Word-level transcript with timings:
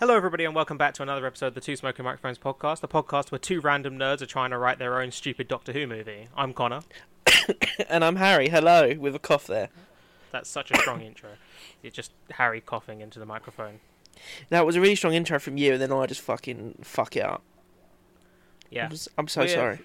Hello, 0.00 0.16
everybody, 0.16 0.44
and 0.46 0.54
welcome 0.54 0.78
back 0.78 0.94
to 0.94 1.02
another 1.02 1.26
episode 1.26 1.48
of 1.48 1.54
the 1.54 1.60
Two 1.60 1.76
Smoking 1.76 2.04
Microphones 2.06 2.38
podcast, 2.38 2.80
the 2.80 2.88
podcast 2.88 3.30
where 3.30 3.38
two 3.38 3.60
random 3.60 3.98
nerds 3.98 4.22
are 4.22 4.26
trying 4.26 4.50
to 4.50 4.56
write 4.58 4.78
their 4.78 5.00
own 5.00 5.10
stupid 5.10 5.46
Doctor 5.46 5.72
Who 5.72 5.86
movie. 5.86 6.28
I'm 6.34 6.54
Connor. 6.54 6.80
and 7.88 8.02
I'm 8.02 8.16
Harry. 8.16 8.48
Hello, 8.48 8.94
with 8.98 9.14
a 9.14 9.18
cough 9.18 9.46
there. 9.46 9.68
That's 10.32 10.48
such 10.48 10.70
a 10.70 10.78
strong 10.78 11.00
intro. 11.02 11.30
It's 11.82 11.94
just 11.94 12.12
Harry 12.32 12.60
coughing 12.62 13.02
into 13.02 13.18
the 13.18 13.26
microphone. 13.26 13.80
That 14.48 14.64
was 14.64 14.74
a 14.76 14.80
really 14.80 14.94
strong 14.96 15.12
intro 15.12 15.38
from 15.38 15.58
you, 15.58 15.74
and 15.74 15.82
then 15.82 15.92
I 15.92 16.06
just 16.06 16.22
fucking 16.22 16.78
fuck 16.82 17.16
it 17.16 17.24
up. 17.24 17.42
Yeah. 18.70 18.86
I'm, 18.86 18.92
s- 18.92 19.08
I'm 19.18 19.28
so 19.28 19.42
We're- 19.42 19.52
sorry. 19.52 19.78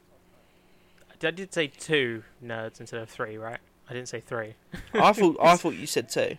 I 1.24 1.32
did 1.32 1.54
say 1.54 1.68
two 1.68 2.24
nerds 2.44 2.80
instead 2.80 3.02
of 3.02 3.10
three, 3.10 3.38
right? 3.38 3.60
I 3.90 3.94
didn't 3.94 4.10
say 4.10 4.20
three. 4.20 4.54
I 4.94 5.12
thought 5.12 5.38
I 5.42 5.56
thought 5.58 5.76
you 5.76 5.88
said 5.88 6.10
two. 6.10 6.38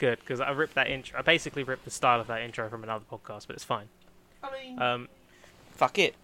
Good, 0.00 0.18
because 0.18 0.40
I 0.40 0.50
ripped 0.50 0.74
that 0.74 0.88
intro. 0.88 1.18
I 1.18 1.22
basically 1.22 1.62
ripped 1.62 1.84
the 1.84 1.90
style 1.92 2.20
of 2.20 2.26
that 2.26 2.40
intro 2.42 2.68
from 2.68 2.82
another 2.82 3.04
podcast, 3.08 3.46
but 3.46 3.54
it's 3.54 3.64
fine. 3.64 3.88
I 4.42 4.50
mean, 4.50 4.80
Um, 4.82 5.08
fuck 5.72 5.98
it. 5.98 6.14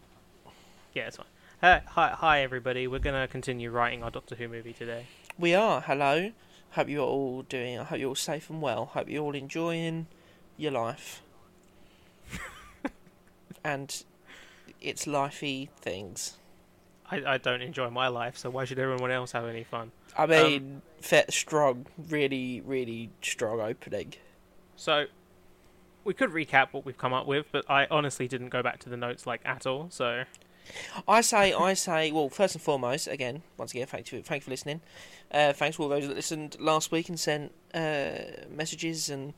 yeah, 0.94 1.06
it's 1.08 1.18
fine. 1.18 1.26
Uh, 1.62 1.80
hi, 1.90 2.08
hi, 2.08 2.40
everybody. 2.42 2.86
We're 2.88 2.98
gonna 3.00 3.28
continue 3.28 3.70
writing 3.70 4.02
our 4.02 4.10
Doctor 4.10 4.34
Who 4.34 4.48
movie 4.48 4.72
today. 4.72 5.06
We 5.38 5.54
are. 5.54 5.82
Hello. 5.82 6.32
Hope 6.72 6.88
you're 6.88 7.06
all 7.06 7.42
doing. 7.42 7.78
I 7.78 7.84
hope 7.84 7.98
you're 8.00 8.08
all 8.08 8.14
safe 8.14 8.48
and 8.50 8.60
well. 8.62 8.86
Hope 8.86 9.08
you're 9.08 9.22
all 9.22 9.34
enjoying 9.34 10.06
your 10.56 10.72
life. 10.72 11.22
and 13.64 14.04
its 14.80 15.04
lifey 15.04 15.68
things. 15.80 16.38
I, 17.10 17.22
I 17.34 17.38
don't 17.38 17.60
enjoy 17.62 17.90
my 17.90 18.08
life, 18.08 18.36
so 18.38 18.48
why 18.50 18.64
should 18.64 18.78
everyone 18.78 19.10
else 19.10 19.32
have 19.32 19.44
any 19.44 19.64
fun? 19.64 19.92
I 20.16 20.26
mean, 20.26 20.82
fet 21.00 21.32
strong, 21.32 21.86
really, 22.08 22.60
really 22.60 23.10
strong 23.22 23.60
opening. 23.60 24.14
So, 24.76 25.06
we 26.04 26.14
could 26.14 26.30
recap 26.30 26.68
what 26.72 26.84
we've 26.84 26.98
come 26.98 27.12
up 27.12 27.26
with, 27.26 27.46
but 27.52 27.68
I 27.70 27.86
honestly 27.90 28.28
didn't 28.28 28.50
go 28.50 28.62
back 28.62 28.78
to 28.80 28.88
the 28.88 28.96
notes 28.96 29.26
like 29.26 29.40
at 29.44 29.66
all. 29.66 29.88
So, 29.90 30.24
I 31.06 31.20
say, 31.20 31.52
I 31.52 31.74
say, 31.74 32.12
well, 32.12 32.28
first 32.28 32.54
and 32.54 32.62
foremost, 32.62 33.08
again, 33.08 33.42
once 33.56 33.72
again, 33.72 33.86
thank 33.86 34.12
you, 34.12 34.22
thank 34.22 34.42
you 34.42 34.44
for 34.44 34.50
listening. 34.50 34.80
Uh, 35.30 35.52
thanks 35.52 35.76
to 35.76 35.82
all 35.82 35.88
those 35.88 36.06
that 36.06 36.14
listened 36.14 36.56
last 36.60 36.92
week 36.92 37.08
and 37.08 37.18
sent 37.18 37.52
uh, 37.74 38.46
messages 38.50 39.10
and 39.10 39.34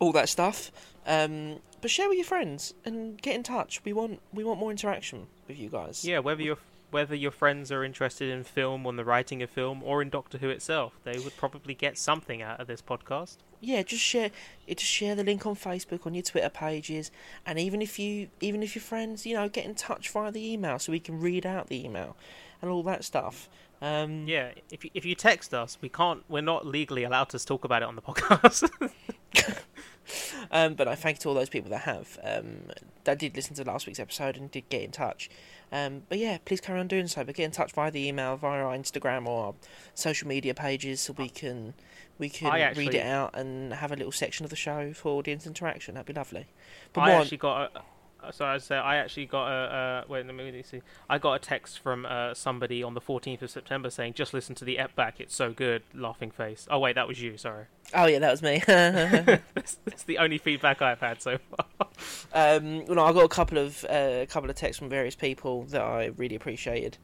all 0.00 0.12
that 0.12 0.28
stuff. 0.28 0.70
Um, 1.06 1.58
but 1.80 1.90
share 1.90 2.08
with 2.08 2.16
your 2.18 2.24
friends 2.24 2.74
and 2.84 3.20
get 3.20 3.34
in 3.34 3.42
touch. 3.42 3.84
We 3.84 3.92
want, 3.92 4.20
we 4.32 4.44
want 4.44 4.60
more 4.60 4.70
interaction 4.70 5.26
with 5.48 5.58
you 5.58 5.68
guys. 5.68 6.04
yeah, 6.04 6.20
whether 6.20 6.42
your 6.42 6.58
whether 6.92 7.16
your 7.16 7.32
friends 7.32 7.72
are 7.72 7.82
interested 7.82 8.30
in 8.30 8.44
film, 8.44 8.86
on 8.86 8.94
the 8.96 9.04
writing 9.04 9.42
of 9.42 9.50
film, 9.50 9.82
or 9.82 10.00
in 10.00 10.10
Doctor 10.10 10.38
Who 10.38 10.48
itself, 10.50 10.92
they 11.02 11.18
would 11.18 11.36
probably 11.36 11.74
get 11.74 11.98
something 11.98 12.40
out 12.42 12.60
of 12.60 12.68
this 12.68 12.80
podcast. 12.80 13.38
yeah. 13.60 13.82
Just 13.82 14.02
share, 14.04 14.30
it. 14.68 14.78
Just 14.78 14.90
share 14.92 15.14
the 15.16 15.24
link 15.24 15.44
on 15.46 15.56
Facebook, 15.56 16.06
on 16.06 16.14
your 16.14 16.22
Twitter 16.22 16.48
pages, 16.50 17.10
and 17.44 17.58
even 17.58 17.82
if 17.82 17.98
you, 17.98 18.28
even 18.40 18.62
if 18.62 18.76
your 18.76 18.82
friends, 18.82 19.26
you 19.26 19.34
know, 19.34 19.48
get 19.48 19.64
in 19.64 19.74
touch 19.74 20.10
via 20.10 20.30
the 20.30 20.52
email 20.52 20.78
so 20.78 20.92
we 20.92 21.00
can 21.00 21.18
read 21.20 21.44
out 21.44 21.66
the 21.66 21.84
email 21.84 22.16
and 22.60 22.70
all 22.70 22.82
that 22.84 23.02
stuff. 23.04 23.48
Um, 23.80 24.28
Yeah, 24.28 24.52
if 24.70 24.84
you, 24.84 24.90
if 24.94 25.04
you 25.04 25.16
text 25.16 25.52
us, 25.52 25.76
we 25.80 25.88
can't. 25.88 26.22
We're 26.28 26.40
not 26.40 26.64
legally 26.64 27.02
allowed 27.02 27.30
to 27.30 27.44
talk 27.44 27.64
about 27.64 27.82
it 27.82 27.86
on 27.88 27.96
the 27.96 28.02
podcast. 28.02 28.70
Um, 30.50 30.74
but 30.74 30.86
I 30.86 30.94
thank 30.94 31.16
you 31.16 31.20
to 31.22 31.28
all 31.30 31.34
those 31.34 31.48
people 31.48 31.70
that 31.70 31.82
have 31.82 32.18
um, 32.22 32.64
that 33.04 33.18
did 33.18 33.34
listen 33.36 33.54
to 33.56 33.64
last 33.64 33.86
week's 33.86 34.00
episode 34.00 34.36
and 34.36 34.50
did 34.50 34.68
get 34.68 34.82
in 34.82 34.90
touch. 34.90 35.30
Um, 35.70 36.02
but 36.08 36.18
yeah, 36.18 36.38
please 36.44 36.60
carry 36.60 36.78
on 36.78 36.88
doing 36.88 37.06
so. 37.06 37.24
But 37.24 37.36
get 37.36 37.44
in 37.44 37.50
touch 37.52 37.72
via 37.72 37.90
the 37.90 38.06
email, 38.06 38.36
via 38.36 38.62
our 38.62 38.76
Instagram 38.76 39.26
or 39.26 39.46
our 39.46 39.54
social 39.94 40.28
media 40.28 40.52
pages, 40.52 41.00
so 41.00 41.14
we 41.16 41.28
can 41.30 41.72
we 42.18 42.28
can 42.28 42.48
I 42.52 42.72
read 42.72 42.94
it 42.94 43.06
out 43.06 43.34
and 43.34 43.72
have 43.72 43.92
a 43.92 43.96
little 43.96 44.12
section 44.12 44.44
of 44.44 44.50
the 44.50 44.56
show 44.56 44.92
for 44.92 45.12
audience 45.18 45.46
interaction. 45.46 45.94
That'd 45.94 46.06
be 46.06 46.12
lovely. 46.12 46.46
But 46.92 47.00
I 47.02 47.14
on- 47.14 47.22
actually 47.22 47.38
got 47.38 47.72
a. 47.74 47.78
uh, 47.78 48.30
Sorry, 48.32 48.54
I 48.54 48.58
say 48.58 48.76
I 48.76 48.96
actually 48.96 49.26
got 49.26 49.48
a. 49.48 49.74
Uh, 49.74 50.04
wait, 50.08 50.26
let 50.26 50.34
me 50.34 50.62
see. 50.62 50.82
I 51.08 51.18
got 51.18 51.32
a 51.34 51.38
text 51.38 51.78
from 51.78 52.04
uh, 52.04 52.34
somebody 52.34 52.82
on 52.82 52.94
the 52.94 53.00
14th 53.00 53.40
of 53.42 53.50
September 53.50 53.88
saying, 53.88 54.12
"Just 54.14 54.34
listen 54.34 54.54
to 54.56 54.64
the 54.64 54.78
ep 54.78 54.94
back. 54.94 55.20
It's 55.20 55.34
so 55.34 55.52
good." 55.52 55.82
Laughing 55.94 56.30
face. 56.30 56.66
Oh 56.70 56.78
wait, 56.78 56.94
that 56.96 57.08
was 57.08 57.22
you. 57.22 57.38
Sorry. 57.38 57.64
Oh 57.94 58.06
yeah, 58.06 58.18
that 58.18 58.30
was 58.30 58.42
me. 58.42 58.62
that's, 58.66 59.78
that's 59.84 60.04
the 60.04 60.18
only 60.18 60.38
feedback 60.38 60.80
I've 60.82 61.00
had 61.00 61.20
so 61.22 61.38
far. 61.38 61.86
Um, 62.32 62.84
well, 62.86 62.96
no, 62.96 63.04
I 63.04 63.12
got 63.12 63.24
a 63.24 63.28
couple 63.28 63.58
of 63.58 63.84
uh, 63.84 64.20
a 64.22 64.26
couple 64.26 64.48
of 64.50 64.56
texts 64.56 64.78
from 64.78 64.88
various 64.88 65.14
people 65.14 65.64
that 65.64 65.80
I 65.82 66.06
really 66.16 66.36
appreciated. 66.36 66.98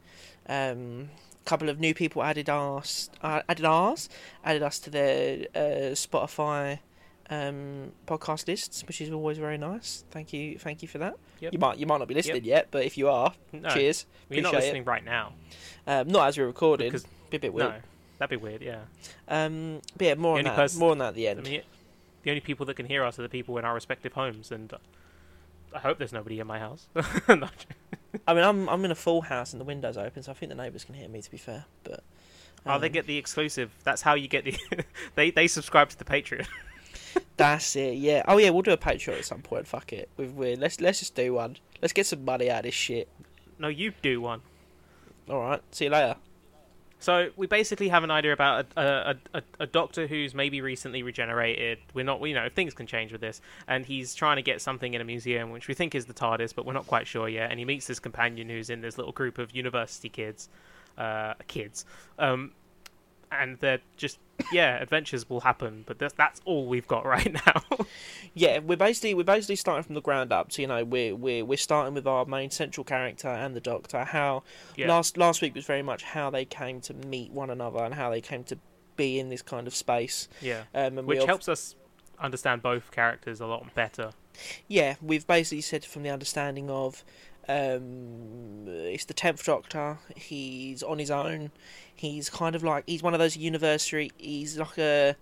Um, 0.47 1.09
a 1.45 1.49
couple 1.49 1.69
of 1.69 1.79
new 1.79 1.93
people 1.93 2.21
added 2.23 2.49
us, 2.49 3.09
uh, 3.21 3.41
added 3.47 3.65
ours, 3.65 4.09
added 4.43 4.63
us 4.63 4.79
to 4.79 4.89
their 4.89 5.45
uh, 5.55 5.59
Spotify 5.95 6.79
um, 7.29 7.91
podcast 8.07 8.47
lists, 8.47 8.83
which 8.87 9.01
is 9.01 9.11
always 9.11 9.37
very 9.37 9.57
nice. 9.57 10.03
Thank 10.11 10.33
you, 10.33 10.57
thank 10.57 10.81
you 10.81 10.87
for 10.87 10.97
that. 10.97 11.15
Yep. 11.39 11.53
You 11.53 11.59
might 11.59 11.77
you 11.77 11.85
might 11.85 11.99
not 11.99 12.07
be 12.07 12.15
listening 12.15 12.43
yet, 12.43 12.67
but 12.71 12.83
if 12.85 12.97
you 12.97 13.07
are, 13.09 13.33
No, 13.53 13.69
cheers. 13.69 14.05
you're 14.29 14.41
not 14.41 14.49
appreciate 14.49 14.59
it. 14.59 14.65
listening 14.65 14.83
right 14.85 15.05
now. 15.05 15.33
Um, 15.87 16.07
not 16.07 16.27
as 16.27 16.37
we're 16.37 16.47
recording, 16.47 16.87
Because- 16.87 17.05
be 17.29 17.37
a 17.37 17.39
bit 17.39 17.53
weird. 17.53 17.69
No, 17.69 17.75
that'd 18.19 18.29
be 18.39 18.43
weird. 18.43 18.61
Yeah. 18.61 18.81
Um, 19.27 19.81
but 19.97 20.05
yeah, 20.05 20.13
more 20.15 20.37
on 20.37 20.43
that. 20.43 20.55
person- 20.55 20.79
More 20.79 20.91
on 20.91 20.99
that 20.99 21.09
at 21.09 21.15
the 21.15 21.27
I 21.27 21.31
end. 21.31 21.43
mean, 21.43 21.61
the 22.23 22.29
only 22.31 22.41
people 22.41 22.65
that 22.67 22.75
can 22.75 22.85
hear 22.85 23.03
us 23.03 23.17
are 23.17 23.23
the 23.23 23.29
people 23.29 23.57
in 23.57 23.65
our 23.65 23.73
respective 23.73 24.13
homes, 24.13 24.51
and 24.51 24.71
I 25.73 25.79
hope 25.79 25.97
there's 25.97 26.13
nobody 26.13 26.39
in 26.39 26.47
my 26.47 26.59
house. 26.59 26.87
I 27.27 28.33
mean, 28.33 28.43
I'm 28.43 28.67
I'm 28.69 28.85
in 28.85 28.91
a 28.91 28.95
full 28.95 29.21
house 29.21 29.53
and 29.53 29.59
the 29.59 29.65
windows 29.65 29.97
open, 29.97 30.23
so 30.23 30.31
I 30.31 30.35
think 30.35 30.49
the 30.49 30.55
neighbours 30.55 30.83
can 30.83 30.95
hear 30.95 31.07
me. 31.07 31.21
To 31.21 31.31
be 31.31 31.37
fair, 31.37 31.65
but 31.83 32.03
oh, 32.65 32.77
they 32.79 32.87
um, 32.87 32.93
get 32.93 33.07
the 33.07 33.17
exclusive. 33.17 33.71
That's 33.83 34.01
how 34.01 34.15
you 34.15 34.27
get 34.27 34.45
the. 34.45 34.57
they 35.15 35.31
they 35.31 35.47
subscribe 35.47 35.89
to 35.89 35.97
the 35.97 36.05
Patreon. 36.05 36.47
That's 37.37 37.75
it. 37.75 37.95
Yeah. 37.97 38.23
Oh 38.27 38.37
yeah, 38.37 38.49
we'll 38.49 38.63
do 38.63 38.71
a 38.71 38.77
Patreon 38.77 39.17
at 39.19 39.25
some 39.25 39.41
point. 39.41 39.67
Fuck 39.67 39.93
it. 39.93 40.09
We've, 40.17 40.33
we 40.33 40.55
let's 40.55 40.81
let's 40.81 40.99
just 40.99 41.15
do 41.15 41.33
one. 41.35 41.57
Let's 41.81 41.93
get 41.93 42.05
some 42.05 42.25
money 42.25 42.49
out 42.49 42.59
of 42.59 42.63
this 42.63 42.73
shit. 42.73 43.07
no, 43.57 43.67
you 43.69 43.93
do 44.01 44.19
one. 44.21 44.41
All 45.29 45.39
right. 45.41 45.61
See 45.71 45.85
you 45.85 45.91
later. 45.91 46.15
So 46.99 47.29
we 47.37 47.47
basically 47.47 47.87
have 47.87 48.03
an 48.03 48.11
idea 48.11 48.33
about 48.33 48.65
a, 48.75 48.81
a, 48.81 49.15
a, 49.33 49.43
a 49.61 49.67
doctor 49.67 50.05
who's 50.05 50.33
maybe 50.35 50.59
recently 50.59 51.01
regenerated. 51.01 51.79
We're 51.93 52.03
not, 52.03 52.21
you 52.21 52.33
know, 52.33 52.49
things 52.49 52.73
can 52.73 52.87
change 52.87 53.13
with 53.13 53.21
this, 53.21 53.41
and 53.67 53.85
he's 53.85 54.13
trying 54.13 54.35
to 54.35 54.41
get 54.41 54.61
something 54.61 54.93
in 54.93 54.99
a 54.99 55.05
museum, 55.05 55.51
which 55.51 55.69
we 55.69 55.73
think 55.73 55.95
is 55.95 56.05
the 56.05 56.13
TARDIS, 56.13 56.53
but 56.53 56.65
we're 56.65 56.73
not 56.73 56.87
quite 56.87 57.07
sure 57.07 57.29
yet. 57.29 57.51
And 57.51 57.59
he 57.59 57.65
meets 57.65 57.87
this 57.87 57.99
companion 57.99 58.49
who's 58.49 58.69
in 58.69 58.81
this 58.81 58.97
little 58.97 59.13
group 59.13 59.37
of 59.37 59.55
university 59.55 60.09
kids, 60.09 60.49
uh, 60.97 61.35
kids, 61.47 61.85
um, 62.17 62.51
and 63.31 63.57
they're 63.59 63.79
just, 63.97 64.17
yeah, 64.51 64.81
adventures 64.81 65.29
will 65.29 65.41
happen, 65.41 65.83
but 65.85 65.99
that's 65.99 66.13
that's 66.13 66.41
all 66.45 66.65
we've 66.67 66.87
got 66.87 67.05
right 67.15 67.33
now. 67.45 67.63
Yeah, 68.33 68.59
we're 68.59 68.77
basically 68.77 69.13
we're 69.13 69.23
basically 69.23 69.55
starting 69.55 69.83
from 69.83 69.95
the 69.95 70.01
ground 70.01 70.31
up. 70.31 70.51
So 70.51 70.61
you 70.61 70.67
know, 70.67 70.83
we're 70.83 71.15
we're 71.15 71.45
we're 71.45 71.57
starting 71.57 71.93
with 71.93 72.07
our 72.07 72.25
main 72.25 72.49
central 72.51 72.83
character 72.83 73.27
and 73.27 73.55
the 73.55 73.59
Doctor. 73.61 74.03
How 74.03 74.43
yeah. 74.75 74.87
last 74.87 75.17
last 75.17 75.41
week 75.41 75.55
was 75.55 75.65
very 75.65 75.81
much 75.83 76.03
how 76.03 76.29
they 76.29 76.45
came 76.45 76.81
to 76.81 76.93
meet 76.93 77.31
one 77.31 77.49
another 77.49 77.83
and 77.83 77.93
how 77.93 78.09
they 78.09 78.21
came 78.21 78.43
to 78.45 78.57
be 78.95 79.19
in 79.19 79.29
this 79.29 79.41
kind 79.41 79.65
of 79.67 79.73
space. 79.73 80.27
yeah, 80.41 80.63
Um, 80.73 80.97
which 81.05 81.19
ob- 81.21 81.27
helps 81.27 81.47
us 81.47 81.75
understand 82.19 82.61
both 82.61 82.91
characters 82.91 83.39
a 83.39 83.45
lot 83.45 83.73
better. 83.73 84.11
yeah, 84.67 84.95
we've 85.01 85.25
basically 85.25 85.61
said 85.61 85.85
from 85.85 86.03
the 86.03 86.09
understanding 86.09 86.69
of 86.69 87.03
um, 87.49 88.65
it's 88.67 89.05
the 89.05 89.13
tenth 89.15 89.43
Doctor. 89.43 89.97
He's 90.15 90.83
on 90.83 90.99
his 90.99 91.09
own. 91.09 91.51
He's 91.95 92.29
kind 92.29 92.55
of 92.55 92.63
like 92.63 92.83
he's 92.85 93.01
one 93.01 93.13
of 93.15 93.19
those 93.19 93.35
university. 93.35 94.11
He's 94.17 94.57
like 94.59 94.77
a 94.77 95.15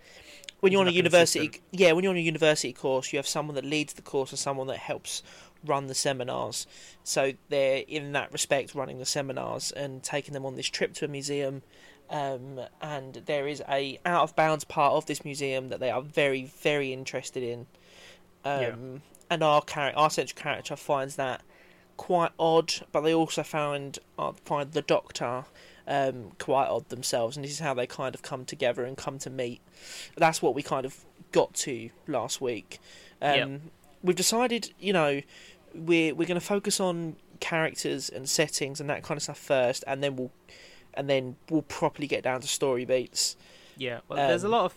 when 0.59 0.71
He's 0.71 0.73
you're 0.73 0.81
on 0.81 0.89
a 0.89 0.91
university. 0.91 1.61
Yeah, 1.71 1.93
when 1.93 2.03
you're 2.03 2.11
on 2.11 2.17
a 2.17 2.19
university 2.19 2.73
course, 2.73 3.13
you 3.13 3.17
have 3.17 3.27
someone 3.27 3.55
that 3.55 3.63
leads 3.63 3.93
the 3.93 4.01
course 4.01 4.31
and 4.31 4.37
someone 4.37 4.67
that 4.67 4.77
helps 4.77 5.23
run 5.65 5.87
the 5.87 5.95
seminars. 5.95 6.67
So 7.03 7.31
they're 7.47 7.83
in 7.87 8.11
that 8.11 8.33
respect 8.33 8.75
running 8.75 8.99
the 8.99 9.05
seminars 9.05 9.71
and 9.71 10.03
taking 10.03 10.33
them 10.33 10.45
on 10.45 10.55
this 10.55 10.67
trip 10.67 10.93
to 10.95 11.05
a 11.05 11.07
museum. 11.07 11.61
Um, 12.09 12.59
and 12.81 13.15
there 13.25 13.47
is 13.47 13.63
a 13.69 13.99
out 14.05 14.23
of 14.23 14.35
bounds 14.35 14.65
part 14.65 14.93
of 14.93 15.05
this 15.05 15.23
museum 15.23 15.69
that 15.69 15.79
they 15.79 15.91
are 15.91 16.01
very 16.01 16.43
very 16.43 16.91
interested 16.91 17.41
in. 17.41 17.67
Um, 18.43 18.61
Yeah. 18.61 18.75
And 19.29 19.43
our 19.43 19.61
character, 19.61 19.99
our 19.99 20.09
central 20.09 20.41
character, 20.41 20.75
finds 20.75 21.15
that 21.17 21.41
quite 21.97 22.31
odd, 22.39 22.73
but 22.91 23.01
they 23.01 23.13
also 23.13 23.43
found 23.43 23.99
uh, 24.17 24.31
find 24.45 24.71
the 24.71 24.81
Doctor 24.81 25.45
um, 25.87 26.31
quite 26.39 26.67
odd 26.67 26.89
themselves, 26.89 27.35
and 27.35 27.43
this 27.43 27.51
is 27.51 27.59
how 27.59 27.73
they 27.73 27.87
kind 27.87 28.15
of 28.15 28.21
come 28.21 28.45
together 28.45 28.83
and 28.85 28.95
come 28.97 29.19
to 29.19 29.29
meet. 29.29 29.61
That's 30.15 30.41
what 30.41 30.55
we 30.55 30.61
kind 30.61 30.85
of 30.85 31.03
got 31.31 31.53
to 31.55 31.89
last 32.07 32.39
week. 32.41 32.79
Um, 33.21 33.35
Yep. 33.35 33.61
We've 34.03 34.15
decided, 34.15 34.73
you 34.79 34.93
know, 34.93 35.21
we're 35.73 36.13
we're 36.13 36.27
going 36.27 36.39
to 36.39 36.45
focus 36.45 36.79
on 36.79 37.15
characters 37.39 38.09
and 38.09 38.29
settings 38.29 38.79
and 38.79 38.89
that 38.89 39.03
kind 39.03 39.17
of 39.17 39.23
stuff 39.23 39.39
first, 39.39 39.83
and 39.87 40.03
then 40.03 40.15
we'll 40.15 40.31
and 40.93 41.09
then 41.09 41.35
we'll 41.49 41.63
properly 41.63 42.07
get 42.07 42.23
down 42.23 42.41
to 42.41 42.47
story 42.47 42.85
beats. 42.85 43.35
Yeah, 43.75 43.99
well, 44.07 44.17
there's 44.27 44.43
a 44.43 44.47
Um, 44.47 44.51
lot 44.51 44.65
of 44.65 44.73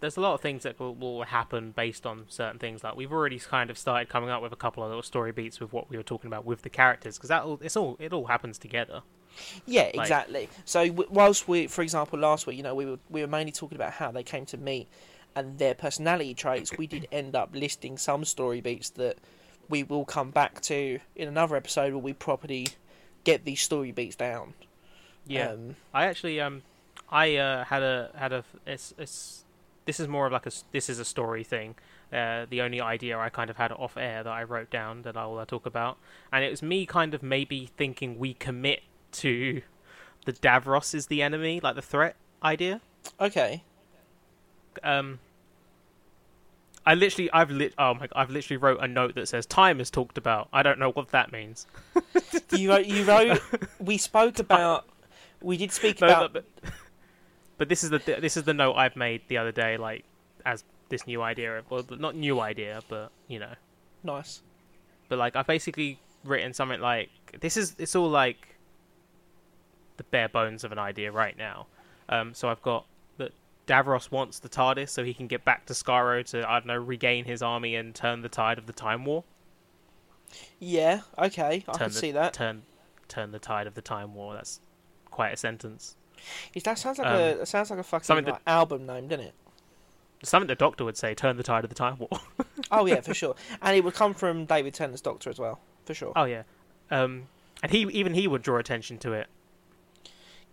there's 0.00 0.16
a 0.16 0.20
lot 0.20 0.34
of 0.34 0.40
things 0.40 0.62
that 0.64 0.78
will, 0.80 0.94
will 0.94 1.22
happen 1.24 1.72
based 1.72 2.06
on 2.06 2.24
certain 2.28 2.58
things. 2.58 2.82
Like 2.82 2.96
we've 2.96 3.12
already 3.12 3.38
kind 3.38 3.70
of 3.70 3.76
started 3.78 4.08
coming 4.08 4.30
up 4.30 4.42
with 4.42 4.52
a 4.52 4.56
couple 4.56 4.82
of 4.82 4.88
little 4.88 5.02
story 5.02 5.32
beats 5.32 5.60
with 5.60 5.72
what 5.72 5.90
we 5.90 5.96
were 5.96 6.02
talking 6.02 6.28
about 6.28 6.44
with 6.44 6.62
the 6.62 6.70
characters 6.70 7.16
because 7.18 7.28
that 7.28 7.44
it's 7.60 7.76
all 7.76 7.96
it 8.00 8.12
all 8.12 8.26
happens 8.26 8.58
together. 8.58 9.02
Yeah, 9.66 9.82
Like- 9.82 9.94
exactly. 9.96 10.48
So 10.64 10.86
w- 10.88 11.08
whilst 11.10 11.46
we, 11.46 11.66
for 11.68 11.82
example, 11.82 12.18
last 12.18 12.46
week, 12.46 12.56
you 12.56 12.62
know, 12.62 12.74
we 12.74 12.86
were 12.86 12.98
we 13.08 13.20
were 13.20 13.26
mainly 13.28 13.52
talking 13.52 13.76
about 13.76 13.92
how 13.92 14.10
they 14.10 14.22
came 14.22 14.44
to 14.46 14.56
meet, 14.56 14.88
and 15.36 15.58
their 15.58 15.74
personality 15.74 16.34
traits, 16.34 16.76
we 16.76 16.86
did 16.86 17.06
end 17.12 17.36
up 17.36 17.50
listing 17.52 17.96
some 17.98 18.24
story 18.24 18.60
beats 18.60 18.90
that 18.90 19.18
we 19.68 19.84
will 19.84 20.04
come 20.04 20.30
back 20.30 20.60
to 20.62 20.98
in 21.14 21.28
another 21.28 21.54
episode 21.56 21.92
where 21.92 22.02
we 22.02 22.12
properly 22.12 22.66
get 23.22 23.44
these 23.44 23.60
story 23.60 23.92
beats 23.92 24.16
down. 24.16 24.54
Yeah, 25.26 25.50
Um, 25.50 25.76
I 25.94 26.06
actually 26.06 26.40
um, 26.40 26.62
I 27.10 27.36
uh, 27.36 27.64
had 27.64 27.82
a 27.82 28.10
had 28.16 28.32
a 28.32 28.44
it's 28.66 28.92
it's 28.98 29.44
this 29.90 29.98
is 29.98 30.06
more 30.06 30.26
of 30.26 30.32
like 30.32 30.46
a 30.46 30.52
this 30.70 30.88
is 30.88 31.00
a 31.00 31.04
story 31.04 31.42
thing. 31.42 31.74
Uh, 32.12 32.46
the 32.48 32.60
only 32.60 32.80
idea 32.80 33.18
I 33.18 33.28
kind 33.28 33.50
of 33.50 33.56
had 33.56 33.72
off 33.72 33.96
air 33.96 34.22
that 34.22 34.30
I 34.32 34.44
wrote 34.44 34.70
down 34.70 35.02
that 35.02 35.16
I'll 35.16 35.36
uh, 35.36 35.44
talk 35.44 35.66
about, 35.66 35.98
and 36.32 36.44
it 36.44 36.50
was 36.50 36.62
me 36.62 36.86
kind 36.86 37.12
of 37.12 37.24
maybe 37.24 37.68
thinking 37.76 38.16
we 38.16 38.34
commit 38.34 38.82
to 39.14 39.62
the 40.26 40.32
Davros 40.32 40.94
is 40.94 41.06
the 41.08 41.22
enemy, 41.22 41.58
like 41.60 41.74
the 41.74 41.82
threat 41.82 42.14
idea. 42.40 42.80
okay. 43.20 43.64
Um, 44.84 45.18
I 46.86 46.94
literally, 46.94 47.28
I've 47.32 47.50
lit, 47.50 47.74
oh 47.76 47.94
my, 47.94 48.06
I've 48.14 48.30
literally 48.30 48.58
wrote 48.58 48.78
a 48.80 48.86
note 48.86 49.16
that 49.16 49.26
says 49.26 49.44
time 49.44 49.80
is 49.80 49.90
talked 49.90 50.16
about. 50.18 50.48
I 50.52 50.62
don't 50.62 50.78
know 50.78 50.92
what 50.92 51.08
that 51.08 51.32
means. 51.32 51.66
You 52.52 52.70
wrote, 52.70 52.86
you 52.86 53.02
wrote, 53.02 53.40
we 53.80 53.98
spoke 53.98 54.38
about, 54.38 54.88
we 55.42 55.56
did 55.56 55.72
speak 55.72 56.00
No, 56.00 56.06
about, 56.06 56.32
but, 56.32 56.44
but 56.62 56.72
this 57.68 57.84
is 57.84 57.90
the 57.90 57.98
this 57.98 58.36
is 58.36 58.44
the 58.44 58.54
note 58.54 58.74
I've 58.74 58.96
made 58.96 59.22
the 59.28 59.38
other 59.38 59.52
day, 59.52 59.76
like 59.76 60.04
as 60.46 60.64
this 60.88 61.06
new 61.06 61.22
idea. 61.22 61.62
Well, 61.68 61.84
not 61.90 62.16
new 62.16 62.40
idea, 62.40 62.80
but 62.88 63.10
you 63.28 63.38
know, 63.38 63.54
nice. 64.02 64.42
but 65.08 65.18
like 65.18 65.36
I've 65.36 65.46
basically 65.46 66.00
written 66.24 66.52
something 66.52 66.80
like 66.80 67.10
this 67.40 67.56
is 67.56 67.74
it's 67.78 67.96
all 67.96 68.08
like 68.08 68.56
the 69.96 70.04
bare 70.04 70.28
bones 70.28 70.64
of 70.64 70.72
an 70.72 70.78
idea 70.78 71.12
right 71.12 71.36
now. 71.36 71.66
Um, 72.08 72.34
so 72.34 72.48
I've 72.48 72.62
got 72.62 72.86
that 73.18 73.32
Davros 73.66 74.10
wants 74.10 74.38
the 74.38 74.48
TARDIS 74.48 74.88
so 74.88 75.04
he 75.04 75.14
can 75.14 75.26
get 75.26 75.44
back 75.44 75.66
to 75.66 75.74
Skaro 75.74 76.24
to 76.30 76.48
I 76.48 76.54
don't 76.58 76.66
know 76.66 76.78
regain 76.78 77.24
his 77.24 77.42
army 77.42 77.76
and 77.76 77.94
turn 77.94 78.22
the 78.22 78.28
tide 78.28 78.58
of 78.58 78.66
the 78.66 78.72
Time 78.72 79.04
War. 79.04 79.24
Yeah, 80.58 81.00
okay, 81.18 81.64
I 81.68 81.76
can 81.76 81.88
the, 81.88 81.94
see 81.94 82.12
that. 82.12 82.32
Turn 82.32 82.62
turn 83.08 83.32
the 83.32 83.38
tide 83.38 83.66
of 83.66 83.74
the 83.74 83.82
Time 83.82 84.14
War. 84.14 84.34
That's 84.34 84.60
quite 85.10 85.34
a 85.34 85.36
sentence. 85.36 85.96
Is 86.54 86.62
that 86.64 86.78
sounds 86.78 86.98
like 86.98 87.06
um, 87.08 87.14
a 87.14 87.34
that 87.38 87.48
sounds 87.48 87.70
like 87.70 87.78
a 87.78 87.82
fucking 87.82 88.24
that- 88.24 88.32
like, 88.32 88.42
album 88.46 88.86
name, 88.86 89.08
doesn't 89.08 89.26
it? 89.26 89.34
Something 90.22 90.48
the 90.48 90.54
Doctor 90.54 90.84
would 90.84 90.96
say: 90.98 91.14
"Turn 91.14 91.36
the 91.36 91.42
tide 91.42 91.64
of 91.64 91.70
the 91.70 91.76
Time 91.76 91.96
War." 91.98 92.08
Oh 92.70 92.86
yeah, 92.86 93.00
for 93.00 93.14
sure. 93.22 93.34
And 93.62 93.74
it 93.76 93.82
would 93.82 93.94
come 93.94 94.14
from 94.14 94.44
David 94.44 94.74
Tennant's 94.74 95.00
Doctor 95.00 95.30
as 95.30 95.38
well, 95.38 95.58
for 95.86 95.94
sure. 95.94 96.12
oh 96.14 96.24
yeah, 96.24 96.42
um, 96.90 97.26
and 97.62 97.72
he 97.72 97.80
even 97.90 98.14
he 98.14 98.28
would 98.28 98.42
draw 98.42 98.58
attention 98.58 98.98
to 98.98 99.12
it. 99.12 99.26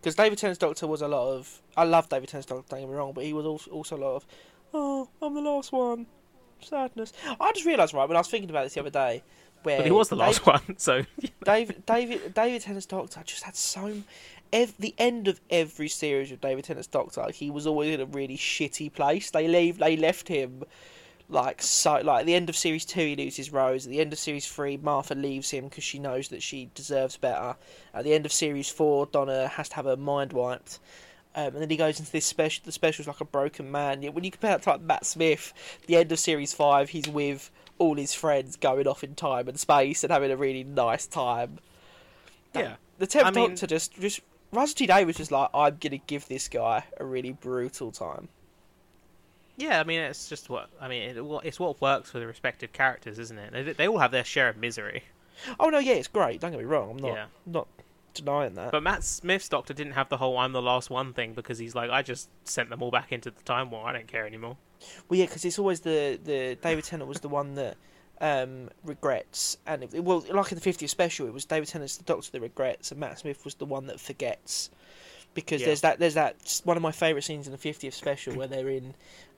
Because 0.00 0.14
David 0.14 0.38
Tennant's 0.38 0.58
Doctor 0.58 0.86
was 0.86 1.02
a 1.02 1.08
lot 1.08 1.32
of. 1.34 1.60
I 1.76 1.84
love 1.84 2.08
David 2.08 2.28
Tennant's 2.28 2.46
Doctor. 2.48 2.64
Don't 2.70 2.80
get 2.80 2.88
me 2.88 2.94
wrong, 2.94 3.12
but 3.12 3.24
he 3.24 3.32
was 3.32 3.44
also, 3.46 3.70
also 3.70 3.96
a 3.96 3.98
lot 3.98 4.16
of. 4.16 4.26
Oh, 4.72 5.08
I'm 5.20 5.34
the 5.34 5.40
last 5.40 5.70
one. 5.72 6.06
Sadness. 6.60 7.12
I 7.40 7.52
just 7.52 7.66
realised 7.66 7.94
right 7.94 8.08
when 8.08 8.16
I 8.16 8.20
was 8.20 8.28
thinking 8.28 8.50
about 8.50 8.64
this 8.64 8.74
the 8.74 8.80
other 8.80 8.90
day, 8.90 9.22
where 9.62 9.78
But 9.78 9.86
he 9.86 9.92
was 9.92 10.08
the 10.08 10.16
last 10.16 10.44
one, 10.46 10.60
so 10.78 11.04
David 11.44 11.84
David 11.86 12.34
David 12.34 12.62
Tennant's 12.62 12.86
Doctor 12.86 13.22
just 13.24 13.42
had 13.44 13.54
so. 13.54 14.02
Ev- 14.52 14.74
the 14.78 14.94
end 14.98 15.28
of 15.28 15.40
every 15.50 15.88
series 15.88 16.32
of 16.32 16.40
David 16.40 16.64
Tennant's 16.64 16.86
Doctor, 16.88 17.30
he 17.32 17.50
was 17.50 17.66
always 17.66 17.94
in 17.94 18.00
a 18.00 18.06
really 18.06 18.36
shitty 18.36 18.92
place. 18.92 19.30
They 19.30 19.48
leave. 19.48 19.78
They 19.78 19.96
left 19.96 20.28
him 20.28 20.64
like 21.28 21.60
so. 21.62 22.00
Like 22.02 22.20
at 22.20 22.26
the 22.26 22.34
end 22.34 22.48
of 22.48 22.56
series 22.56 22.84
two, 22.84 23.00
he 23.00 23.16
loses 23.16 23.52
Rose. 23.52 23.86
At 23.86 23.90
the 23.90 24.00
end 24.00 24.12
of 24.12 24.18
series 24.18 24.46
three, 24.46 24.76
Martha 24.76 25.14
leaves 25.14 25.50
him 25.50 25.64
because 25.64 25.84
she 25.84 25.98
knows 25.98 26.28
that 26.28 26.42
she 26.42 26.70
deserves 26.74 27.16
better. 27.16 27.56
At 27.92 28.04
the 28.04 28.14
end 28.14 28.26
of 28.26 28.32
series 28.32 28.68
four, 28.70 29.06
Donna 29.06 29.48
has 29.48 29.68
to 29.70 29.76
have 29.76 29.84
her 29.84 29.96
mind 29.96 30.32
wiped. 30.32 30.78
Um, 31.34 31.48
and 31.48 31.56
then 31.56 31.70
he 31.70 31.76
goes 31.76 32.00
into 32.00 32.10
this 32.10 32.24
special. 32.24 32.62
The 32.64 32.72
special's 32.72 33.06
like 33.06 33.20
a 33.20 33.24
broken 33.24 33.70
man. 33.70 34.02
Yet 34.02 34.14
when 34.14 34.24
you 34.24 34.30
compare 34.30 34.52
that 34.52 34.62
to 34.62 34.70
like 34.70 34.80
Matt 34.80 35.04
Smith, 35.06 35.52
the 35.86 35.96
end 35.96 36.10
of 36.10 36.18
series 36.18 36.54
five, 36.54 36.90
he's 36.90 37.06
with 37.08 37.50
all 37.78 37.94
his 37.94 38.14
friends 38.14 38.56
going 38.56 38.88
off 38.88 39.04
in 39.04 39.14
time 39.14 39.46
and 39.46 39.58
space 39.60 40.02
and 40.02 40.12
having 40.12 40.30
a 40.30 40.36
really 40.36 40.64
nice 40.64 41.06
time. 41.06 41.58
yeah. 42.54 42.76
The 42.98 43.22
I 43.24 43.30
mean- 43.30 43.50
Doctor 43.50 43.66
just 43.68 43.92
just 44.00 44.20
T 44.52 44.86
Davies 44.86 45.06
was 45.06 45.16
just 45.16 45.30
like, 45.30 45.50
I'm 45.54 45.76
gonna 45.80 45.98
give 46.06 46.26
this 46.28 46.48
guy 46.48 46.84
a 46.98 47.04
really 47.04 47.32
brutal 47.32 47.90
time. 47.92 48.28
Yeah, 49.56 49.80
I 49.80 49.84
mean, 49.84 50.00
it's 50.00 50.28
just 50.28 50.48
what 50.48 50.70
I 50.80 50.88
mean. 50.88 51.02
It, 51.16 51.40
it's 51.44 51.58
what 51.58 51.80
works 51.80 52.10
for 52.10 52.20
the 52.20 52.26
respective 52.26 52.72
characters, 52.72 53.18
isn't 53.18 53.38
it? 53.38 53.52
They, 53.52 53.72
they 53.72 53.88
all 53.88 53.98
have 53.98 54.12
their 54.12 54.24
share 54.24 54.48
of 54.48 54.56
misery. 54.56 55.02
Oh 55.60 55.68
no, 55.68 55.78
yeah, 55.78 55.94
it's 55.94 56.08
great. 56.08 56.40
Don't 56.40 56.50
get 56.52 56.58
me 56.60 56.64
wrong. 56.64 56.90
I'm 56.90 56.96
not 56.96 57.14
Yeah. 57.14 57.26
not 57.46 57.68
denying 58.14 58.54
that. 58.54 58.72
But 58.72 58.82
Matt 58.82 59.04
Smith's 59.04 59.48
Doctor 59.48 59.72
didn't 59.74 59.92
have 59.92 60.08
the 60.08 60.16
whole 60.16 60.36
"I'm 60.38 60.52
the 60.52 60.62
last 60.62 60.90
one" 60.90 61.12
thing 61.12 61.32
because 61.34 61.58
he's 61.58 61.74
like, 61.74 61.90
I 61.90 62.02
just 62.02 62.28
sent 62.44 62.70
them 62.70 62.82
all 62.82 62.90
back 62.90 63.12
into 63.12 63.30
the 63.30 63.42
Time 63.42 63.70
War. 63.70 63.86
I 63.86 63.92
don't 63.92 64.06
care 64.08 64.26
anymore. 64.26 64.56
Well, 65.08 65.18
yeah, 65.18 65.26
because 65.26 65.44
it's 65.44 65.58
always 65.58 65.80
the 65.80 66.18
the 66.22 66.56
David 66.62 66.84
Tennant 66.84 67.08
was 67.08 67.20
the 67.20 67.28
one 67.28 67.54
that 67.54 67.76
um, 68.20 68.68
regrets, 68.84 69.56
and 69.66 69.82
it, 69.84 70.02
well, 70.04 70.24
like 70.30 70.52
in 70.52 70.58
the 70.58 70.64
50th 70.72 70.88
special, 70.88 71.26
it 71.26 71.32
was 71.32 71.44
David 71.44 71.68
Tennant's 71.68 71.96
the 71.96 72.04
Doctor 72.04 72.30
that 72.32 72.40
regrets, 72.40 72.90
and 72.90 73.00
Matt 73.00 73.18
Smith 73.20 73.44
was 73.44 73.54
the 73.54 73.64
one 73.64 73.86
that 73.86 74.00
forgets. 74.00 74.70
Because 75.34 75.60
Yeah. 75.60 75.66
there's 75.68 75.82
that 75.82 75.98
there's 75.98 76.14
that 76.14 76.60
one 76.64 76.76
of 76.76 76.82
my 76.82 76.90
favourite 76.90 77.22
scenes 77.22 77.46
in 77.46 77.52
the 77.52 77.58
50th 77.58 77.92
special 77.92 78.34
where 78.34 78.46
they're 78.48 78.68
in 78.68 78.94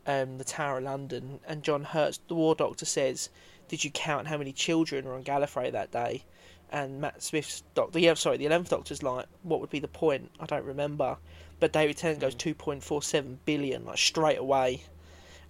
um, 0.07 0.39
the 0.39 0.45
Tower 0.45 0.79
of 0.79 0.85
London, 0.85 1.41
and 1.47 1.63
John 1.63 1.85
Hurst, 1.85 2.27
the 2.29 2.35
War 2.35 2.55
Doctor, 2.55 2.87
says, 2.87 3.29
"Did 3.69 3.85
you 3.85 3.91
count 3.91 4.29
how 4.29 4.39
many 4.39 4.53
children 4.53 5.05
were 5.05 5.15
on 5.15 5.25
Gallifrey 5.25 5.71
that 5.73 5.91
day?" 5.91 6.25
And 6.73 7.01
Matt 7.01 7.23
Smith's 7.23 7.63
Doctor, 7.75 7.99
yeah, 7.99 8.15
sorry, 8.15 8.37
the 8.39 8.47
11th 8.47 8.71
Doctor's 8.71 9.03
like, 9.03 9.27
"What 9.43 9.61
would 9.61 9.71
be 9.71 9.81
the 9.81 9.89
point? 9.89 10.31
I 10.41 10.47
don't 10.47 10.65
remember." 10.65 11.19
But 11.59 11.73
David 11.73 11.99
Tennant 11.99 12.21
goes 12.21 12.35
2.47 12.35 13.39
billion, 13.45 13.85
like 13.85 13.99
straight 13.99 14.39
away 14.39 14.83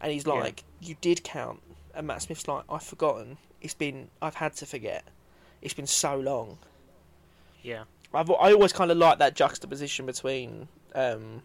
and 0.00 0.10
he's 0.10 0.26
Yeah. 0.26 0.32
like, 0.32 0.64
"You 0.80 0.96
did 1.00 1.22
count," 1.22 1.60
and 1.94 2.06
Matt 2.06 2.22
Smith's 2.22 2.46
like, 2.48 2.64
"I've 2.68 2.82
forgotten. 2.82 3.36
It's 3.60 3.74
been. 3.74 4.08
I've 4.22 4.36
had 4.36 4.54
to 4.56 4.66
forget. 4.66 5.04
It's 5.62 5.74
been 5.74 5.86
so 5.86 6.16
long." 6.16 6.58
Yeah, 7.62 7.84
I've, 8.14 8.30
I 8.30 8.52
always 8.52 8.72
kind 8.72 8.90
of 8.90 8.96
like 8.98 9.18
that 9.18 9.34
juxtaposition 9.36 10.06
between 10.06 10.68
um, 10.94 11.42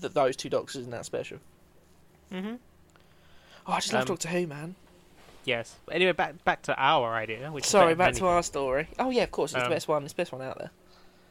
th- 0.00 0.12
those 0.12 0.36
two 0.36 0.48
doctors 0.48 0.84
in 0.84 0.90
that 0.90 1.04
special. 1.04 1.38
mm-hmm. 2.32 2.54
Oh, 3.66 3.72
I 3.72 3.76
just 3.80 3.92
love 3.92 4.02
Um, 4.02 4.06
Doctor 4.08 4.28
Who, 4.28 4.46
man. 4.48 4.74
yes. 5.44 5.76
But 5.86 5.94
anyway, 5.96 6.12
back 6.12 6.44
back 6.44 6.62
to 6.62 6.76
our 6.80 7.14
idea. 7.14 7.50
Which 7.52 7.64
Sorry, 7.64 7.94
back 7.94 8.14
to 8.14 8.26
our 8.26 8.42
story. 8.42 8.88
Oh 8.98 9.10
yeah, 9.10 9.22
of 9.24 9.30
course, 9.30 9.52
it's 9.52 9.62
Um, 9.62 9.68
the 9.68 9.74
best 9.76 9.88
one. 9.88 10.04
It's 10.04 10.12
the 10.12 10.16
best 10.18 10.32
one 10.32 10.42
out 10.42 10.58
there. 10.58 10.70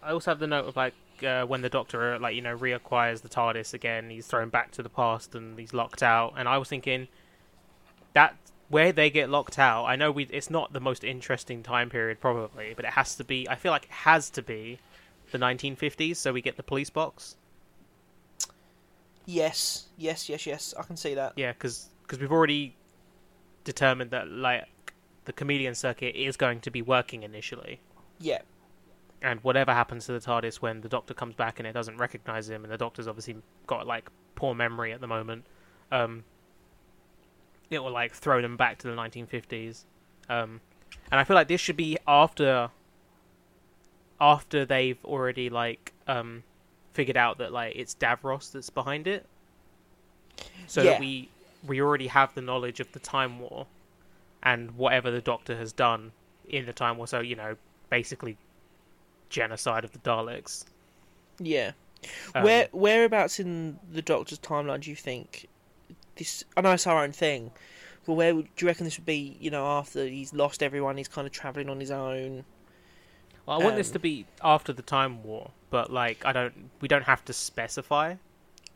I 0.03 0.11
also 0.11 0.31
have 0.31 0.39
the 0.39 0.47
note 0.47 0.65
of 0.67 0.75
like 0.75 0.93
uh, 1.25 1.43
when 1.45 1.61
the 1.61 1.69
Doctor, 1.69 2.17
like 2.19 2.35
you 2.35 2.41
know, 2.41 2.57
reacquires 2.57 3.21
the 3.21 3.29
TARDIS 3.29 3.73
again. 3.73 4.09
He's 4.09 4.27
thrown 4.27 4.49
back 4.49 4.71
to 4.71 4.83
the 4.83 4.89
past 4.89 5.35
and 5.35 5.59
he's 5.59 5.73
locked 5.73 6.01
out. 6.03 6.33
And 6.37 6.47
I 6.49 6.57
was 6.57 6.67
thinking 6.69 7.07
that 8.13 8.35
where 8.69 8.91
they 8.91 9.09
get 9.09 9.29
locked 9.29 9.59
out. 9.59 9.85
I 9.85 9.95
know 9.95 10.11
we. 10.11 10.23
It's 10.25 10.49
not 10.49 10.73
the 10.73 10.79
most 10.79 11.03
interesting 11.03 11.63
time 11.63 11.89
period 11.89 12.19
probably, 12.19 12.73
but 12.75 12.85
it 12.85 12.91
has 12.91 13.15
to 13.15 13.23
be. 13.23 13.47
I 13.49 13.55
feel 13.55 13.71
like 13.71 13.85
it 13.85 13.91
has 13.91 14.29
to 14.31 14.41
be 14.41 14.79
the 15.31 15.37
1950s. 15.37 16.17
So 16.17 16.33
we 16.33 16.41
get 16.41 16.57
the 16.57 16.63
police 16.63 16.89
box. 16.89 17.35
Yes, 19.25 19.87
yes, 19.97 20.29
yes, 20.29 20.45
yes. 20.45 20.73
I 20.77 20.83
can 20.83 20.97
see 20.97 21.15
that. 21.15 21.33
Yeah, 21.35 21.51
because 21.53 21.89
because 22.03 22.19
we've 22.19 22.31
already 22.31 22.75
determined 23.63 24.11
that 24.11 24.29
like 24.29 24.67
the 25.25 25.33
comedian 25.33 25.75
circuit 25.75 26.15
is 26.15 26.37
going 26.37 26.61
to 26.61 26.71
be 26.71 26.81
working 26.81 27.23
initially. 27.23 27.79
Yeah, 28.19 28.41
and 29.21 29.39
whatever 29.43 29.73
happens 29.73 30.05
to 30.07 30.13
the 30.13 30.19
TARDIS 30.19 30.55
when 30.55 30.81
the 30.81 30.89
Doctor 30.89 31.13
comes 31.13 31.35
back 31.35 31.59
and 31.59 31.67
it 31.67 31.73
doesn't 31.73 31.97
recognize 31.97 32.49
him, 32.49 32.63
and 32.63 32.73
the 32.73 32.77
Doctor's 32.77 33.07
obviously 33.07 33.37
got 33.67 33.85
like 33.85 34.09
poor 34.35 34.55
memory 34.55 34.91
at 34.93 35.01
the 35.01 35.07
moment, 35.07 35.45
um, 35.91 36.23
it 37.71 37.83
will 37.83 37.91
like 37.91 38.13
throw 38.13 38.41
them 38.41 38.57
back 38.57 38.77
to 38.79 38.87
the 38.87 38.95
1950s, 38.95 39.83
um, 40.29 40.61
and 41.11 41.19
I 41.19 41.23
feel 41.23 41.35
like 41.35 41.47
this 41.47 41.61
should 41.61 41.77
be 41.77 41.97
after 42.07 42.69
after 44.19 44.65
they've 44.65 45.03
already 45.05 45.49
like 45.49 45.93
um, 46.07 46.43
figured 46.93 47.17
out 47.17 47.37
that 47.39 47.51
like 47.51 47.75
it's 47.75 47.95
Davros 47.95 48.51
that's 48.51 48.69
behind 48.69 49.07
it, 49.07 49.25
so 50.67 50.83
Yeah. 50.83 50.91
that 50.91 50.99
we 50.99 51.29
we 51.63 51.81
already 51.81 52.07
have 52.07 52.33
the 52.33 52.41
knowledge 52.41 52.79
of 52.79 52.91
the 52.91 52.99
Time 52.99 53.39
War 53.39 53.67
and 54.43 54.71
whatever 54.71 55.11
the 55.11 55.21
Doctor 55.21 55.55
has 55.57 55.71
done 55.73 56.11
in 56.49 56.65
the 56.65 56.73
Time 56.73 56.97
War. 56.97 57.07
So 57.07 57.19
you 57.19 57.35
know, 57.35 57.55
basically 57.89 58.37
genocide 59.29 59.83
of 59.85 59.91
the 59.91 59.99
Daleks. 59.99 60.65
yeah. 61.39 61.71
Um, 62.33 62.43
Where 62.43 62.67
whereabouts 62.71 63.39
in 63.39 63.79
the 63.91 64.01
Doctor's 64.01 64.39
timeline 64.39 64.81
do 64.81 64.89
you 64.89 64.95
think 64.95 65.47
this? 66.21 66.43
I 66.55 66.61
know 66.61 66.71
it's 66.71 66.87
our 66.87 67.03
own 67.03 67.11
thing, 67.11 67.51
but 68.05 68.13
where 68.13 68.35
would, 68.35 68.45
do 68.55 68.65
you 68.65 68.67
reckon 68.67 68.85
this 68.85 68.97
would 68.97 69.05
be? 69.05 69.37
You 69.39 69.51
know, 69.51 69.65
after 69.65 70.05
he's 70.05 70.33
lost 70.33 70.61
everyone, 70.63 70.97
he's 70.97 71.07
kind 71.07 71.25
of 71.25 71.33
traveling 71.33 71.69
on 71.69 71.79
his 71.79 71.91
own. 71.91 72.45
Well, 73.45 73.59
I 73.59 73.63
want 73.63 73.75
this 73.75 73.89
um, 73.89 73.93
to 73.93 73.99
be 73.99 74.25
after 74.43 74.71
the 74.71 74.83
Time 74.83 75.23
War, 75.23 75.51
but 75.71 75.91
like 75.91 76.23
I 76.25 76.31
don't, 76.31 76.69
we 76.79 76.87
don't 76.87 77.03
have 77.03 77.25
to 77.25 77.33
specify 77.33 78.15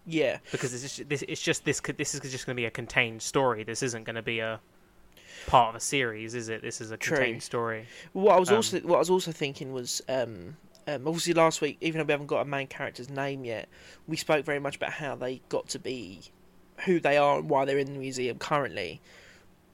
Yeah, 0.05 0.39
because 0.51 0.73
it's 0.73 0.95
just, 0.97 1.09
this, 1.09 1.23
it's 1.27 1.41
just 1.41 1.65
this, 1.65 1.79
this 1.79 2.15
is 2.15 2.21
just 2.31 2.45
going 2.45 2.55
to 2.55 2.59
be 2.59 2.65
a 2.65 2.71
contained 2.71 3.21
story. 3.21 3.63
This 3.63 3.83
isn't 3.83 4.05
going 4.05 4.15
to 4.15 4.23
be 4.23 4.39
a 4.39 4.59
part 5.47 5.69
of 5.69 5.75
a 5.75 5.79
series, 5.79 6.33
is 6.33 6.49
it? 6.49 6.61
This 6.63 6.81
is 6.81 6.89
a 6.91 6.97
True. 6.97 7.17
contained 7.17 7.43
story. 7.43 7.85
what 8.13 8.35
I 8.35 8.39
was 8.39 8.49
Um, 8.49 8.55
also 8.55 8.79
what 8.81 8.95
I 8.95 8.99
was 8.99 9.09
also 9.11 9.31
thinking 9.31 9.71
was 9.71 10.01
um, 10.09 10.57
um, 10.87 11.07
obviously 11.07 11.33
last 11.33 11.61
week, 11.61 11.77
even 11.81 11.99
though 11.99 12.05
we 12.05 12.11
haven't 12.11 12.27
got 12.27 12.41
a 12.41 12.45
main 12.45 12.67
character's 12.67 13.09
name 13.09 13.45
yet, 13.45 13.69
we 14.07 14.17
spoke 14.17 14.45
very 14.45 14.59
much 14.59 14.75
about 14.77 14.93
how 14.93 15.15
they 15.15 15.41
got 15.49 15.67
to 15.69 15.79
be 15.79 16.21
who 16.85 16.99
they 16.99 17.17
are 17.17 17.39
and 17.39 17.49
why 17.49 17.65
they're 17.65 17.77
in 17.77 17.93
the 17.93 17.99
museum 17.99 18.37
currently, 18.37 19.01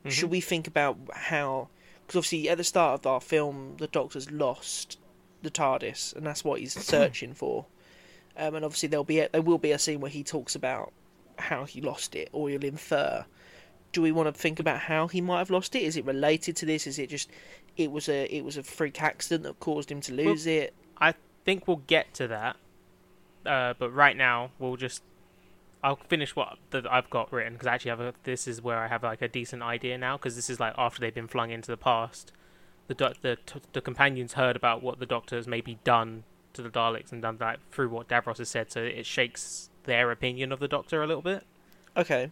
Mhm. 0.06 0.12
should 0.12 0.30
we 0.30 0.42
think 0.42 0.68
about 0.68 0.98
how? 1.14 1.70
Because 2.06 2.18
obviously, 2.18 2.50
at 2.50 2.58
the 2.58 2.64
start 2.64 3.00
of 3.02 3.08
our 3.08 3.22
film, 3.22 3.76
the 3.78 3.88
Doctor's 3.88 4.30
lost 4.32 4.98
the 5.42 5.50
TARDIS, 5.52 6.14
and 6.16 6.26
that's 6.26 6.44
what 6.44 6.60
he's 6.60 6.74
searching 6.86 7.34
for. 7.34 7.66
Um, 8.38 8.56
and 8.56 8.64
obviously, 8.66 8.88
there'll 8.90 9.04
be 9.04 9.20
a, 9.20 9.30
there 9.30 9.42
will 9.42 9.58
be 9.58 9.72
a 9.72 9.80
scene 9.80 10.00
where 10.00 10.12
he 10.12 10.24
talks 10.24 10.56
about 10.56 10.92
how 11.38 11.66
he 11.66 11.82
lost 11.82 12.16
it, 12.16 12.30
or 12.32 12.50
he'll 12.50 12.64
infer. 12.64 13.26
Do 13.92 14.02
we 14.02 14.12
want 14.12 14.34
to 14.34 14.40
think 14.40 14.60
about 14.60 14.80
how 14.82 15.08
he 15.08 15.20
might 15.22 15.40
have 15.40 15.50
lost 15.50 15.76
it? 15.76 15.82
Is 15.84 15.98
it 15.98 16.06
related 16.06 16.56
to 16.58 16.66
this? 16.66 16.88
Is 16.88 16.98
it 16.98 17.10
just 17.10 17.30
it 17.78 17.92
was 17.92 18.08
a 18.08 18.26
it 18.34 18.44
was 18.46 18.56
a 18.58 18.64
freak 18.64 19.02
accident 19.02 19.44
that 19.44 19.60
caused 19.60 19.92
him 19.92 20.00
to 20.02 20.14
lose 20.14 20.46
it? 20.48 20.74
I 20.98 21.14
think 21.46 21.68
we'll 21.68 21.84
get 21.88 22.14
to 22.16 22.28
that, 22.30 22.56
uh, 23.46 23.74
but 23.78 23.90
right 23.92 24.16
now 24.16 24.52
we'll 24.60 24.78
just. 24.78 25.04
I'll 25.84 25.96
finish 25.96 26.36
what 26.36 26.58
that 26.70 26.92
I've 26.92 27.10
got 27.10 27.32
written 27.34 27.54
because 27.54 27.68
I 27.68 27.74
actually 27.76 27.90
have 27.90 28.00
a. 28.00 28.14
This 28.24 28.48
is 28.48 28.62
where 28.62 28.78
I 28.78 28.88
have 28.88 29.04
like 29.04 29.22
a 29.22 29.28
decent 29.28 29.64
idea 29.64 29.98
now 29.98 30.18
because 30.18 30.36
this 30.36 30.50
is 30.50 30.60
like 30.60 30.74
after 30.78 31.00
they've 31.02 31.14
been 31.14 31.28
flung 31.28 31.50
into 31.52 31.72
the 31.72 31.78
past. 31.78 32.32
The 32.88 32.94
doc- 32.94 33.22
the 33.22 33.38
t- 33.46 33.62
the 33.74 33.82
companions 33.82 34.34
heard 34.34 34.56
about 34.56 34.84
what 34.84 35.00
the 35.00 35.06
Doctor 35.06 35.36
has 35.38 35.48
maybe 35.48 35.80
done 35.84 36.24
to 36.54 36.62
the 36.62 36.70
Daleks 36.70 37.12
and 37.12 37.22
done 37.22 37.38
that 37.38 37.60
through 37.72 37.90
what 37.90 38.08
Davros 38.08 38.38
has 38.40 38.50
said, 38.50 38.72
so 38.72 38.82
it 38.82 39.06
shakes 39.06 39.70
their 39.86 40.12
opinion 40.12 40.52
of 40.52 40.60
the 40.60 40.68
Doctor 40.68 41.02
a 41.02 41.08
little 41.08 41.22
bit. 41.22 41.44
Okay, 41.98 42.32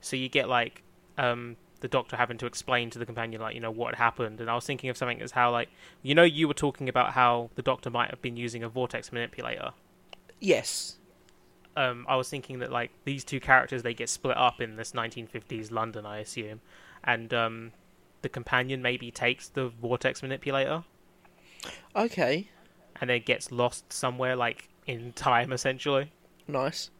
So 0.00 0.16
you 0.16 0.28
get 0.28 0.48
like 0.48 0.82
um, 1.18 1.56
the 1.80 1.88
Doctor 1.88 2.16
having 2.16 2.38
to 2.38 2.46
explain 2.46 2.90
to 2.90 2.98
the 2.98 3.06
companion 3.06 3.40
like 3.40 3.54
you 3.54 3.60
know 3.60 3.70
what 3.70 3.96
happened, 3.96 4.40
and 4.40 4.48
I 4.48 4.54
was 4.54 4.64
thinking 4.64 4.88
of 4.88 4.96
something 4.96 5.20
as 5.20 5.32
how 5.32 5.50
like 5.50 5.68
you 6.02 6.14
know 6.14 6.22
you 6.22 6.48
were 6.48 6.54
talking 6.54 6.88
about 6.88 7.12
how 7.12 7.50
the 7.56 7.62
Doctor 7.62 7.90
might 7.90 8.10
have 8.10 8.22
been 8.22 8.36
using 8.36 8.62
a 8.62 8.68
vortex 8.68 9.12
manipulator. 9.12 9.72
yes, 10.40 10.96
um, 11.76 12.06
I 12.08 12.16
was 12.16 12.28
thinking 12.28 12.60
that 12.60 12.72
like 12.72 12.90
these 13.04 13.24
two 13.24 13.40
characters 13.40 13.82
they 13.82 13.94
get 13.94 14.08
split 14.08 14.36
up 14.36 14.60
in 14.60 14.76
this 14.76 14.92
1950s 14.92 15.70
London, 15.70 16.06
I 16.06 16.18
assume, 16.18 16.60
and 17.04 17.32
um, 17.34 17.72
the 18.22 18.28
companion 18.28 18.82
maybe 18.82 19.10
takes 19.10 19.48
the 19.48 19.68
vortex 19.68 20.22
manipulator 20.22 20.84
okay, 21.94 22.48
and 23.00 23.10
then 23.10 23.22
gets 23.24 23.52
lost 23.52 23.92
somewhere 23.92 24.36
like 24.36 24.68
in 24.86 25.12
time 25.12 25.52
essentially. 25.52 26.10
nice. 26.48 26.90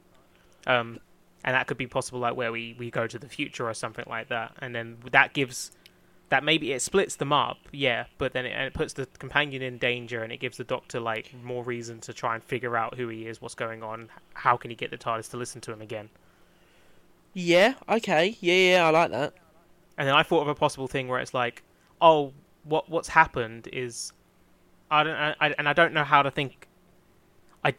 Um, 0.66 0.99
and 1.45 1.54
that 1.54 1.68
could 1.68 1.76
be 1.76 1.87
possible 1.87 2.18
like 2.18 2.37
where 2.37 2.50
we, 2.50 2.75
we 2.76 2.90
go 2.90 3.06
to 3.06 3.18
the 3.21 3.28
future 3.28 3.68
or 3.68 3.75
something 3.75 4.04
like 4.09 4.28
that, 4.28 4.52
and 4.59 4.75
then 4.75 4.99
that 5.12 5.33
gives 5.33 5.71
that 6.28 6.42
maybe 6.42 6.73
it 6.73 6.83
splits 6.83 7.16
them 7.16 7.33
up, 7.33 7.59
yeah, 7.71 8.06
but 8.18 8.33
then 8.33 8.47
it, 8.47 8.50
and 8.50 8.64
it 8.64 8.75
puts 8.75 8.92
the 8.95 9.06
companion 9.18 9.62
in 9.62 9.78
danger, 9.78 10.23
and 10.25 10.33
it 10.33 10.38
gives 10.38 10.56
the 10.56 10.64
doctor 10.64 10.99
like 10.99 11.33
more 11.42 11.62
reason 11.62 12.00
to 12.00 12.12
try 12.12 12.35
and 12.35 12.42
figure 12.42 12.76
out 12.76 12.97
who 12.97 13.06
he 13.09 13.26
is, 13.26 13.40
what's 13.40 13.54
going 13.54 13.83
on, 13.83 14.09
how 14.35 14.56
can 14.56 14.71
he 14.71 14.76
get 14.76 14.90
the 14.90 14.99
TARDIS 14.99 15.30
to 15.30 15.37
listen 15.37 15.61
to 15.62 15.73
him 15.73 15.80
again. 15.80 16.09
Yeah, 17.33 17.75
okay, 17.88 18.37
yeah, 18.40 18.54
yeah, 18.73 18.87
I 18.87 18.90
like 18.90 19.11
that. 19.12 19.35
And 19.99 20.09
then 20.09 20.14
I 20.14 20.23
thought 20.23 20.40
of 20.42 20.49
a 20.49 20.54
possible 20.54 20.88
thing 20.88 21.06
where 21.09 21.21
it's 21.21 21.35
like, 21.35 21.62
oh, 22.00 22.33
what 22.64 22.88
what's 22.90 23.09
happened 23.09 23.68
is, 23.73 24.12
I 24.90 25.04
don't, 25.04 25.14
I, 25.16 25.37
I- 25.40 25.54
and 25.59 25.68
I 25.68 25.73
don't 25.73 25.92
know 25.92 26.04
how 26.04 26.23
to 26.23 26.30
think. 26.30 26.66
I. 27.64 27.75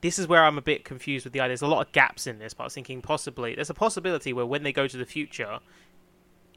This 0.00 0.18
is 0.18 0.28
where 0.28 0.44
I'm 0.44 0.56
a 0.56 0.62
bit 0.62 0.84
confused 0.84 1.24
with 1.26 1.32
the 1.32 1.40
idea. 1.40 1.48
There's 1.48 1.62
a 1.62 1.66
lot 1.66 1.84
of 1.86 1.92
gaps 1.92 2.26
in 2.26 2.38
this, 2.38 2.54
but 2.54 2.62
I 2.62 2.66
was 2.66 2.74
thinking 2.74 3.02
possibly 3.02 3.54
there's 3.54 3.70
a 3.70 3.74
possibility 3.74 4.32
where 4.32 4.46
when 4.46 4.62
they 4.62 4.72
go 4.72 4.86
to 4.86 4.96
the 4.96 5.04
future, 5.04 5.58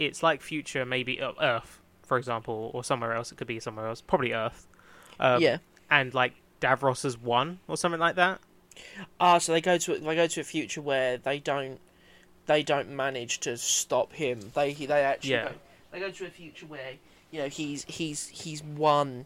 it's 0.05 0.23
like 0.23 0.41
future 0.41 0.85
maybe 0.85 1.21
uh, 1.21 1.31
Earth, 1.41 1.79
for 2.03 2.17
example, 2.17 2.71
or 2.73 2.83
somewhere 2.83 3.13
else. 3.13 3.31
It 3.31 3.37
could 3.37 3.47
be 3.47 3.59
somewhere 3.59 3.87
else, 3.87 4.01
probably 4.01 4.33
Earth. 4.33 4.67
Um, 5.19 5.41
yeah. 5.41 5.57
And 5.89 6.13
like 6.13 6.33
Davros 6.59 7.03
has 7.03 7.17
won 7.17 7.59
or 7.67 7.77
something 7.77 7.99
like 7.99 8.15
that. 8.15 8.39
Ah, 9.19 9.37
so 9.37 9.51
they 9.51 9.61
go 9.61 9.77
to 9.77 9.97
they 9.97 10.15
go 10.15 10.27
to 10.27 10.41
a 10.41 10.43
future 10.43 10.81
where 10.81 11.17
they 11.17 11.39
don't 11.39 11.79
they 12.47 12.63
don't 12.63 12.89
manage 12.89 13.39
to 13.41 13.57
stop 13.57 14.13
him. 14.13 14.51
They 14.55 14.73
they 14.73 15.03
actually 15.03 15.31
Yeah. 15.31 15.43
go, 15.49 15.51
they 15.91 15.99
go 15.99 16.09
to 16.11 16.25
a 16.25 16.29
future 16.29 16.65
where 16.65 16.93
you 17.31 17.41
know 17.41 17.47
he's 17.47 17.83
he's 17.85 18.27
he's 18.27 18.63
won. 18.63 19.25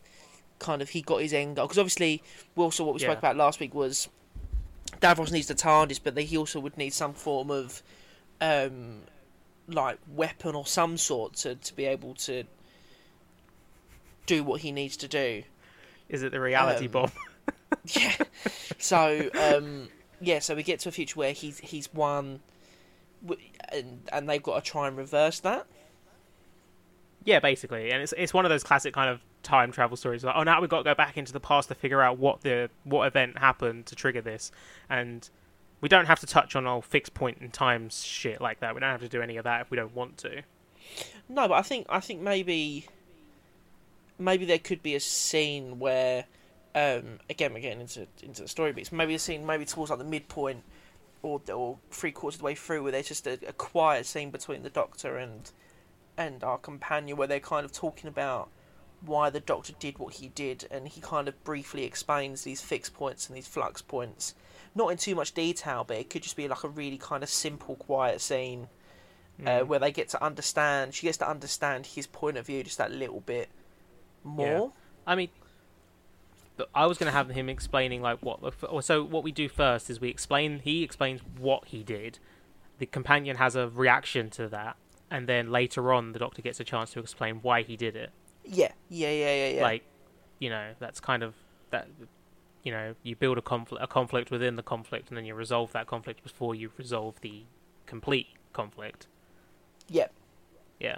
Kind 0.58 0.82
of, 0.82 0.89
he 0.89 1.01
got 1.01 1.17
his 1.22 1.34
end 1.34 1.58
goal 1.58 1.65
because 1.65 1.77
obviously, 1.77 2.24
we 2.55 2.63
also 2.63 2.86
what 2.86 2.94
we 2.94 3.01
spoke 3.01 3.17
about 3.17 3.36
last 3.36 3.60
week 3.60 3.74
was 3.75 4.08
Davros 5.01 5.29
needs 5.29 5.48
the 5.48 5.53
TARDIS, 5.53 6.00
but 6.01 6.15
they, 6.15 6.24
he 6.24 6.38
also 6.38 6.62
would 6.62 6.77
need 6.77 6.94
some 6.94 7.13
form 7.13 7.51
of 7.51 7.84
um 8.39 9.01
like 9.67 9.98
weapon 10.07 10.55
or 10.55 10.65
some 10.65 10.98
sort 10.98 11.34
to 11.38 11.55
to 11.55 11.75
be 11.75 11.86
able 11.86 12.13
to 12.15 12.43
do 14.25 14.43
what 14.43 14.62
he 14.62 14.72
needs 14.72 14.98
to 14.98 15.07
do. 15.07 15.43
Is 16.10 16.24
it 16.24 16.31
the 16.31 16.39
reality 16.39 16.86
Um, 16.86 16.91
bomb? 16.91 17.12
Yeah. 17.88 18.13
So 18.79 19.29
um, 19.39 19.89
yeah, 20.22 20.39
so 20.39 20.55
we 20.55 20.63
get 20.63 20.79
to 20.81 20.89
a 20.89 20.91
future 20.91 21.17
where 21.19 21.34
he's 21.34 21.60
he's 21.60 21.93
won, 21.93 22.39
and 23.69 24.01
and 24.12 24.29
they've 24.29 24.41
got 24.41 24.63
to 24.63 24.72
try 24.72 24.88
and 24.88 24.98
reverse 24.98 25.39
that. 25.41 25.65
Yeah, 27.24 27.39
basically, 27.39 27.91
and 27.91 28.01
it's 28.01 28.13
it's 28.17 28.34
one 28.34 28.45
of 28.45 28.50
those 28.50 28.63
classic 28.63 28.93
kind 28.93 29.10
of 29.10 29.19
time 29.43 29.72
travel 29.72 29.98
stories. 29.98 30.24
Like, 30.24 30.36
oh, 30.38 30.43
now 30.43 30.62
we've 30.62 30.69
got 30.69 30.79
to 30.79 30.84
go 30.84 30.95
back 30.95 31.17
into 31.17 31.34
the 31.34 31.39
past 31.39 31.69
to 31.69 31.75
figure 31.75 32.01
out 32.01 32.17
what 32.17 32.41
the 32.41 32.69
what 32.84 33.07
event 33.07 33.38
happened 33.38 33.88
to 33.88 33.95
trigger 33.95 34.22
this, 34.22 34.51
and 34.89 35.27
we 35.86 35.89
don't 35.89 36.08
have 36.08 36.20
to 36.20 36.25
touch 36.25 36.56
on 36.56 36.65
all 36.65 36.82
fixed 36.82 37.13
point 37.13 37.38
in 37.42 37.51
time 37.51 37.92
shit 37.92 38.42
like 38.42 38.60
that. 38.62 38.74
We 38.74 38.82
don't 38.82 38.89
have 38.89 39.01
to 39.01 39.08
do 39.08 39.22
any 39.22 39.38
of 39.38 39.44
that 39.44 39.62
if 39.62 39.70
we 39.70 39.77
don't 39.77 39.94
want 39.94 40.18
to. 40.18 40.42
No, 41.30 41.48
but 41.48 41.54
I 41.54 41.62
think 41.62 41.86
I 41.89 42.00
think 42.00 42.22
maybe 42.22 42.88
maybe 44.18 44.46
there 44.46 44.58
could 44.58 44.82
be 44.82 44.96
a 44.96 45.00
scene 45.00 45.77
where 45.77 46.25
um, 46.74 47.20
again 47.30 47.54
we're 47.54 47.60
getting 47.60 47.82
into 47.82 48.08
into 48.24 48.42
the 48.42 48.48
story 48.48 48.74
beats. 48.74 48.92
Maybe 48.92 49.13
a 49.13 49.20
scene 49.20 49.46
maybe 49.46 49.63
towards 49.63 49.92
like 49.92 50.00
the 50.00 50.06
midpoint 50.06 50.63
or 51.22 51.39
or 51.54 51.77
three 51.92 52.12
quarters 52.12 52.38
of 52.38 52.39
the 52.39 52.46
way 52.46 52.56
through 52.56 52.82
where 52.82 52.92
there's 52.92 53.08
just 53.08 53.27
a, 53.27 53.34
a 53.48 53.54
quiet 53.54 54.08
scene 54.08 54.32
between 54.32 54.63
the 54.63 54.72
Doctor 54.72 55.18
and 55.18 55.51
and 56.18 56.44
our 56.44 56.58
companion 56.58 57.15
where 57.15 57.27
they're 57.27 57.39
kind 57.39 57.63
of 57.63 57.72
talking 57.72 58.08
about 58.08 58.50
why 59.01 59.30
the 59.30 59.39
Doctor 59.39 59.74
did 59.77 60.00
what 60.00 60.15
he 60.15 60.30
did, 60.30 60.68
and 60.72 60.88
he 60.88 61.00
kind 61.00 61.27
of 61.27 61.44
briefly 61.44 61.84
explains 61.84 62.42
these 62.42 62.62
fixed 62.62 62.96
points 62.96 63.27
and 63.27 63.38
these 63.38 63.48
flux 63.48 63.84
points. 63.84 64.34
Not 64.75 64.89
in 64.91 64.98
too 64.98 65.15
much 65.15 65.34
detail, 65.34 65.86
but 65.88 65.98
it 65.98 66.10
could 66.10 66.22
just 66.22 66.36
be 66.36 66.48
like 66.48 66.63
a 66.63 66.67
really 66.67 66.98
kind 66.98 67.24
of 67.24 67.29
simple, 67.29 67.75
quiet 67.75 68.20
scene 68.22 68.67
uh, 69.39 69.50
Mm. 69.50 69.67
where 69.67 69.79
they 69.79 69.91
get 69.91 70.10
to 70.10 70.24
understand. 70.24 70.94
She 70.94 71.08
gets 71.08 71.17
to 71.20 71.29
understand 71.29 71.86
his 71.88 72.08
point 72.08 72.38
of 72.38 72.46
view 72.46 72.63
just 72.63 72.77
that 72.77 72.91
little 72.91 73.22
bit 73.22 73.50
more. 74.24 74.72
I 75.08 75.15
mean, 75.15 75.29
but 76.58 76.70
I 76.74 76.86
was 76.86 76.98
going 76.98 77.08
to 77.08 77.17
have 77.17 77.29
him 77.29 77.50
explaining 77.50 78.01
like 78.01 78.20
what. 78.20 78.41
the 78.41 78.48
f- 78.48 78.63
or 78.70 78.82
So 78.82 79.03
what 79.03 79.24
we 79.24 79.32
do 79.32 79.50
first 79.50 79.89
is 79.89 80.00
we 80.00 80.10
explain. 80.10 80.60
He 80.60 80.84
explains 80.84 81.22
what 81.38 81.65
he 81.65 81.84
did. 81.84 82.20
The 82.79 82.86
companion 82.86 83.38
has 83.38 83.55
a 83.55 83.67
reaction 83.70 84.29
to 84.32 84.48
that, 84.50 84.77
and 85.12 85.27
then 85.27 85.51
later 85.51 85.94
on, 85.94 86.12
the 86.13 86.20
doctor 86.20 86.41
gets 86.41 86.60
a 86.60 86.63
chance 86.63 86.91
to 86.91 87.00
explain 87.00 87.38
why 87.41 87.62
he 87.62 87.75
did 87.77 87.96
it. 87.96 88.12
Yeah, 88.46 88.72
yeah, 88.89 89.10
yeah, 89.12 89.36
yeah, 89.36 89.50
yeah. 89.55 89.62
like 89.63 89.84
you 90.39 90.50
know 90.50 90.72
that's 90.79 91.00
kind 91.00 91.24
of 91.24 91.34
that 91.72 91.88
you 92.65 92.72
know 92.72 92.95
you 93.03 93.15
build 93.15 93.38
a 93.38 93.41
conflict 93.41 93.81
a 93.81 93.88
conflict 93.88 94.31
within 94.31 94.57
the 94.57 94.63
conflict 94.63 95.07
and 95.07 95.17
then 95.17 95.24
you 95.24 95.34
resolve 95.34 95.72
that 95.72 95.88
conflict 95.88 96.22
before 96.24 96.53
you 96.53 96.72
resolve 96.77 97.22
the 97.22 97.43
complete 97.86 98.27
conflict. 98.51 99.07
Yeah, 99.88 100.07
yeah. 100.79 100.98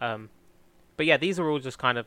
Um 0.00 0.30
but 0.96 1.04
yeah 1.04 1.18
these 1.18 1.38
are 1.38 1.50
all 1.50 1.58
just 1.58 1.78
kind 1.78 1.98
of 1.98 2.06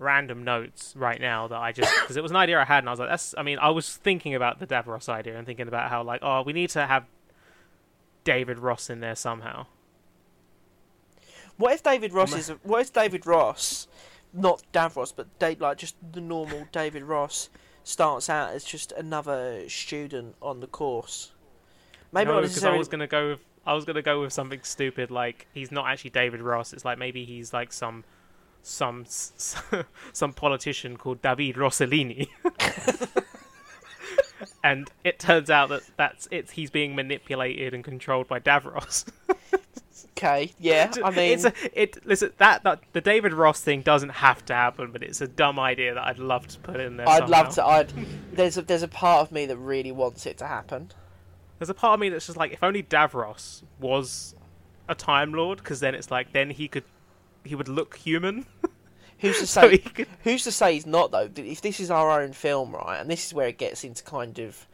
random 0.00 0.44
notes 0.44 0.94
right 0.96 1.20
now 1.20 1.48
that 1.48 1.58
I 1.58 1.72
just 1.72 1.92
because 2.02 2.16
it 2.16 2.22
was 2.22 2.30
an 2.30 2.36
idea 2.36 2.60
I 2.60 2.64
had 2.64 2.80
and 2.80 2.88
I 2.88 2.92
was 2.92 3.00
like 3.00 3.08
that's 3.08 3.34
I 3.38 3.42
mean 3.42 3.58
I 3.58 3.70
was 3.70 3.96
thinking 3.96 4.34
about 4.34 4.58
the 4.58 4.66
Davros 4.66 5.08
idea 5.08 5.38
and 5.38 5.46
thinking 5.46 5.68
about 5.68 5.90
how 5.90 6.02
like 6.02 6.20
oh 6.22 6.42
we 6.42 6.52
need 6.52 6.70
to 6.70 6.86
have 6.86 7.06
David 8.24 8.58
Ross 8.58 8.90
in 8.90 9.00
there 9.00 9.14
somehow. 9.14 9.66
What 11.56 11.72
if 11.72 11.82
David 11.82 12.12
Ross 12.12 12.32
Ma- 12.32 12.36
is? 12.36 12.50
A, 12.50 12.54
what 12.62 12.82
if 12.82 12.92
David 12.92 13.26
Ross, 13.26 13.88
not 14.32 14.62
Davros, 14.72 15.12
but 15.14 15.38
Dave, 15.38 15.60
like 15.60 15.78
just 15.78 15.96
the 16.12 16.20
normal 16.20 16.66
David 16.72 17.02
Ross, 17.02 17.48
starts 17.84 18.28
out 18.28 18.50
as 18.50 18.64
just 18.64 18.92
another 18.92 19.68
student 19.68 20.36
on 20.42 20.60
the 20.60 20.66
course? 20.66 21.32
Maybe 22.12 22.30
no, 22.30 22.40
because 22.40 22.64
I 22.64 22.76
was 22.76 22.88
gonna 22.88 23.06
go 23.06 23.30
with 23.30 23.40
I 23.66 23.74
was 23.74 23.84
gonna 23.84 24.02
go 24.02 24.20
with 24.20 24.32
something 24.32 24.60
stupid 24.62 25.10
like 25.10 25.46
he's 25.52 25.70
not 25.70 25.88
actually 25.88 26.10
David 26.10 26.40
Ross. 26.40 26.72
It's 26.72 26.84
like 26.84 26.98
maybe 26.98 27.24
he's 27.24 27.52
like 27.52 27.72
some 27.72 28.04
some 28.62 29.04
some 30.12 30.32
politician 30.32 30.96
called 30.96 31.22
David 31.22 31.56
Rossellini. 31.56 32.28
and 34.64 34.90
it 35.04 35.18
turns 35.18 35.50
out 35.50 35.68
that 35.70 35.82
that's 35.96 36.28
it's 36.30 36.52
he's 36.52 36.70
being 36.70 36.94
manipulated 36.94 37.74
and 37.74 37.84
controlled 37.84 38.28
by 38.28 38.40
Davros. 38.40 39.10
Okay, 40.16 40.52
yeah. 40.58 40.92
I 41.04 41.10
mean, 41.10 41.32
it's 41.32 41.44
a, 41.44 41.52
it 41.72 42.06
listen 42.06 42.32
that, 42.38 42.62
that 42.64 42.80
the 42.92 43.00
David 43.00 43.32
Ross 43.32 43.60
thing 43.60 43.82
doesn't 43.82 44.10
have 44.10 44.44
to 44.46 44.54
happen, 44.54 44.92
but 44.92 45.02
it's 45.02 45.20
a 45.20 45.28
dumb 45.28 45.58
idea 45.58 45.94
that 45.94 46.04
I'd 46.04 46.18
love 46.18 46.46
to 46.48 46.58
put 46.58 46.80
in 46.80 46.96
there. 46.96 47.08
I'd 47.08 47.28
love 47.28 47.54
to. 47.54 47.64
I'd 47.64 47.92
there's 48.32 48.56
a 48.58 48.62
there's 48.62 48.82
a 48.82 48.88
part 48.88 49.22
of 49.22 49.32
me 49.32 49.46
that 49.46 49.56
really 49.56 49.92
wants 49.92 50.26
it 50.26 50.38
to 50.38 50.46
happen. 50.46 50.92
There's 51.58 51.70
a 51.70 51.74
part 51.74 51.94
of 51.94 52.00
me 52.00 52.08
that's 52.08 52.26
just 52.26 52.38
like, 52.38 52.52
if 52.52 52.62
only 52.62 52.82
Davros 52.82 53.62
was 53.80 54.34
a 54.88 54.94
Time 54.94 55.32
Lord, 55.32 55.58
because 55.58 55.80
then 55.80 55.94
it's 55.94 56.10
like, 56.10 56.32
then 56.32 56.50
he 56.50 56.68
could, 56.68 56.84
he 57.44 57.54
would 57.54 57.68
look 57.68 57.96
human. 57.96 58.46
Who's 59.18 59.40
to 59.40 59.46
so 59.46 59.62
say? 59.62 59.70
he 59.72 59.78
could, 59.78 60.08
Who's 60.22 60.44
to 60.44 60.52
say 60.52 60.74
he's 60.74 60.86
not 60.86 61.10
though? 61.10 61.28
If 61.36 61.60
this 61.60 61.80
is 61.80 61.90
our 61.90 62.22
own 62.22 62.32
film, 62.32 62.72
right, 62.72 62.98
and 63.00 63.10
this 63.10 63.26
is 63.26 63.34
where 63.34 63.48
it 63.48 63.58
gets 63.58 63.84
into 63.84 64.04
kind 64.04 64.38
of 64.38 64.66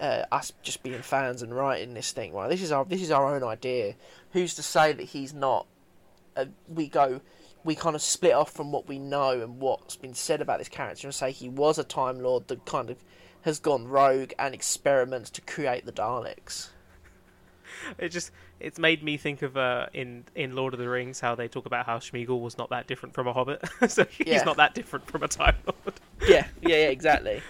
uh, 0.00 0.24
us 0.32 0.52
just 0.62 0.82
being 0.82 1.02
fans 1.02 1.42
and 1.42 1.54
writing 1.54 1.94
this 1.94 2.12
thing, 2.12 2.32
right? 2.32 2.48
This 2.48 2.62
is 2.62 2.72
our 2.72 2.84
this 2.84 3.02
is 3.02 3.10
our 3.10 3.34
own 3.34 3.42
idea. 3.42 3.94
Who's 4.32 4.54
to 4.54 4.62
say 4.62 4.92
that 4.92 5.02
he's 5.04 5.32
not? 5.34 5.66
Uh, 6.36 6.46
we 6.68 6.88
go, 6.88 7.20
we 7.62 7.74
kind 7.74 7.94
of 7.94 8.02
split 8.02 8.32
off 8.32 8.50
from 8.50 8.72
what 8.72 8.88
we 8.88 8.98
know 8.98 9.40
and 9.40 9.60
what's 9.60 9.96
been 9.96 10.14
said 10.14 10.40
about 10.40 10.58
this 10.58 10.68
character 10.68 11.06
and 11.06 11.14
say 11.14 11.30
he 11.30 11.48
was 11.48 11.78
a 11.78 11.84
Time 11.84 12.18
Lord 12.20 12.48
that 12.48 12.64
kind 12.66 12.90
of 12.90 12.96
has 13.42 13.58
gone 13.60 13.86
rogue 13.86 14.32
and 14.38 14.54
experiments 14.54 15.30
to 15.30 15.40
create 15.42 15.86
the 15.86 15.92
Daleks. 15.92 16.70
It 17.98 18.08
just 18.10 18.30
it's 18.60 18.78
made 18.78 19.02
me 19.02 19.16
think 19.16 19.42
of 19.42 19.56
uh, 19.56 19.86
in 19.92 20.24
in 20.34 20.54
Lord 20.54 20.74
of 20.74 20.80
the 20.80 20.88
Rings 20.88 21.20
how 21.20 21.34
they 21.34 21.48
talk 21.48 21.66
about 21.66 21.86
how 21.86 21.98
Smeagol 21.98 22.40
was 22.40 22.56
not 22.56 22.70
that 22.70 22.86
different 22.86 23.14
from 23.14 23.26
a 23.26 23.32
Hobbit, 23.32 23.62
so 23.88 24.04
he's 24.04 24.26
Yeah. 24.26 24.44
not 24.44 24.56
that 24.56 24.74
different 24.74 25.06
from 25.06 25.22
a 25.22 25.28
Time 25.28 25.56
Lord. 25.66 25.94
Yeah, 26.26 26.46
yeah, 26.62 26.68
yeah, 26.76 26.88
exactly. 26.88 27.42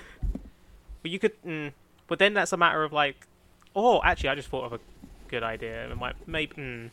But 1.03 1.11
you 1.11 1.19
could, 1.19 1.41
mm, 1.43 1.73
but 2.07 2.19
then 2.19 2.35
that's 2.35 2.53
a 2.53 2.57
matter 2.57 2.83
of 2.85 2.93
like, 2.93 3.27
oh, 3.75 4.01
actually, 4.05 4.31
I 4.31 4.35
just 4.35 4.49
thought 4.49 4.65
of 4.65 4.73
a 4.73 4.81
good 5.29 5.43
idea. 5.43 5.91
It 5.91 5.97
might, 5.97 6.17
maybe. 6.27 6.55
Mm. 6.57 6.91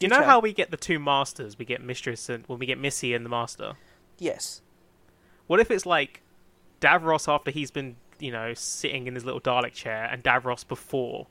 You 0.00 0.08
know 0.08 0.22
how 0.22 0.38
we 0.38 0.52
get 0.52 0.70
the 0.70 0.76
two 0.76 0.98
masters? 0.98 1.58
We 1.58 1.64
get 1.64 1.82
Mistress 1.82 2.28
and 2.28 2.44
when 2.46 2.58
we 2.60 2.66
get 2.66 2.78
Missy 2.78 3.14
and 3.14 3.24
the 3.24 3.30
Master. 3.30 3.72
Yes. 4.18 4.62
What 5.48 5.60
if 5.60 5.70
it's 5.70 5.86
like 5.86 6.22
Davros 6.80 7.32
after 7.32 7.50
he's 7.50 7.70
been, 7.70 7.96
you 8.20 8.30
know, 8.30 8.54
sitting 8.54 9.06
in 9.08 9.14
his 9.14 9.24
little 9.24 9.40
Dalek 9.40 9.72
chair, 9.72 10.08
and 10.10 10.22
Davros 10.22 10.66
before? 10.66 11.26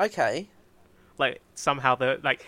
Okay. 0.00 0.48
Like 1.18 1.40
somehow 1.54 1.94
the 1.96 2.18
like 2.22 2.44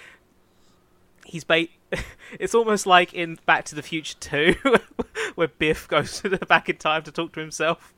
he's 1.24 1.44
ba- 1.44 1.68
It's 2.40 2.54
almost 2.54 2.86
like 2.86 3.12
in 3.14 3.38
Back 3.46 3.64
to 3.66 3.74
the 3.74 3.82
Future 3.82 4.16
Two, 4.18 4.54
where 5.36 5.48
Biff 5.48 5.86
goes 5.96 6.20
to 6.20 6.28
the 6.28 6.38
back 6.38 6.68
in 6.68 6.76
time 6.76 7.02
to 7.04 7.12
talk 7.12 7.32
to 7.34 7.40
himself. 7.40 7.94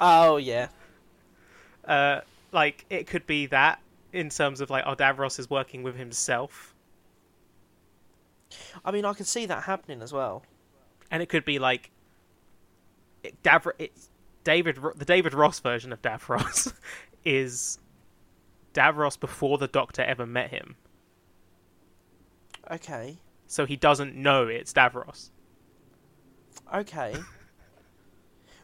Oh 0.00 0.36
yeah. 0.38 0.68
uh, 1.86 2.20
like 2.52 2.84
it 2.90 3.06
could 3.06 3.26
be 3.26 3.46
that 3.46 3.80
in 4.12 4.28
terms 4.28 4.60
of 4.60 4.68
like 4.70 4.82
oh 4.86 4.94
Davros 4.96 5.38
is 5.38 5.48
working 5.48 5.82
with 5.84 5.94
himself, 5.96 6.74
I 8.84 8.90
mean, 8.90 9.04
I 9.04 9.12
can 9.12 9.24
see 9.24 9.46
that 9.46 9.62
happening 9.64 10.02
as 10.02 10.12
well. 10.12 10.42
and 11.10 11.22
it 11.22 11.28
could 11.28 11.44
be 11.44 11.58
like 11.60 11.90
it, 13.22 13.40
Davros. 13.42 13.72
It's 13.78 14.08
David 14.42 14.78
the 14.96 15.04
David 15.04 15.34
Ross 15.34 15.60
version 15.60 15.92
of 15.92 16.00
Davros 16.02 16.72
is 17.24 17.78
Davros 18.72 19.20
before 19.20 19.58
the 19.58 19.68
Doctor 19.68 20.02
ever 20.02 20.24
met 20.26 20.48
him, 20.50 20.76
Okay. 22.70 23.18
so 23.46 23.66
he 23.66 23.76
doesn't 23.76 24.14
know 24.16 24.46
it's 24.46 24.72
Davros. 24.72 25.30
Okay. 26.74 27.14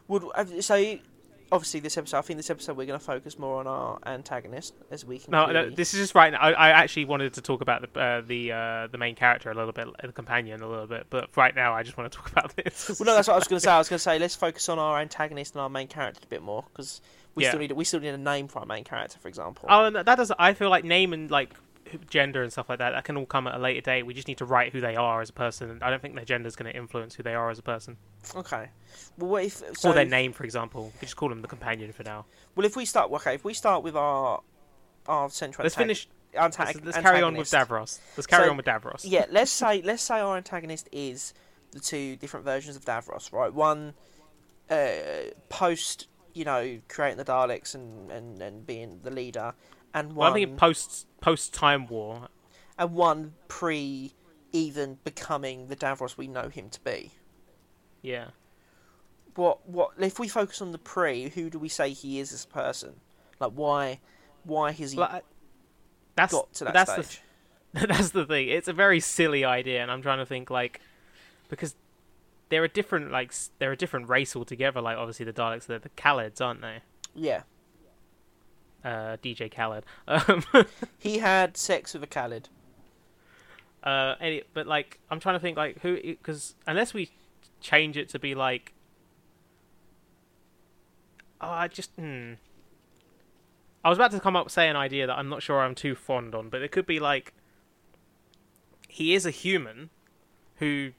Would 0.09 0.25
so 0.63 0.99
obviously 1.51 1.81
this 1.81 1.97
episode? 1.99 2.19
I 2.19 2.21
think 2.23 2.37
this 2.39 2.51
episode 2.51 2.77
we're 2.77 2.87
going 2.87 2.99
to 2.99 3.05
focus 3.05 3.39
more 3.39 3.59
on 3.61 3.67
our 3.67 3.99
antagonist 4.07 4.75
as 4.91 5.05
we 5.05 5.19
can. 5.19 5.33
No, 5.33 5.47
no, 5.47 5.69
this 5.71 5.95
is 5.95 6.01
just 6.01 6.15
right 6.15 6.33
now. 6.33 6.39
I, 6.41 6.53
I 6.53 6.69
actually 6.71 7.07
wanted 7.07 7.35
to 7.35 7.41
talk 7.41 7.61
about 7.61 7.83
the 7.93 8.01
uh, 8.01 8.21
the 8.21 8.53
uh, 8.53 8.87
the 8.89 8.99
main 8.99 9.17
character 9.17 9.51
a 9.51 9.55
little 9.55 9.73
bit, 9.73 9.89
the 10.03 10.13
companion 10.13 10.63
a 10.63 10.69
little 10.69 10.87
bit, 10.87 11.07
but 11.11 11.37
right 11.37 11.55
now 11.55 11.75
I 11.75 11.83
just 11.83 11.97
want 11.97 12.11
to 12.13 12.17
talk 12.17 12.31
about 12.33 12.55
this. 12.57 12.89
Well, 13.01 13.07
no, 13.07 13.15
that's 13.15 13.27
what 13.29 13.35
I 13.35 13.39
was 13.39 13.49
going 13.49 13.59
to 13.59 13.65
say. 13.65 13.71
I 13.73 13.79
was 13.79 13.89
going 13.89 13.99
to 13.99 14.03
say 14.03 14.19
let's 14.19 14.37
focus 14.37 14.69
on 14.69 14.79
our 14.79 15.01
antagonist 15.01 15.55
and 15.55 15.61
our 15.63 15.69
main 15.71 15.89
character 15.89 16.21
a 16.23 16.29
bit 16.29 16.43
more 16.43 16.65
because 16.73 17.01
we 17.35 17.43
Yeah. 17.43 17.51
still 17.51 17.61
need 17.61 17.73
we 17.73 17.85
still 17.85 18.01
need 18.01 18.09
a 18.11 18.19
name 18.19 18.47
for 18.47 18.61
our 18.61 18.67
main 18.67 18.85
character, 18.85 19.19
for 19.19 19.27
example. 19.29 19.67
Oh, 19.69 19.91
that 19.91 20.05
doesn't. 20.07 20.37
I 20.39 20.55
feel 20.55 20.71
like 20.71 20.85
name 20.85 21.13
and 21.13 21.31
like 21.31 21.51
gender 22.11 22.43
and 22.43 22.53
stuff 22.53 22.69
like 22.69 22.79
that. 22.79 22.91
That 22.91 23.05
can 23.05 23.17
all 23.17 23.27
come 23.27 23.47
at 23.47 23.55
a 23.55 23.59
later 23.59 23.81
date. 23.81 24.05
We 24.05 24.15
just 24.15 24.29
need 24.29 24.39
to 24.39 24.45
write 24.45 24.73
who 24.73 24.81
they 24.81 24.97
are 24.97 25.21
as 25.21 25.31
a 25.31 25.33
person. 25.33 25.79
I 25.83 25.91
don't 25.91 26.01
think 26.03 26.15
their 26.15 26.25
gender 26.25 26.47
is 26.49 26.57
going 26.57 26.71
to 26.73 26.77
influence 26.79 27.15
who 27.15 27.23
they 27.23 27.35
are 27.35 27.51
as 27.51 27.59
a 27.59 27.63
person, 27.63 27.97
Okay. 28.35 28.69
Well, 29.19 29.31
what 29.31 29.45
if 29.45 29.63
so? 29.79 29.91
or 29.91 29.95
their 29.95 30.05
name, 30.05 30.33
for 30.33 30.45
example. 30.45 30.93
We 31.01 31.07
just 31.07 31.17
call 31.17 31.29
them 31.29 31.43
the 31.43 31.49
companion 31.49 31.93
for 31.93 32.03
now. 32.03 32.27
Well, 32.55 32.67
if 32.67 32.77
we 32.77 32.85
start, 32.85 33.11
okay, 33.13 33.35
if 33.35 33.45
we 33.45 33.55
start 33.55 33.83
with 33.83 33.97
our 33.97 34.43
our 35.07 35.31
central. 35.31 35.65
Let's 35.65 35.75
finish. 35.77 36.09
antag- 36.35 36.75
Let's, 36.75 36.85
let's 36.85 36.99
carry 36.99 37.23
on 37.23 37.37
with. 37.37 37.49
Davros. 37.49 38.01
Let's 38.17 38.27
carry 38.27 38.45
So- 38.45 38.51
on 38.51 38.57
with 38.57 38.67
Davros. 38.67 39.03
Yeah, 39.05 39.27
let's 39.31 39.51
say 39.51 39.83
let's 39.83 40.03
say 40.03 40.19
our 40.21 40.37
antagonist 40.37 40.89
is 40.93 41.33
the 41.73 41.81
two 41.81 42.17
different 42.17 42.45
versions 42.45 42.75
of 42.77 42.85
Davros, 42.85 43.33
right? 43.33 43.53
One 43.53 43.95
uh, 44.71 44.87
post, 45.49 46.09
you 46.35 46.45
know, 46.45 46.79
creating 46.89 47.19
the 47.19 47.25
Daleks 47.25 47.75
and, 47.75 48.11
and, 48.11 48.41
and 48.43 48.67
being 48.67 49.01
the 49.03 49.11
leader, 49.11 49.55
and 49.97 50.15
Well, 50.15 50.29
I'm 50.29 50.35
thinking 50.35 50.57
post 50.57 51.07
post 51.21 51.53
Time 51.53 51.89
War. 51.89 52.29
and 52.79 52.95
one 52.95 53.35
pre 53.49 54.13
even 54.53 54.99
becoming 55.03 55.67
the 55.67 55.75
Davros 55.77 56.17
we 56.17 56.29
know 56.29 56.49
him 56.49 56.71
to 56.71 56.81
be. 56.83 57.11
Yeah. 58.03 58.27
What 59.35 59.69
what 59.69 59.91
if 59.99 60.19
we 60.19 60.29
focus 60.29 60.63
on 60.63 60.73
the 60.73 60.79
pre? 60.79 61.29
Who 61.31 61.51
do 61.51 61.59
we 61.59 61.69
say 61.69 61.91
he 61.91 62.21
is 62.21 62.33
as 62.33 62.45
a 62.45 62.49
person? 62.49 63.01
Like 63.41 63.53
why 63.53 64.01
why 64.45 64.73
has 64.73 64.93
he 64.93 65.01
I- 65.01 65.23
that's 66.15 66.33
got 66.33 66.53
to 66.55 66.65
that 66.65 66.73
that's 66.75 66.93
stage? 66.93 67.23
the 67.75 67.87
that's 67.89 68.11
the 68.11 68.25
thing. 68.25 68.49
It's 68.49 68.69
a 68.69 68.73
very 68.73 69.01
silly 69.01 69.45
idea, 69.45 69.83
and 69.83 69.91
I'm 69.91 70.01
trying 70.03 70.19
to 70.19 70.27
think 70.27 70.49
like 70.51 70.81
because 71.49 71.75
they're 72.49 72.65
a 72.65 72.69
different 72.69 73.11
like 73.11 73.35
they're 73.59 73.73
a 73.73 73.77
different 73.77 74.09
race 74.09 74.35
altogether. 74.37 74.81
Like 74.81 74.97
obviously 74.97 75.27
the 75.27 75.33
Daleks, 75.35 75.67
they're 75.67 75.79
the 75.79 75.91
Kaleds, 75.91 76.41
aren't 76.41 76.63
they? 76.63 76.79
Yeah, 77.15 77.43
Uh, 78.87 79.17
DJ 79.17 79.51
Khaled. 79.51 79.85
Um, 80.07 80.45
he 80.99 81.19
had 81.19 81.57
sex 81.57 81.93
with 81.93 82.05
a 82.05 82.07
Khaled. 82.07 82.49
uh, 83.83 84.15
any, 84.21 84.45
but 84.55 84.69
like 84.69 85.01
I'm 85.11 85.19
trying 85.19 85.35
to 85.35 85.41
think 85.41 85.57
like 85.57 85.81
who 85.81 86.01
because 86.01 86.55
unless 86.69 86.95
we 86.95 87.11
change 87.61 87.97
it 87.97 88.09
to 88.11 88.21
be 88.21 88.37
like, 88.37 88.75
oh, 91.41 91.51
I 91.51 91.67
just 91.67 91.91
hmm. 91.97 92.35
I 93.85 93.89
was 93.89 93.99
about 93.99 94.13
to 94.13 94.21
come 94.21 94.37
up 94.37 94.47
with 94.47 94.53
say 94.53 94.69
an 94.69 94.77
idea 94.77 95.09
that 95.09 95.19
I'm 95.19 95.29
not 95.29 95.43
sure 95.43 95.61
I'm 95.61 95.75
too 95.75 95.97
fond 95.97 96.37
on, 96.37 96.49
but 96.49 96.63
it 96.63 96.71
could 96.71 96.87
be 96.87 97.01
like 97.01 97.35
he 98.89 99.15
is 99.15 99.27
a 99.27 99.33
human 99.33 99.91
who 100.57 100.93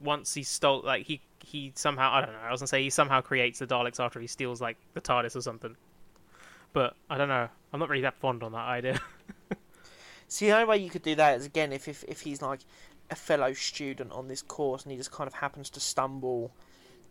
once 0.00 0.34
he 0.34 0.42
stole 0.42 0.82
like 0.82 1.06
he 1.06 1.20
he 1.44 1.72
somehow 1.76 2.12
I 2.12 2.20
don't 2.20 2.32
know 2.32 2.40
I 2.40 2.50
was 2.50 2.60
gonna 2.60 2.66
say 2.66 2.82
he 2.82 2.90
somehow 2.90 3.20
creates 3.20 3.60
the 3.60 3.66
Daleks 3.68 4.00
after 4.00 4.18
he 4.18 4.26
steals 4.26 4.60
like 4.60 4.76
the 4.94 5.00
TARDIS 5.00 5.36
or 5.36 5.40
something, 5.40 5.76
but 6.72 6.94
I 7.08 7.18
don't 7.18 7.28
know 7.28 7.48
I'm 7.72 7.80
not 7.80 7.88
really 7.88 8.02
that 8.02 8.18
fond 8.18 8.42
on 8.42 8.52
that 8.52 8.66
idea. 8.66 9.00
See, 10.28 10.46
the 10.46 10.52
only 10.52 10.64
way 10.66 10.76
you 10.78 10.90
could 10.90 11.02
do 11.02 11.14
that 11.14 11.38
is 11.38 11.46
again 11.46 11.72
if, 11.72 11.88
if 11.88 12.04
if 12.04 12.20
he's 12.22 12.42
like 12.42 12.60
a 13.10 13.14
fellow 13.14 13.52
student 13.52 14.12
on 14.12 14.28
this 14.28 14.42
course 14.42 14.82
and 14.82 14.92
he 14.92 14.98
just 14.98 15.10
kind 15.10 15.26
of 15.26 15.34
happens 15.34 15.70
to 15.70 15.80
stumble 15.80 16.52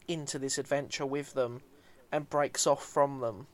into 0.08 0.38
this 0.38 0.58
adventure 0.58 1.06
with 1.06 1.34
them 1.34 1.62
and 2.12 2.30
breaks 2.30 2.68
off 2.68 2.86
from 2.86 3.20
them. 3.20 3.48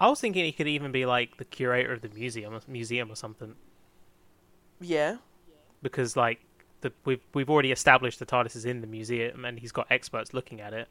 I 0.00 0.08
was 0.08 0.20
thinking 0.20 0.44
he 0.44 0.52
could 0.52 0.68
even 0.68 0.92
be 0.92 1.06
like 1.06 1.36
the 1.38 1.44
curator 1.44 1.92
of 1.92 2.02
the 2.02 2.08
museum, 2.08 2.58
museum 2.68 3.10
or 3.10 3.16
something, 3.16 3.54
Yeah, 4.80 5.16
because 5.82 6.16
like 6.16 6.40
the 6.82 6.92
we've 7.04 7.22
we've 7.32 7.48
already 7.48 7.72
established 7.72 8.18
the 8.18 8.26
TARDIS 8.26 8.56
is 8.56 8.64
in 8.66 8.80
the 8.82 8.86
museum 8.86 9.44
and 9.44 9.58
he's 9.58 9.72
got 9.72 9.86
experts 9.90 10.34
looking 10.34 10.60
at 10.60 10.74
it. 10.74 10.88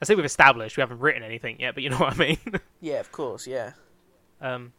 I 0.00 0.04
say 0.04 0.14
we've 0.14 0.24
established, 0.24 0.76
we 0.76 0.80
haven't 0.80 1.00
written 1.00 1.22
anything 1.22 1.60
yet, 1.60 1.74
but 1.74 1.82
you 1.82 1.90
know 1.90 1.98
what 1.98 2.14
I 2.14 2.16
mean. 2.16 2.38
yeah, 2.80 3.00
of 3.00 3.10
course, 3.10 3.46
yeah. 3.46 3.72
um, 4.40 4.72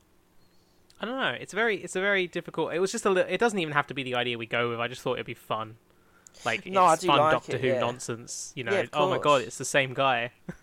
I 1.02 1.06
don't 1.06 1.20
know. 1.20 1.36
It's 1.40 1.54
very 1.54 1.78
it's 1.78 1.96
a 1.96 2.02
very 2.02 2.28
difficult. 2.28 2.74
It 2.74 2.80
was 2.80 2.92
just 2.92 3.06
a. 3.06 3.10
Li- 3.10 3.26
it 3.28 3.40
doesn't 3.40 3.60
even 3.60 3.74
have 3.74 3.88
to 3.88 3.94
be 3.94 4.04
the 4.04 4.16
idea 4.16 4.38
we 4.38 4.46
go 4.46 4.70
with. 4.70 4.80
I 4.80 4.88
just 4.88 5.02
thought 5.02 5.14
it'd 5.14 5.26
be 5.26 5.34
fun. 5.34 5.76
Like 6.46 6.66
No, 6.66 6.90
it's 6.92 7.06
fun 7.06 7.20
like 7.20 7.32
Doctor 7.32 7.56
it, 7.56 7.62
Who 7.62 7.68
yeah. 7.68 7.80
nonsense. 7.80 8.54
You 8.56 8.64
know, 8.64 8.72
Yeah, 8.72 8.86
oh 8.94 9.10
my 9.10 9.18
god, 9.18 9.42
it's 9.42 9.58
the 9.58 9.66
same 9.66 9.94
guy. 9.94 10.32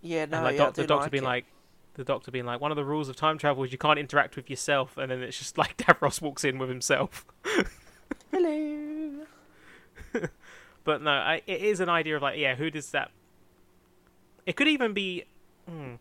Yeah, 0.00 0.26
no, 0.26 0.36
and 0.36 0.44
like 0.46 0.56
yeah, 0.56 0.62
I 0.62 0.66
doc- 0.66 0.74
the 0.74 0.86
doctor 0.86 1.02
like 1.02 1.10
being 1.10 1.24
it. 1.24 1.26
like 1.26 1.44
the 1.94 2.04
doctor 2.04 2.30
being 2.30 2.44
like 2.44 2.60
one 2.60 2.70
of 2.70 2.76
the 2.76 2.84
rules 2.84 3.08
of 3.08 3.16
time 3.16 3.36
travel 3.36 3.64
is 3.64 3.72
you 3.72 3.78
can't 3.78 3.98
interact 3.98 4.36
with 4.36 4.48
yourself 4.48 4.96
and 4.96 5.10
then 5.10 5.22
it's 5.22 5.36
just 5.36 5.58
like 5.58 5.76
Davros 5.78 6.22
walks 6.22 6.44
in 6.44 6.56
with 6.58 6.68
himself 6.68 7.26
hello. 8.30 9.26
but 10.84 11.02
no 11.02 11.10
I, 11.10 11.42
it 11.48 11.62
is 11.62 11.80
an 11.80 11.88
idea 11.88 12.14
of 12.14 12.22
like 12.22 12.38
yeah 12.38 12.54
who 12.54 12.70
does 12.70 12.92
that 12.92 13.10
it 14.48 14.56
could 14.56 14.66
even 14.66 14.92
be 14.94 15.24
hmm. 15.68 15.94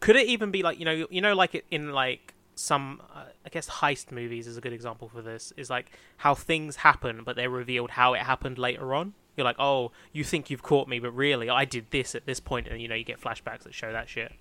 could 0.00 0.16
it 0.16 0.26
even 0.26 0.50
be 0.50 0.62
like 0.62 0.78
you 0.78 0.84
know 0.84 1.06
you 1.10 1.20
know 1.20 1.34
like 1.34 1.64
in 1.70 1.92
like 1.92 2.32
some 2.54 3.02
uh, 3.14 3.24
i 3.44 3.48
guess 3.50 3.68
heist 3.68 4.10
movies 4.10 4.46
is 4.46 4.56
a 4.56 4.60
good 4.62 4.72
example 4.72 5.08
for 5.08 5.20
this 5.20 5.52
is 5.58 5.68
like 5.68 5.92
how 6.18 6.34
things 6.34 6.76
happen 6.76 7.20
but 7.22 7.36
they're 7.36 7.50
revealed 7.50 7.90
how 7.90 8.14
it 8.14 8.20
happened 8.20 8.56
later 8.56 8.94
on 8.94 9.12
you're 9.36 9.44
like 9.44 9.56
oh 9.58 9.92
you 10.12 10.24
think 10.24 10.48
you've 10.48 10.62
caught 10.62 10.88
me 10.88 10.98
but 10.98 11.10
really 11.10 11.50
i 11.50 11.66
did 11.66 11.84
this 11.90 12.14
at 12.14 12.24
this 12.24 12.40
point 12.40 12.66
and 12.66 12.80
you 12.80 12.88
know 12.88 12.94
you 12.94 13.04
get 13.04 13.20
flashbacks 13.20 13.64
that 13.64 13.74
show 13.74 13.92
that 13.92 14.08
shit 14.08 14.32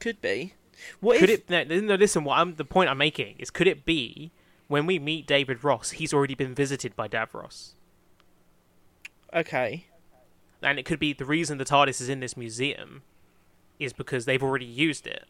Could 0.00 0.20
be. 0.22 0.54
What 1.00 1.18
could 1.18 1.28
if? 1.28 1.50
it 1.50 1.68
no, 1.68 1.80
no 1.80 1.94
listen 1.96 2.24
what 2.24 2.38
i'm 2.38 2.54
the 2.54 2.64
point 2.64 2.88
i'm 2.88 2.96
making 2.96 3.36
is 3.38 3.50
could 3.50 3.66
it 3.68 3.84
be 3.84 4.32
when 4.68 4.86
we 4.86 4.98
meet 4.98 5.26
david 5.26 5.62
ross 5.62 5.90
he's 5.90 6.14
already 6.14 6.34
been 6.34 6.54
visited 6.54 6.96
by 6.96 7.06
davros 7.06 7.74
Okay. 9.34 9.86
And 10.62 10.78
it 10.78 10.84
could 10.84 10.98
be 10.98 11.12
the 11.12 11.24
reason 11.24 11.58
the 11.58 11.64
tardis 11.64 12.00
is 12.00 12.08
in 12.08 12.20
this 12.20 12.36
museum 12.36 13.02
is 13.78 13.92
because 13.92 14.24
they've 14.24 14.42
already 14.42 14.64
used 14.66 15.06
it 15.06 15.24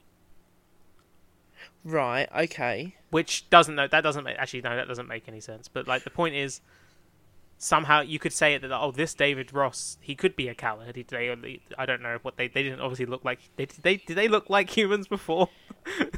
Right. 1.84 2.28
Okay. 2.34 2.96
which 3.10 3.48
doesn't 3.50 3.76
that 3.76 3.90
doesn't 4.02 4.24
make, 4.24 4.36
actually 4.38 4.62
no 4.62 4.76
that 4.76 4.88
doesn't 4.88 5.08
make 5.08 5.26
any 5.28 5.40
sense 5.40 5.68
but 5.68 5.88
like 5.88 6.04
the 6.04 6.10
point 6.10 6.34
is 6.34 6.60
somehow 7.58 8.00
you 8.00 8.18
could 8.18 8.32
say 8.32 8.58
that 8.58 8.72
oh 8.72 8.90
this 8.90 9.14
David 9.14 9.52
Ross 9.52 9.96
he 10.00 10.14
could 10.14 10.34
be 10.34 10.48
a 10.48 10.54
Kaled. 10.54 10.96
He, 10.96 11.02
they, 11.02 11.60
I 11.78 11.86
don't 11.86 12.02
know 12.02 12.18
what 12.22 12.36
they 12.36 12.48
they 12.48 12.62
didn't 12.62 12.80
obviously 12.80 13.06
look 13.06 13.24
like. 13.24 13.38
They 13.56 13.66
did 13.66 13.82
they 13.82 13.96
did 13.96 14.16
they 14.16 14.28
look 14.28 14.50
like 14.50 14.70
humans 14.76 15.06
before? 15.06 15.48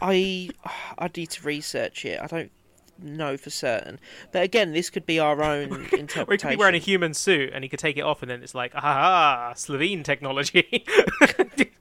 I 0.01 0.51
I 0.99 1.11
need 1.15 1.31
to 1.31 1.47
research 1.47 2.05
it. 2.05 2.21
I 2.21 2.27
don't 2.27 2.51
know 2.99 3.37
for 3.37 3.51
certain. 3.51 3.99
But 4.33 4.43
again, 4.43 4.73
this 4.73 4.91
could 4.91 5.07
be 5.07 5.19
our 5.19 5.43
own 5.43 5.87
interpretation. 5.93 6.21
Or 6.29 6.33
he 6.33 6.39
could 6.39 6.49
be 6.51 6.57
wearing 6.57 6.75
a 6.75 6.79
human 6.79 7.15
suit 7.15 7.51
and 7.53 7.65
he 7.65 7.69
could 7.69 7.79
take 7.79 7.97
it 7.97 8.03
off 8.03 8.23
and 8.23 8.31
then 8.31 8.43
it's 8.43 8.55
like 8.55 8.73
ah 8.75 9.53
Slitheen 9.55 10.05
technology. 10.05 10.85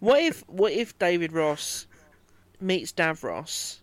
What 0.00 0.20
if 0.20 0.46
what 0.48 0.72
if 0.72 0.98
David 0.98 1.32
Ross 1.32 1.86
meets 2.60 2.92
Davros, 2.92 3.78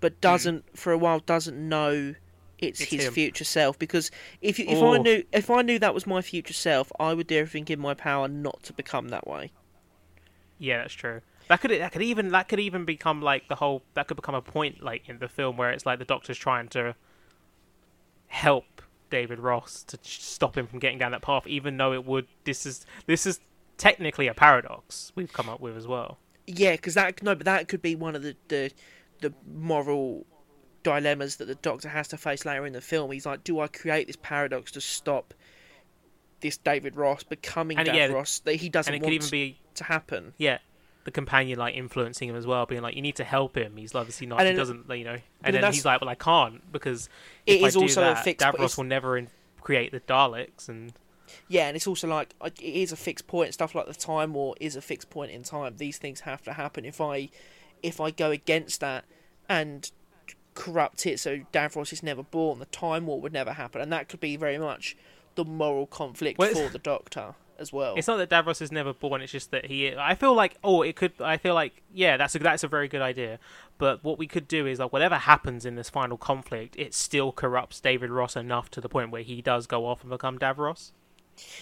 but 0.00 0.20
doesn't 0.20 0.76
for 0.76 0.92
a 0.92 0.98
while 0.98 1.20
doesn't 1.20 1.56
know 1.56 2.14
it's, 2.58 2.80
It's 2.80 2.90
his 2.90 3.04
him. 3.06 3.12
future 3.14 3.44
self? 3.44 3.78
Because 3.78 4.10
if 4.42 4.58
you, 4.58 4.66
if 4.68 4.82
I 4.82 4.98
knew 4.98 5.24
if 5.32 5.48
I 5.48 5.62
knew 5.62 5.78
that 5.78 5.94
was 5.94 6.06
my 6.06 6.20
future 6.20 6.52
self, 6.52 6.92
I 7.00 7.14
would 7.14 7.26
do 7.26 7.38
everything 7.38 7.66
in 7.68 7.80
my 7.80 7.94
power 7.94 8.28
not 8.28 8.62
to 8.64 8.72
become 8.74 9.08
that 9.08 9.26
way. 9.26 9.52
Yeah, 10.58 10.78
that's 10.78 10.92
true. 10.92 11.22
That 11.50 11.60
could 11.60 11.72
that 11.72 11.90
could 11.90 12.02
even 12.02 12.28
that 12.30 12.48
could 12.48 12.60
even 12.60 12.84
become 12.84 13.20
like 13.20 13.48
the 13.48 13.56
whole 13.56 13.82
that 13.94 14.06
could 14.06 14.14
become 14.14 14.36
a 14.36 14.40
point 14.40 14.84
like 14.84 15.08
in 15.08 15.18
the 15.18 15.26
film 15.26 15.56
where 15.56 15.72
it's 15.72 15.84
like 15.84 15.98
the 15.98 16.04
Doctor's 16.04 16.38
trying 16.38 16.68
to 16.68 16.94
help 18.28 18.82
David 19.10 19.40
Ross 19.40 19.82
to 19.88 19.98
stop 20.02 20.56
him 20.56 20.68
from 20.68 20.78
getting 20.78 20.96
down 20.96 21.10
that 21.10 21.22
path, 21.22 21.48
even 21.48 21.76
though 21.76 21.92
it 21.92 22.04
would. 22.04 22.28
This 22.44 22.64
is 22.66 22.86
this 23.06 23.26
is 23.26 23.40
technically 23.78 24.28
a 24.28 24.34
paradox 24.34 25.10
we've 25.16 25.32
come 25.32 25.48
up 25.48 25.60
with 25.60 25.76
as 25.76 25.88
well. 25.88 26.18
Yeah, 26.46 26.72
because 26.72 26.94
that 26.94 27.20
no, 27.20 27.34
but 27.34 27.46
that 27.46 27.66
could 27.66 27.82
be 27.82 27.96
one 27.96 28.14
of 28.14 28.22
the, 28.22 28.36
the 28.46 28.70
the 29.20 29.34
moral 29.52 30.26
dilemmas 30.84 31.34
that 31.36 31.46
the 31.46 31.56
Doctor 31.56 31.88
has 31.88 32.06
to 32.08 32.16
face 32.16 32.44
later 32.44 32.64
in 32.64 32.74
the 32.74 32.80
film. 32.80 33.10
He's 33.10 33.26
like, 33.26 33.42
do 33.42 33.58
I 33.58 33.66
create 33.66 34.06
this 34.06 34.16
paradox 34.22 34.70
to 34.72 34.80
stop 34.80 35.34
this 36.40 36.56
David 36.56 36.94
Ross 36.94 37.24
becoming 37.24 37.76
And, 37.76 37.86
David 37.86 37.98
yeah, 37.98 38.06
Ross 38.16 38.38
that 38.40 38.54
he 38.54 38.68
doesn't 38.68 38.94
and 38.94 39.02
it 39.02 39.04
want 39.04 39.10
could 39.20 39.24
even 39.24 39.30
be 39.30 39.58
to 39.74 39.84
happen? 39.84 40.32
yeah. 40.38 40.58
The 41.10 41.14
companion 41.14 41.58
like 41.58 41.74
influencing 41.74 42.28
him 42.28 42.36
as 42.36 42.46
well, 42.46 42.66
being 42.66 42.82
like, 42.82 42.94
"You 42.94 43.02
need 43.02 43.16
to 43.16 43.24
help 43.24 43.56
him. 43.56 43.76
He's 43.76 43.96
obviously 43.96 44.28
not. 44.28 44.38
And 44.38 44.48
He 44.48 44.54
doesn't, 44.54 44.88
you 44.90 45.02
know." 45.02 45.14
then 45.14 45.22
And 45.42 45.54
then 45.54 45.62
that's- 45.62 45.74
he's 45.74 45.84
like, 45.84 46.00
"Well, 46.00 46.08
I 46.08 46.14
can't 46.14 46.70
because 46.70 47.08
It 47.46 47.54
if 47.56 47.64
I 47.64 47.70
do 47.70 47.80
also 47.80 48.12
a 48.12 48.14
fixed- 48.14 48.46
Davros 48.46 48.76
will 48.76 48.84
never 48.84 49.16
in- 49.18 49.28
create 49.60 49.90
the 49.90 49.98
Daleks." 49.98 50.68
And 50.68 50.92
Yeah, 51.48 51.66
and 51.66 51.74
it's 51.76 51.88
also 51.88 52.06
like 52.06 52.32
it 52.44 52.62
is 52.62 52.92
a 52.92 52.96
fixed 52.96 53.26
point. 53.26 53.54
Stuff 53.54 53.74
like 53.74 53.86
the 53.86 53.94
time 53.94 54.34
war 54.34 54.54
is 54.60 54.76
a 54.76 54.80
fixed 54.80 55.10
point 55.10 55.32
in 55.32 55.42
time. 55.42 55.78
These 55.78 55.98
things 55.98 56.20
have 56.20 56.42
to 56.42 56.52
happen. 56.52 56.84
If 56.84 57.00
I 57.00 57.28
if 57.82 58.00
I 58.00 58.12
go 58.12 58.30
against 58.30 58.78
that 58.80 59.04
and 59.48 59.90
corrupt 60.54 61.06
it 61.06 61.18
so 61.18 61.38
Davros 61.52 61.92
is 61.92 62.04
never 62.04 62.22
born, 62.22 62.60
the 62.60 62.66
time 62.66 63.06
war 63.08 63.20
would 63.20 63.32
never 63.32 63.54
happen, 63.54 63.80
and 63.80 63.92
that 63.92 64.08
could 64.08 64.20
be 64.20 64.36
very 64.36 64.58
much 64.58 64.96
the 65.34 65.44
moral 65.44 65.86
conflict 65.88 66.38
Well, 66.38 66.52
for 66.54 66.68
the 66.68 66.78
Doctor 66.78 67.34
as 67.60 67.72
well. 67.72 67.94
It's 67.96 68.08
not 68.08 68.16
that 68.16 68.30
Davros 68.30 68.60
is 68.60 68.72
never 68.72 68.92
born. 68.92 69.20
It's 69.20 69.30
just 69.30 69.50
that 69.52 69.66
he. 69.66 69.94
I 69.96 70.14
feel 70.14 70.34
like 70.34 70.56
oh, 70.64 70.82
it 70.82 70.96
could. 70.96 71.12
I 71.20 71.36
feel 71.36 71.54
like 71.54 71.82
yeah, 71.92 72.16
that's 72.16 72.34
a 72.34 72.38
that's 72.38 72.64
a 72.64 72.68
very 72.68 72.88
good 72.88 73.02
idea. 73.02 73.38
But 73.78 74.02
what 74.02 74.18
we 74.18 74.26
could 74.26 74.48
do 74.48 74.66
is 74.66 74.78
like 74.78 74.92
whatever 74.92 75.16
happens 75.16 75.64
in 75.64 75.74
this 75.76 75.90
final 75.90 76.16
conflict, 76.16 76.74
it 76.76 76.94
still 76.94 77.30
corrupts 77.32 77.80
David 77.80 78.10
Ross 78.10 78.34
enough 78.36 78.70
to 78.72 78.80
the 78.80 78.88
point 78.88 79.10
where 79.10 79.22
he 79.22 79.40
does 79.42 79.66
go 79.66 79.86
off 79.86 80.00
and 80.02 80.10
become 80.10 80.38
Davros. 80.38 80.92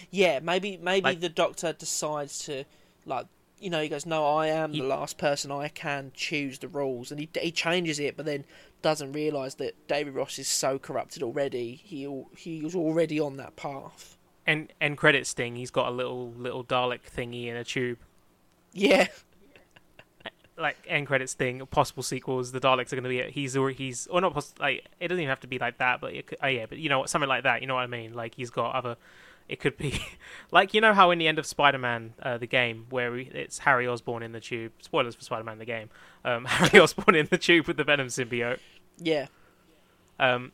Yeah, 0.09 0.39
maybe 0.39 0.77
maybe 0.77 1.03
Like- 1.03 1.19
the 1.19 1.29
Doctor 1.29 1.73
decides 1.73 2.39
to 2.45 2.65
like 3.05 3.27
you 3.59 3.69
know 3.69 3.81
he 3.81 3.89
goes 3.89 4.05
no 4.05 4.25
I 4.25 4.47
am 4.47 4.71
He- 4.73 4.79
the 4.81 4.87
last 4.87 5.17
person 5.17 5.51
I 5.51 5.67
can 5.67 6.11
choose 6.13 6.59
the 6.59 6.67
rules 6.69 7.11
and 7.11 7.19
he 7.19 7.29
he 7.41 7.51
changes 7.51 7.99
it 7.99 8.15
but 8.15 8.25
then 8.25 8.45
doesn't 8.81 9.11
realise 9.11 9.55
that 9.55 9.87
David 9.87 10.15
Ross 10.15 10.39
is 10.39 10.47
so 10.47 10.79
corrupted 10.79 11.23
already 11.23 11.75
he 11.83 12.09
he 12.37 12.61
was 12.61 12.75
already 12.75 13.19
on 13.19 13.35
that 13.37 13.55
path. 13.55 14.17
And 14.49 14.73
end 14.81 14.97
credit 14.97 15.27
sting. 15.27 15.55
He's 15.55 15.69
got 15.69 15.87
a 15.87 15.91
little 15.91 16.31
little 16.31 16.63
Dalek 16.63 17.01
thingy 17.15 17.45
in 17.47 17.55
a 17.55 17.63
tube. 17.63 17.99
Yeah, 18.73 19.07
Like 20.57 20.77
end 20.87 21.07
credits 21.07 21.33
thing, 21.33 21.65
possible 21.67 22.03
sequels. 22.03 22.51
The 22.51 22.59
Daleks 22.59 22.91
are 22.91 22.99
going 22.99 23.03
to 23.03 23.09
be. 23.09 23.31
He's 23.31 23.55
or 23.55 23.69
he's 23.69 24.07
or 24.07 24.19
not. 24.21 24.33
Poss- 24.33 24.55
like 24.59 24.85
it 24.99 25.07
doesn't 25.07 25.21
even 25.21 25.29
have 25.29 25.39
to 25.41 25.47
be 25.47 25.59
like 25.59 25.77
that. 25.77 26.01
But 26.01 26.13
it 26.15 26.27
could, 26.27 26.37
oh 26.43 26.47
yeah, 26.47 26.65
but 26.67 26.79
you 26.79 26.89
know 26.89 26.99
what, 26.99 27.09
something 27.09 27.29
like 27.29 27.43
that. 27.43 27.61
You 27.61 27.67
know 27.67 27.75
what 27.75 27.83
I 27.83 27.87
mean? 27.87 28.13
Like 28.13 28.35
he's 28.35 28.49
got 28.49 28.75
other. 28.75 28.97
It 29.47 29.59
could 29.59 29.77
be 29.77 29.99
like 30.51 30.73
you 30.73 30.81
know 30.81 30.93
how 30.93 31.11
in 31.11 31.19
the 31.19 31.27
end 31.27 31.39
of 31.39 31.45
Spider-Man, 31.45 32.13
uh, 32.21 32.37
the 32.39 32.47
game, 32.47 32.87
where 32.89 33.11
we, 33.11 33.23
it's 33.33 33.59
Harry 33.59 33.87
Osborn 33.87 34.21
in 34.23 34.31
the 34.31 34.39
tube. 34.39 34.71
Spoilers 34.81 35.15
for 35.15 35.21
Spider-Man 35.23 35.59
the 35.59 35.65
game. 35.65 35.89
Um, 36.25 36.45
Harry 36.49 36.79
Osborn 36.79 37.15
in 37.15 37.27
the 37.29 37.37
tube 37.37 37.67
with 37.67 37.77
the 37.77 37.83
Venom 37.85 38.07
symbiote. 38.07 38.59
yeah, 38.97 39.27
Um, 40.19 40.51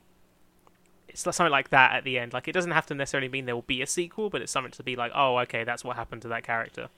it's 1.16 1.38
something 1.38 1.52
like 1.52 1.70
that 1.70 1.94
at 1.94 2.04
the 2.04 2.20
end. 2.20 2.34
Like 2.34 2.48
it 2.48 2.52
doesn't 2.52 2.72
have 2.72 2.86
to 2.88 2.96
necessarily 2.96 3.30
mean 3.30 3.46
there 3.46 3.56
will 3.56 3.62
be 3.62 3.82
a 3.82 3.88
sequel, 3.88 4.30
but 4.30 4.42
it's 4.42 4.52
something 4.52 4.72
to 4.74 4.84
be 4.84 4.96
like, 4.96 5.12
oh, 5.16 5.38
okay, 5.40 5.64
that's 5.64 5.84
what 5.84 5.96
happened 5.96 6.22
to 6.24 6.28
that 6.28 6.44
character. 6.44 6.90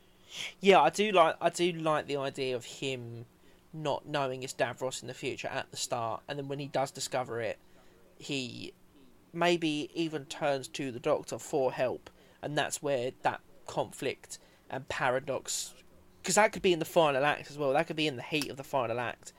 yeah. 0.60 0.82
I 0.82 0.90
do 0.90 1.12
like 1.12 1.36
I 1.40 1.50
do 1.50 1.72
like 1.74 2.08
the 2.08 2.18
idea 2.18 2.56
of 2.56 2.66
him 2.66 3.26
not 3.74 4.08
knowing 4.08 4.44
it's 4.44 4.54
Davros 4.54 5.02
in 5.02 5.08
the 5.08 5.14
future 5.14 5.48
at 5.48 5.70
the 5.72 5.78
start, 5.78 6.22
and 6.28 6.40
then 6.40 6.48
when 6.48 6.60
he 6.60 6.68
does 6.68 6.92
discover 6.92 7.40
it, 7.42 7.60
he 8.18 8.74
maybe 9.34 9.90
even 9.94 10.26
turns 10.26 10.68
to 10.70 10.92
the 10.92 11.00
Doctor 11.00 11.38
for 11.38 11.72
help, 11.72 12.10
and 12.42 12.58
that's 12.58 12.82
where 12.82 13.12
that 13.22 13.42
conflict 13.68 14.40
and 14.70 14.88
paradox, 14.90 15.74
because 16.22 16.36
that 16.36 16.52
could 16.52 16.62
be 16.62 16.74
in 16.74 16.80
the 16.80 16.86
final 16.86 17.24
act 17.24 17.52
as 17.52 17.58
well. 17.58 17.74
That 17.74 17.88
could 17.88 17.96
be 17.96 18.08
in 18.08 18.16
the 18.16 18.24
heat 18.24 18.50
of 18.50 18.58
the 18.58 18.64
final 18.64 19.00
act, 19.00 19.34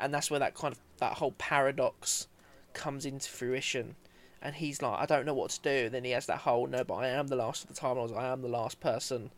and 0.00 0.12
that's 0.12 0.30
where 0.30 0.40
that 0.40 0.54
kind 0.54 0.72
of 0.72 0.80
that 0.98 1.14
whole 1.14 1.32
paradox 1.32 2.26
comes 2.72 3.06
into 3.06 3.28
fruition. 3.30 3.94
And 4.40 4.54
he's 4.54 4.80
like, 4.80 5.00
I 5.00 5.06
don't 5.06 5.26
know 5.26 5.34
what 5.34 5.50
to 5.50 5.60
do. 5.60 5.86
And 5.86 5.94
then 5.94 6.04
he 6.04 6.12
has 6.12 6.26
that 6.26 6.38
whole, 6.38 6.66
no, 6.66 6.84
but 6.84 6.94
I 6.94 7.08
am 7.08 7.26
the 7.26 7.36
last 7.36 7.64
of 7.64 7.68
the 7.68 7.74
time 7.74 7.96
Lords. 7.96 8.12
I 8.12 8.26
am 8.26 8.42
the 8.42 8.48
last 8.48 8.80
person. 8.80 9.30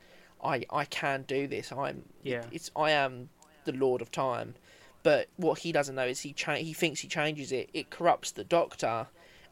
I 0.43 0.65
I 0.71 0.85
can 0.85 1.23
do 1.23 1.47
this. 1.47 1.73
I'm 1.73 2.05
Yeah. 2.23 2.45
It's 2.53 2.71
I 2.77 2.91
am 2.91 3.31
the 3.65 3.73
Lord 3.73 4.03
of 4.03 4.11
Time. 4.11 4.55
But 5.03 5.29
what 5.37 5.61
he 5.61 5.73
doesn't 5.73 5.95
know 5.95 6.05
is 6.05 6.21
he 6.21 6.33
cha- 6.33 6.57
he 6.57 6.73
thinks 6.73 7.01
he 7.01 7.09
changes 7.09 7.53
it. 7.53 7.71
It 7.73 7.91
corrupts 7.91 8.33
the 8.33 8.45
Doctor, 8.45 9.07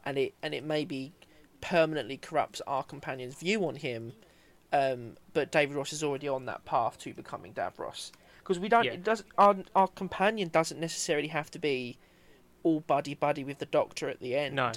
and 0.05 0.17
it 0.17 0.33
and 0.43 0.53
it 0.53 0.63
maybe 0.63 1.13
permanently 1.61 2.17
corrupts 2.17 2.61
our 2.67 2.83
companion's 2.83 3.35
view 3.35 3.65
on 3.65 3.75
him. 3.75 4.13
Um, 4.71 5.17
but 5.33 5.51
David 5.51 5.75
Ross 5.75 5.91
is 5.91 6.03
already 6.03 6.27
on 6.27 6.45
that 6.45 6.63
path 6.65 6.99
to 6.99 7.13
becoming 7.13 7.53
Davros 7.53 8.11
because 8.39 8.59
we 8.59 8.69
don't. 8.69 8.85
Yeah. 8.85 8.93
It 8.93 9.03
does 9.03 9.23
our 9.37 9.55
our 9.75 9.87
companion 9.87 10.49
doesn't 10.49 10.79
necessarily 10.79 11.29
have 11.29 11.49
to 11.51 11.59
be 11.59 11.97
all 12.61 12.81
buddy 12.81 13.15
buddy 13.15 13.43
with 13.43 13.57
the 13.57 13.65
Doctor 13.65 14.09
at 14.09 14.19
the 14.19 14.35
end. 14.35 14.55
No. 14.55 14.71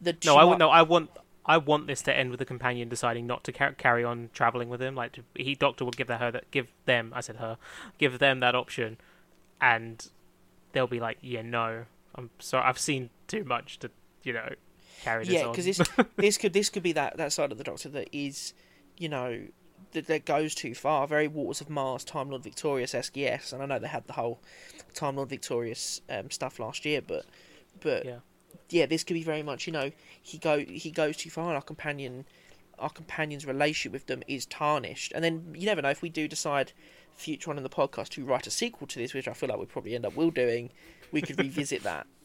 The 0.00 0.16
No, 0.24 0.36
I 0.36 0.44
want 0.44 0.58
no. 0.58 0.70
I 0.70 0.82
want. 0.82 1.10
I 1.44 1.56
want 1.56 1.86
this 1.86 2.02
to 2.02 2.14
end 2.14 2.30
with 2.30 2.40
the 2.40 2.44
companion 2.44 2.90
deciding 2.90 3.26
not 3.26 3.42
to 3.44 3.52
car- 3.52 3.72
carry 3.72 4.04
on 4.04 4.28
traveling 4.34 4.68
with 4.68 4.82
him. 4.82 4.94
Like 4.94 5.12
to, 5.12 5.22
he, 5.34 5.54
Doctor 5.54 5.84
will 5.86 5.92
give 5.92 6.06
that 6.08 6.20
her 6.20 6.30
that 6.30 6.50
give 6.50 6.68
them. 6.84 7.10
I 7.14 7.22
said 7.22 7.36
her, 7.36 7.56
give 7.96 8.18
them 8.18 8.40
that 8.40 8.54
option, 8.54 8.98
and 9.60 10.06
they'll 10.72 10.86
be 10.86 11.00
like, 11.00 11.18
yeah, 11.22 11.42
no. 11.42 11.84
I'm 12.14 12.30
sorry. 12.38 12.64
I've 12.64 12.78
seen 12.78 13.10
too 13.28 13.44
much 13.44 13.78
to, 13.78 13.90
you 14.24 14.34
know, 14.34 14.54
carry 15.02 15.24
this 15.24 15.34
yeah, 15.34 15.44
on. 15.46 15.52
because 15.52 15.64
this 15.64 15.80
this 16.16 16.36
could 16.36 16.52
this 16.52 16.68
could 16.68 16.82
be 16.82 16.92
that 16.92 17.16
that 17.16 17.32
side 17.32 17.50
of 17.50 17.56
the 17.58 17.64
Doctor 17.64 17.88
that 17.90 18.08
is, 18.12 18.52
you 18.98 19.08
know, 19.08 19.40
that, 19.92 20.06
that 20.06 20.26
goes 20.26 20.54
too 20.54 20.74
far. 20.74 21.06
Very 21.06 21.28
Waters 21.28 21.60
of 21.62 21.70
Mars, 21.70 22.04
Time 22.04 22.28
Lord 22.28 22.42
Victorious 22.42 22.94
esque, 22.94 23.16
yes. 23.16 23.52
And 23.54 23.62
I 23.62 23.66
know 23.66 23.78
they 23.78 23.88
had 23.88 24.06
the 24.06 24.12
whole 24.14 24.40
Time 24.92 25.16
Lord 25.16 25.30
Victorious 25.30 26.02
um, 26.10 26.30
stuff 26.30 26.58
last 26.58 26.84
year, 26.84 27.00
but 27.00 27.24
but 27.80 28.04
Yeah. 28.04 28.18
Yeah, 28.70 28.86
this 28.86 29.04
could 29.04 29.14
be 29.14 29.22
very 29.22 29.42
much 29.42 29.66
you 29.66 29.72
know 29.72 29.90
he 30.22 30.38
go 30.38 30.58
he 30.58 30.90
goes 30.90 31.16
too 31.16 31.30
far. 31.30 31.46
And 31.48 31.56
our 31.56 31.62
companion, 31.62 32.24
our 32.78 32.90
companion's 32.90 33.46
relationship 33.46 33.92
with 33.92 34.06
them 34.06 34.22
is 34.26 34.46
tarnished. 34.46 35.12
And 35.14 35.24
then 35.24 35.54
you 35.56 35.66
never 35.66 35.82
know 35.82 35.90
if 35.90 36.02
we 36.02 36.08
do 36.08 36.28
decide 36.28 36.72
future 37.14 37.50
on 37.50 37.56
in 37.56 37.62
the 37.62 37.68
podcast 37.68 38.10
to 38.10 38.24
write 38.24 38.46
a 38.46 38.50
sequel 38.50 38.86
to 38.86 38.98
this, 38.98 39.14
which 39.14 39.28
I 39.28 39.32
feel 39.32 39.48
like 39.48 39.58
we 39.58 39.66
probably 39.66 39.94
end 39.94 40.06
up 40.06 40.16
will 40.16 40.30
doing. 40.30 40.70
We 41.10 41.20
could 41.22 41.38
revisit 41.38 41.82
that. 41.82 42.06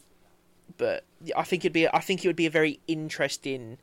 But 0.78 1.04
I 1.36 1.44
think 1.44 1.66
it'd 1.66 1.74
be 1.74 1.88
I 1.90 2.00
think 2.00 2.24
it 2.24 2.28
would 2.28 2.38
be 2.38 2.46
a 2.46 2.50
very 2.50 2.80
interesting 2.88 3.78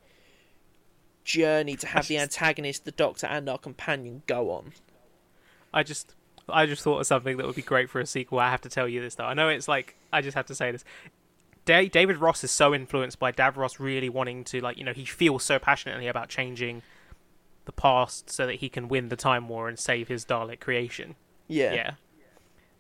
journey 1.24 1.76
to 1.76 1.86
have 1.86 2.08
the 2.08 2.18
antagonist, 2.18 2.84
the 2.84 2.90
Doctor, 2.90 3.26
and 3.26 3.48
our 3.48 3.58
companion 3.58 4.22
go 4.26 4.50
on. 4.50 4.72
I 5.72 5.82
just 5.82 6.14
I 6.48 6.66
just 6.66 6.82
thought 6.82 7.00
of 7.00 7.06
something 7.06 7.36
that 7.36 7.46
would 7.46 7.54
be 7.54 7.62
great 7.62 7.90
for 7.90 8.00
a 8.00 8.06
sequel. 8.06 8.38
I 8.38 8.50
have 8.50 8.62
to 8.62 8.68
tell 8.68 8.88
you 8.88 9.00
this 9.00 9.14
though. 9.14 9.24
I 9.24 9.34
know 9.34 9.48
it's 9.48 9.68
like 9.68 9.96
I 10.12 10.20
just 10.20 10.34
have 10.34 10.46
to 10.46 10.54
say 10.54 10.72
this. 10.72 10.84
Da- 11.70 11.88
David 11.88 12.16
Ross 12.16 12.42
is 12.42 12.50
so 12.50 12.74
influenced 12.74 13.20
by 13.20 13.30
Davros 13.30 13.78
really 13.78 14.08
wanting 14.08 14.42
to 14.44 14.60
like 14.60 14.76
you 14.76 14.82
know 14.84 14.92
he 14.92 15.04
feels 15.04 15.44
so 15.44 15.58
passionately 15.58 16.08
about 16.08 16.28
changing 16.28 16.82
the 17.64 17.72
past 17.72 18.28
so 18.28 18.44
that 18.46 18.56
he 18.56 18.68
can 18.68 18.88
win 18.88 19.08
the 19.08 19.16
time 19.16 19.48
war 19.48 19.68
and 19.68 19.78
save 19.78 20.08
his 20.08 20.24
Dalek 20.24 20.58
creation. 20.58 21.14
Yeah. 21.46 21.72
Yeah. 21.72 21.90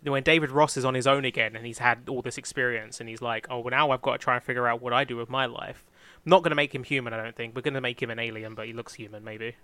When 0.02 0.22
David 0.22 0.50
Ross 0.50 0.76
is 0.76 0.84
on 0.84 0.94
his 0.94 1.06
own 1.06 1.24
again 1.24 1.54
and 1.54 1.64
he's 1.64 1.78
had 1.78 2.08
all 2.08 2.22
this 2.22 2.36
experience 2.38 2.98
and 2.98 3.08
he's 3.08 3.22
like, 3.22 3.46
oh, 3.50 3.60
well, 3.60 3.70
now 3.70 3.90
I've 3.90 4.02
got 4.02 4.12
to 4.12 4.18
try 4.18 4.34
and 4.34 4.42
figure 4.42 4.66
out 4.66 4.80
what 4.80 4.92
I 4.92 5.04
do 5.04 5.16
with 5.16 5.28
my 5.28 5.44
life. 5.46 5.84
I'm 6.24 6.30
not 6.30 6.42
going 6.42 6.50
to 6.50 6.56
make 6.56 6.74
him 6.74 6.82
human, 6.82 7.12
I 7.12 7.22
don't 7.22 7.36
think. 7.36 7.54
We're 7.54 7.60
going 7.62 7.74
to 7.74 7.82
make 7.82 8.02
him 8.02 8.10
an 8.10 8.18
alien, 8.18 8.54
but 8.54 8.66
he 8.66 8.72
looks 8.72 8.94
human, 8.94 9.22
maybe. 9.22 9.56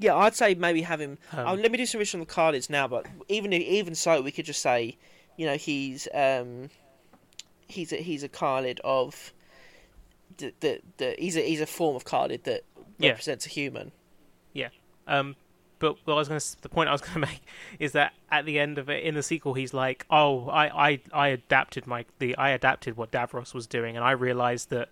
Yeah, 0.00 0.16
I'd 0.16 0.34
say 0.34 0.54
maybe 0.54 0.82
have 0.82 1.00
him. 1.00 1.18
Um, 1.32 1.46
oh, 1.46 1.54
let 1.54 1.70
me 1.70 1.78
do 1.78 1.86
some 1.86 2.00
research 2.00 2.16
on 2.16 2.20
the 2.20 2.26
Cardids 2.26 2.68
now, 2.68 2.88
but 2.88 3.06
even 3.28 3.52
if, 3.52 3.62
even 3.62 3.94
so, 3.94 4.20
we 4.20 4.32
could 4.32 4.46
just 4.46 4.60
say, 4.60 4.98
you 5.36 5.46
know, 5.46 5.56
he's 5.56 6.08
um, 6.12 6.68
he's 7.68 7.92
a, 7.92 7.96
he's 7.96 8.22
a 8.22 8.28
Kaled 8.28 8.80
of 8.84 9.32
the 10.38 10.52
that, 10.60 10.80
that 10.98 11.18
he's 11.20 11.36
a 11.36 11.40
he's 11.40 11.60
a 11.60 11.66
form 11.66 11.96
of 11.96 12.04
Kaled 12.04 12.44
that 12.44 12.62
Yeah. 12.98 13.10
represents 13.10 13.46
a 13.46 13.48
human. 13.48 13.92
Yeah. 14.52 14.68
Um, 15.06 15.36
but 15.78 15.96
what 16.06 16.14
I 16.14 16.16
was 16.16 16.28
going 16.28 16.40
to, 16.40 16.62
the 16.62 16.68
point 16.70 16.88
I 16.88 16.92
was 16.92 17.00
going 17.02 17.14
to 17.20 17.20
make 17.20 17.42
is 17.78 17.92
that 17.92 18.12
at 18.30 18.44
the 18.46 18.58
end 18.58 18.78
of 18.78 18.88
it, 18.88 19.02
in 19.04 19.14
the 19.14 19.22
sequel, 19.22 19.54
he's 19.54 19.74
like, 19.74 20.06
"Oh, 20.10 20.48
I, 20.48 20.88
I, 20.88 21.00
I 21.12 21.28
adapted 21.28 21.86
my 21.86 22.04
the 22.18 22.36
I 22.36 22.50
adapted 22.50 22.96
what 22.96 23.10
Davros 23.10 23.52
was 23.54 23.66
doing, 23.66 23.96
and 23.96 24.04
I 24.04 24.12
realized 24.12 24.70
that 24.70 24.88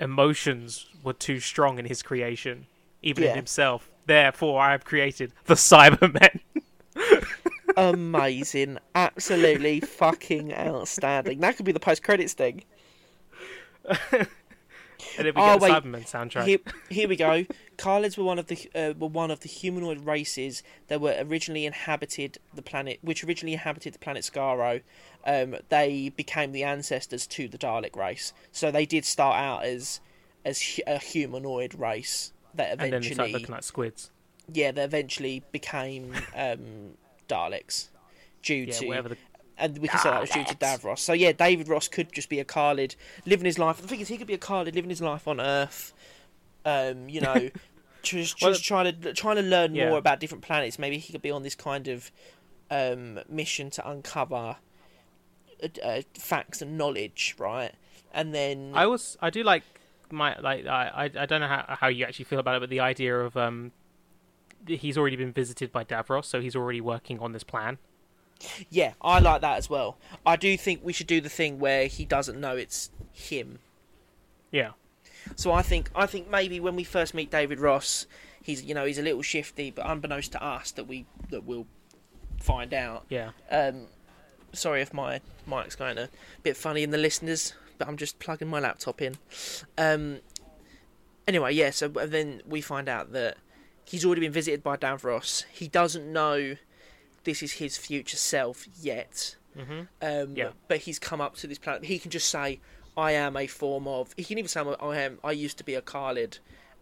emotions 0.00 0.86
were 1.02 1.12
too 1.12 1.40
strong 1.40 1.78
in 1.78 1.84
his 1.84 2.02
creation, 2.02 2.66
even 3.02 3.24
Yeah. 3.24 3.30
in 3.30 3.36
himself. 3.36 3.90
Therefore, 4.06 4.60
I 4.60 4.72
have 4.72 4.84
created 4.84 5.32
the 5.46 5.54
Cybermen." 5.70 6.40
Amazing, 7.76 8.78
absolutely 8.94 9.80
fucking 9.80 10.54
outstanding. 10.54 11.40
That 11.40 11.56
could 11.56 11.66
be 11.66 11.72
the 11.72 11.80
post 11.80 12.02
credits 12.02 12.32
thing. 12.34 12.64
and 13.88 14.28
then 15.18 15.24
we 15.26 15.32
Oh, 15.36 15.58
get 15.58 15.60
wait. 15.60 15.72
Cybermen 15.72 16.04
soundtrack. 16.10 16.44
Here, 16.46 16.58
here 16.88 17.08
we 17.08 17.16
go. 17.16 17.44
Kaleds 17.76 18.16
were 18.16 18.24
one 18.24 18.38
of 18.38 18.46
the 18.46 18.70
uh, 18.74 18.94
were 18.98 19.08
one 19.08 19.30
of 19.30 19.40
the 19.40 19.48
humanoid 19.48 20.06
races 20.06 20.62
that 20.88 21.00
were 21.00 21.16
originally 21.20 21.66
inhabited 21.66 22.38
the 22.54 22.62
planet, 22.62 22.98
which 23.02 23.24
originally 23.24 23.54
inhabited 23.54 23.94
the 23.94 23.98
planet 23.98 24.22
Skaro. 24.22 24.82
Um, 25.26 25.56
they 25.68 26.10
became 26.10 26.52
the 26.52 26.62
ancestors 26.64 27.26
to 27.28 27.48
the 27.48 27.58
Dalek 27.58 27.96
race, 27.96 28.32
so 28.52 28.70
they 28.70 28.86
did 28.86 29.04
start 29.04 29.36
out 29.36 29.64
as 29.64 30.00
as 30.44 30.80
a 30.86 30.98
humanoid 30.98 31.74
race 31.74 32.32
that 32.54 32.72
and 32.72 32.80
then 32.80 32.90
they 32.90 32.96
start 33.00 33.28
eventually, 33.28 33.32
looking 33.32 33.54
like 33.54 33.62
squids. 33.64 34.10
yeah, 34.52 34.70
they 34.72 34.82
eventually 34.84 35.42
became 35.52 36.12
um, 36.36 36.94
Daleks 37.32 37.88
due 38.42 38.66
Yeah, 38.66 38.78
to 38.78 38.86
the 39.08 39.16
and 39.58 39.78
we 39.78 39.88
can 39.88 39.98
say 39.98 40.10
that 40.10 40.20
was 40.20 40.30
due 40.30 40.44
to 40.44 40.54
Davros. 40.56 40.98
So 40.98 41.12
yeah, 41.12 41.32
David 41.32 41.68
Ross 41.68 41.88
could 41.88 42.12
just 42.12 42.28
be 42.28 42.40
a 42.40 42.44
Kaled 42.44 42.96
living 43.26 43.44
his 43.46 43.58
life. 43.58 43.80
The 43.80 43.88
thing 43.88 44.00
is, 44.00 44.08
he 44.08 44.16
could 44.18 44.26
be 44.26 44.34
a 44.34 44.38
Kaled 44.38 44.74
living 44.74 44.90
his 44.90 45.00
life 45.02 45.28
on 45.28 45.40
Earth. 45.40 45.92
Um, 46.64 47.08
you 47.08 47.20
know, 47.20 47.50
just 48.02 48.36
just 48.38 48.64
Well, 48.64 48.64
trying 48.64 49.00
to 49.00 49.14
trying 49.14 49.36
to 49.36 49.42
learn 49.42 49.74
yeah. 49.74 49.88
more 49.88 49.98
about 49.98 50.20
different 50.20 50.42
planets. 50.44 50.78
Maybe 50.78 50.98
he 50.98 51.12
could 51.12 51.22
be 51.22 51.30
on 51.30 51.42
this 51.42 51.54
kind 51.54 51.88
of 51.88 52.10
um, 52.70 53.20
mission 53.28 53.70
to 53.72 53.88
uncover 53.88 54.56
uh, 55.62 55.68
uh, 55.82 56.02
facts 56.14 56.62
and 56.62 56.76
knowledge, 56.78 57.34
right? 57.38 57.72
And 58.12 58.34
then 58.34 58.74
I 58.74 58.86
was 58.86 59.16
I 59.20 59.30
do 59.30 59.42
like 59.42 59.64
my 60.10 60.38
like 60.38 60.66
I 60.66 60.88
I, 60.88 61.04
I 61.04 61.26
don't 61.26 61.40
know 61.40 61.48
how 61.48 61.76
how 61.80 61.88
you 61.88 62.04
actually 62.04 62.24
feel 62.26 62.38
about 62.38 62.56
it, 62.56 62.60
but 62.60 62.70
the 62.70 62.80
idea 62.80 63.18
of 63.18 63.36
um 63.36 63.72
he's 64.66 64.96
already 64.98 65.16
been 65.16 65.32
visited 65.32 65.72
by 65.72 65.84
Davros, 65.84 66.24
so 66.26 66.40
he's 66.40 66.56
already 66.56 66.80
working 66.80 67.18
on 67.20 67.32
this 67.32 67.44
plan. 67.44 67.78
yeah, 68.70 68.94
I 69.00 69.18
like 69.20 69.40
that 69.42 69.58
as 69.58 69.70
well. 69.70 69.98
I 70.26 70.36
do 70.36 70.56
think 70.56 70.80
we 70.82 70.92
should 70.92 71.06
do 71.06 71.20
the 71.20 71.28
thing 71.28 71.58
where 71.58 71.86
he 71.86 72.04
doesn't 72.04 72.40
know 72.40 72.56
it's 72.56 72.90
him. 73.12 73.58
Yeah, 74.50 74.72
So 75.36 75.52
I 75.52 75.62
think 75.62 75.90
I 75.94 76.06
think 76.06 76.28
maybe 76.30 76.60
when 76.60 76.76
we 76.76 76.84
first 76.84 77.14
meet 77.14 77.30
David 77.30 77.58
Ross, 77.60 78.06
he's 78.42 78.62
you 78.62 78.74
know 78.74 78.84
he's 78.84 78.98
a 78.98 79.02
little 79.02 79.22
shifty, 79.22 79.70
but 79.70 79.88
unbeknownst 79.88 80.32
to 80.32 80.44
us 80.44 80.72
that 80.72 80.84
we 80.86 81.06
that 81.30 81.44
we'll 81.44 81.66
find 82.38 82.74
out. 82.74 83.04
yeah. 83.08 83.30
Um, 83.50 83.86
sorry 84.52 84.82
if 84.82 84.92
my 84.92 85.20
mic's 85.46 85.76
going 85.76 85.96
a 85.96 86.08
bit 86.42 86.56
funny 86.56 86.82
in 86.82 86.90
the 86.90 86.98
listeners, 86.98 87.54
but 87.78 87.88
I'm 87.88 87.96
just 87.96 88.18
plugging 88.18 88.48
my 88.48 88.60
laptop 88.60 89.00
in. 89.00 89.16
Um, 89.78 90.18
anyway, 91.26 91.54
yeah. 91.54 91.70
So 91.70 91.88
then 91.88 92.42
we 92.46 92.60
find 92.60 92.88
out 92.88 93.12
that 93.12 93.38
he's 93.84 94.04
already 94.04 94.20
been 94.22 94.32
visited 94.32 94.62
by 94.62 94.76
Davros. 94.76 95.44
He 95.52 95.68
doesn't 95.68 96.10
know 96.12 96.56
this 97.24 97.42
is 97.42 97.52
his 97.52 97.76
future 97.76 98.16
self 98.16 98.66
yet. 98.80 99.36
hmm 99.56 99.82
Um, 100.00 100.36
Yeah. 100.36 100.50
But 100.68 100.78
he's 100.78 100.98
come 100.98 101.20
up 101.20 101.36
to 101.36 101.46
this 101.46 101.58
planet. 101.58 101.84
He 101.84 101.98
can 101.98 102.10
just 102.10 102.28
say, 102.28 102.60
"I 102.96 103.12
am 103.12 103.36
a 103.36 103.46
form 103.46 103.86
of." 103.86 104.12
He 104.16 104.24
can 104.24 104.38
even 104.38 104.48
say, 104.48 104.60
"I 104.60 104.96
am. 104.98 105.18
I 105.22 105.32
used 105.32 105.58
to 105.58 105.64
be 105.64 105.74
a 105.74 105.82
Kaled," 105.82 106.38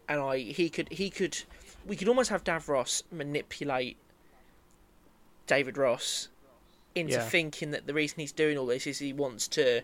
and 0.08 0.20
I. 0.20 0.38
He 0.38 0.70
could. 0.70 0.88
He 0.92 1.10
could. 1.10 1.42
We 1.86 1.96
could 1.96 2.08
almost 2.08 2.30
have 2.30 2.44
Davros 2.44 3.02
manipulate 3.10 3.96
David 5.46 5.76
Ross 5.76 6.28
into 6.94 7.14
Yeah. 7.14 7.28
thinking 7.28 7.70
that 7.70 7.86
the 7.86 7.94
reason 7.94 8.18
he's 8.20 8.32
doing 8.32 8.58
all 8.58 8.66
this 8.66 8.86
is 8.86 8.98
he 8.98 9.12
wants 9.12 9.48
to 9.48 9.82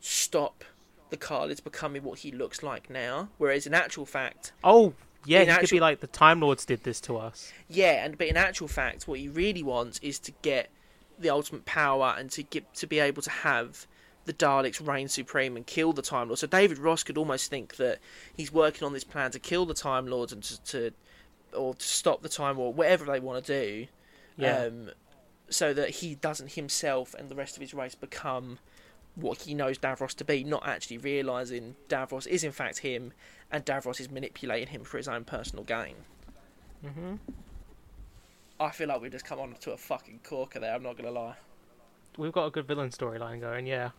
stop 0.00 0.64
the 1.10 1.16
Kaleds 1.16 1.62
becoming 1.62 2.02
what 2.02 2.20
he 2.20 2.32
looks 2.32 2.62
like 2.62 2.88
now. 2.90 3.28
Whereas 3.38 3.66
in 3.66 3.74
actual 3.74 4.06
fact, 4.06 4.52
Oh 4.64 4.94
yeah, 5.24 5.42
In 5.42 5.48
he 5.48 5.56
could 5.56 5.70
be 5.70 5.80
like 5.80 6.00
the 6.00 6.06
Time 6.06 6.40
Lords 6.40 6.64
did 6.64 6.84
this 6.84 7.00
to 7.02 7.16
us. 7.16 7.52
Yeah, 7.68 8.04
and 8.04 8.18
but 8.18 8.26
in 8.26 8.36
actual 8.36 8.68
fact, 8.68 9.06
what 9.06 9.18
he 9.18 9.28
really 9.28 9.62
wants 9.62 9.98
is 10.00 10.18
to 10.20 10.32
get 10.42 10.70
the 11.18 11.30
ultimate 11.30 11.64
power 11.64 12.14
and 12.18 12.30
to 12.32 12.42
get 12.42 12.72
to 12.74 12.86
be 12.86 12.98
able 12.98 13.22
to 13.22 13.30
have 13.30 13.86
the 14.24 14.32
Daleks 14.32 14.86
reign 14.86 15.08
supreme 15.08 15.56
and 15.56 15.66
kill 15.66 15.92
the 15.92 16.02
Time 16.02 16.28
Lords. 16.28 16.40
So 16.40 16.46
David 16.46 16.78
Ross 16.78 17.02
could 17.02 17.18
almost 17.18 17.50
think 17.50 17.76
that 17.76 17.98
he's 18.34 18.52
working 18.52 18.84
on 18.86 18.92
this 18.92 19.04
plan 19.04 19.30
to 19.32 19.38
kill 19.38 19.66
the 19.66 19.74
Time 19.74 20.06
Lords 20.06 20.32
and 20.32 20.42
to, 20.42 20.62
to 20.64 20.90
or 21.56 21.74
to 21.74 21.86
stop 21.86 22.22
the 22.22 22.28
Time 22.28 22.56
War, 22.56 22.72
whatever 22.72 23.04
they 23.04 23.20
want 23.20 23.44
to 23.44 23.60
do. 23.60 23.86
Yeah, 24.36 24.64
Um, 24.64 24.90
so 25.50 25.74
that 25.74 25.90
he 25.90 26.14
doesn't 26.14 26.52
himself 26.52 27.14
and 27.14 27.28
the 27.28 27.34
rest 27.34 27.56
of 27.56 27.60
his 27.60 27.74
race 27.74 27.94
become 27.94 28.58
what 29.14 29.42
he 29.42 29.54
knows 29.54 29.78
Davros 29.78 30.14
to 30.16 30.24
be, 30.24 30.42
not 30.44 30.66
actually 30.66 30.98
realizing 30.98 31.76
Davros 31.88 32.26
is 32.26 32.44
in 32.44 32.52
fact 32.52 32.78
him, 32.78 33.12
and 33.50 33.64
Davros 33.64 34.00
is 34.00 34.10
manipulating 34.10 34.68
him 34.68 34.84
for 34.84 34.96
his 34.96 35.08
own 35.08 35.24
personal 35.24 35.64
gain. 35.64 35.96
hmm 36.84 37.14
I 38.60 38.70
feel 38.70 38.88
like 38.88 39.00
we've 39.00 39.10
just 39.10 39.24
come 39.24 39.40
on 39.40 39.54
to 39.60 39.72
a 39.72 39.76
fucking 39.76 40.20
corker 40.22 40.60
there. 40.60 40.74
I'm 40.74 40.82
not 40.82 40.96
gonna 40.96 41.10
lie. 41.10 41.34
we've 42.16 42.32
got 42.32 42.46
a 42.46 42.50
good 42.50 42.66
villain 42.66 42.90
storyline 42.90 43.40
going. 43.40 43.66
Yeah, 43.66 43.90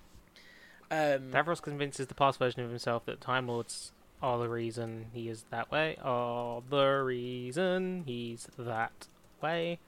Um, 0.90 1.32
Davros 1.32 1.62
convinces 1.62 2.08
the 2.08 2.16
past 2.16 2.40
version 2.40 2.62
of 2.64 2.70
himself 2.70 3.06
that 3.06 3.20
Time 3.22 3.48
Lords 3.48 3.92
are 4.22 4.38
the 4.40 4.48
reason 4.48 5.08
he 5.14 5.28
is 5.30 5.44
that 5.50 5.70
way, 5.72 5.98
are 6.02 6.62
the 6.70 7.02
reason 7.04 8.04
he's 8.06 8.48
that 8.58 9.08
way, 9.42 9.80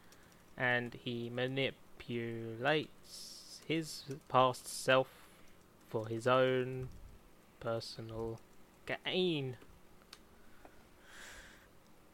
and 0.57 0.93
he 1.03 1.29
manipulates 1.29 3.34
his 3.67 4.03
past 4.29 4.67
self 4.67 5.07
for 5.89 6.07
his 6.07 6.27
own 6.27 6.89
personal 7.59 8.39
gain. 8.85 9.57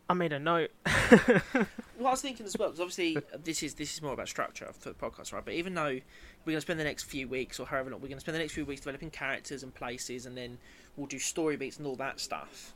I 0.09 0.13
made 0.13 0.33
a 0.33 0.39
note. 0.39 0.71
what 0.85 2.09
I 2.09 2.11
was 2.11 2.21
thinking 2.21 2.45
as 2.45 2.57
well, 2.57 2.69
because 2.69 2.81
obviously 2.81 3.15
uh, 3.17 3.37
this 3.43 3.63
is 3.63 3.75
this 3.75 3.93
is 3.93 4.01
more 4.01 4.13
about 4.13 4.27
structure 4.27 4.67
for 4.77 4.89
the 4.89 4.95
podcast, 4.95 5.31
right? 5.31 5.43
But 5.43 5.53
even 5.53 5.73
though 5.73 5.99
we're 6.45 6.51
gonna 6.51 6.61
spend 6.61 6.79
the 6.79 6.83
next 6.83 7.03
few 7.03 7.29
weeks 7.29 7.59
or 7.61 7.65
however 7.65 7.91
long, 7.91 8.01
we're 8.01 8.09
gonna 8.09 8.19
spend 8.19 8.35
the 8.35 8.39
next 8.39 8.53
few 8.53 8.65
weeks 8.65 8.81
developing 8.81 9.09
characters 9.09 9.63
and 9.63 9.73
places, 9.73 10.25
and 10.25 10.35
then 10.37 10.57
we'll 10.97 11.07
do 11.07 11.17
story 11.19 11.55
beats 11.55 11.77
and 11.77 11.87
all 11.87 11.95
that 11.95 12.19
stuff. 12.19 12.73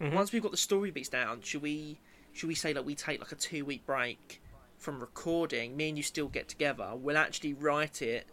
Mhm. 0.00 0.12
Once 0.14 0.32
we've 0.32 0.42
got 0.42 0.52
the 0.52 0.56
story 0.56 0.92
beats 0.92 1.08
down, 1.08 1.42
should 1.42 1.62
we 1.62 1.98
should 2.32 2.48
we 2.48 2.54
say 2.54 2.72
that 2.72 2.84
we 2.84 2.94
take 2.94 3.18
like 3.18 3.32
a 3.32 3.36
two 3.36 3.64
week 3.64 3.84
break 3.84 4.40
from 4.80 4.98
recording? 4.98 5.76
Me 5.76 5.88
and 5.90 5.96
you 5.96 6.02
still 6.02 6.26
get 6.26 6.48
together. 6.48 6.90
We'll 6.94 7.16
actually 7.16 7.54
write 7.54 8.02
it, 8.02 8.26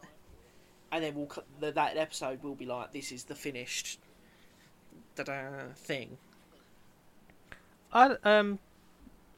and 0.92 1.04
then 1.04 1.14
we'll 1.14 1.28
cut 1.28 1.46
that 1.60 1.98
episode 1.98 2.42
will 2.42 2.56
be 2.56 2.66
like 2.66 2.94
this 2.94 3.12
is 3.12 3.26
the 3.26 3.36
finished 3.36 4.00
da-da 5.16 5.74
thing. 5.76 6.18
I 7.94 8.16
um, 8.24 8.60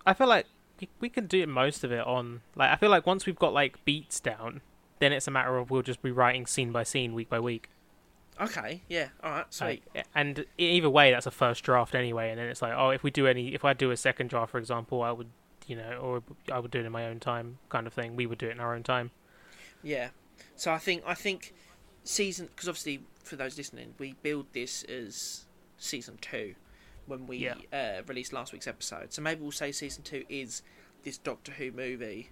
I 0.05 0.13
feel 0.13 0.27
like 0.27 0.45
we- 1.01 1.09
can 1.09 1.27
do 1.27 1.45
most 1.45 1.83
of 1.83 1.91
it 1.91 2.05
on 2.05 2.41
like 2.55 2.71
I 2.71 2.75
feel 2.77 2.89
like 2.89 3.05
once 3.05 3.25
we've 3.25 3.37
got 3.37 3.53
like 3.53 3.83
beats 3.83 4.19
down, 4.19 4.61
then 4.99 5.11
it's 5.11 5.27
a 5.27 5.31
matter 5.31 5.57
of 5.57 5.69
we'll 5.69 5.81
just 5.81 6.01
be 6.01 6.11
writing 6.11 6.45
scene 6.45 6.71
by 6.71 6.83
scene, 6.83 7.13
week 7.13 7.29
by 7.29 7.39
week. 7.39 7.69
Okay, 8.41 8.83
yeah, 8.87 9.09
all 9.21 9.31
right, 9.31 9.45
sweet. 9.53 9.83
Like, 9.93 10.05
and 10.15 10.45
either 10.57 10.89
way, 10.89 11.11
that's 11.11 11.25
a 11.25 11.31
first 11.31 11.61
draft 11.61 11.93
anyway. 11.93 12.29
And 12.29 12.39
then 12.39 12.47
it's 12.47 12.61
like, 12.61 12.71
oh, 12.73 12.89
if 12.89 13.03
we 13.03 13.11
do 13.11 13.27
any, 13.27 13.53
if 13.53 13.65
I 13.65 13.73
do 13.73 13.91
a 13.91 13.97
second 13.97 14.29
draft, 14.29 14.51
for 14.51 14.57
example, 14.57 15.01
I 15.01 15.11
would, 15.11 15.27
you 15.69 15.75
know, 15.77 15.97
or 16.01 16.23
I 16.51 16.57
would 16.59 16.71
do 16.71 16.79
it 16.79 16.85
in 16.85 16.91
my 16.91 17.05
own 17.05 17.19
time, 17.19 17.59
kind 17.69 17.85
of 17.87 17.93
thing. 17.93 18.15
We 18.15 18.25
would 18.25 18.39
do 18.39 18.47
it 18.47 18.51
in 18.51 18.59
our 18.59 18.73
own 18.75 18.83
time. 18.83 19.11
Yeah. 19.83 20.09
So 20.55 20.73
I 20.73 20.79
think 20.79 21.03
I 21.05 21.13
think 21.13 21.53
season 22.03 22.47
because 22.47 22.67
obviously 22.67 23.03
for 23.23 23.35
those 23.35 23.55
listening, 23.57 23.93
we 23.99 24.15
build 24.23 24.47
this 24.51 24.83
as 24.83 25.45
season 25.77 26.17
two 26.19 26.55
when 27.05 27.27
we 27.27 27.37
Yeah. 27.37 27.55
uh, 27.71 28.01
released 28.07 28.33
last 28.33 28.51
week's 28.51 28.67
episode. 28.67 29.13
So 29.13 29.21
maybe 29.21 29.41
we'll 29.41 29.51
say 29.51 29.71
season 29.71 30.03
two 30.03 30.25
is 30.27 30.63
this 31.03 31.17
Doctor 31.19 31.51
Who 31.53 31.71
movie, 31.71 32.31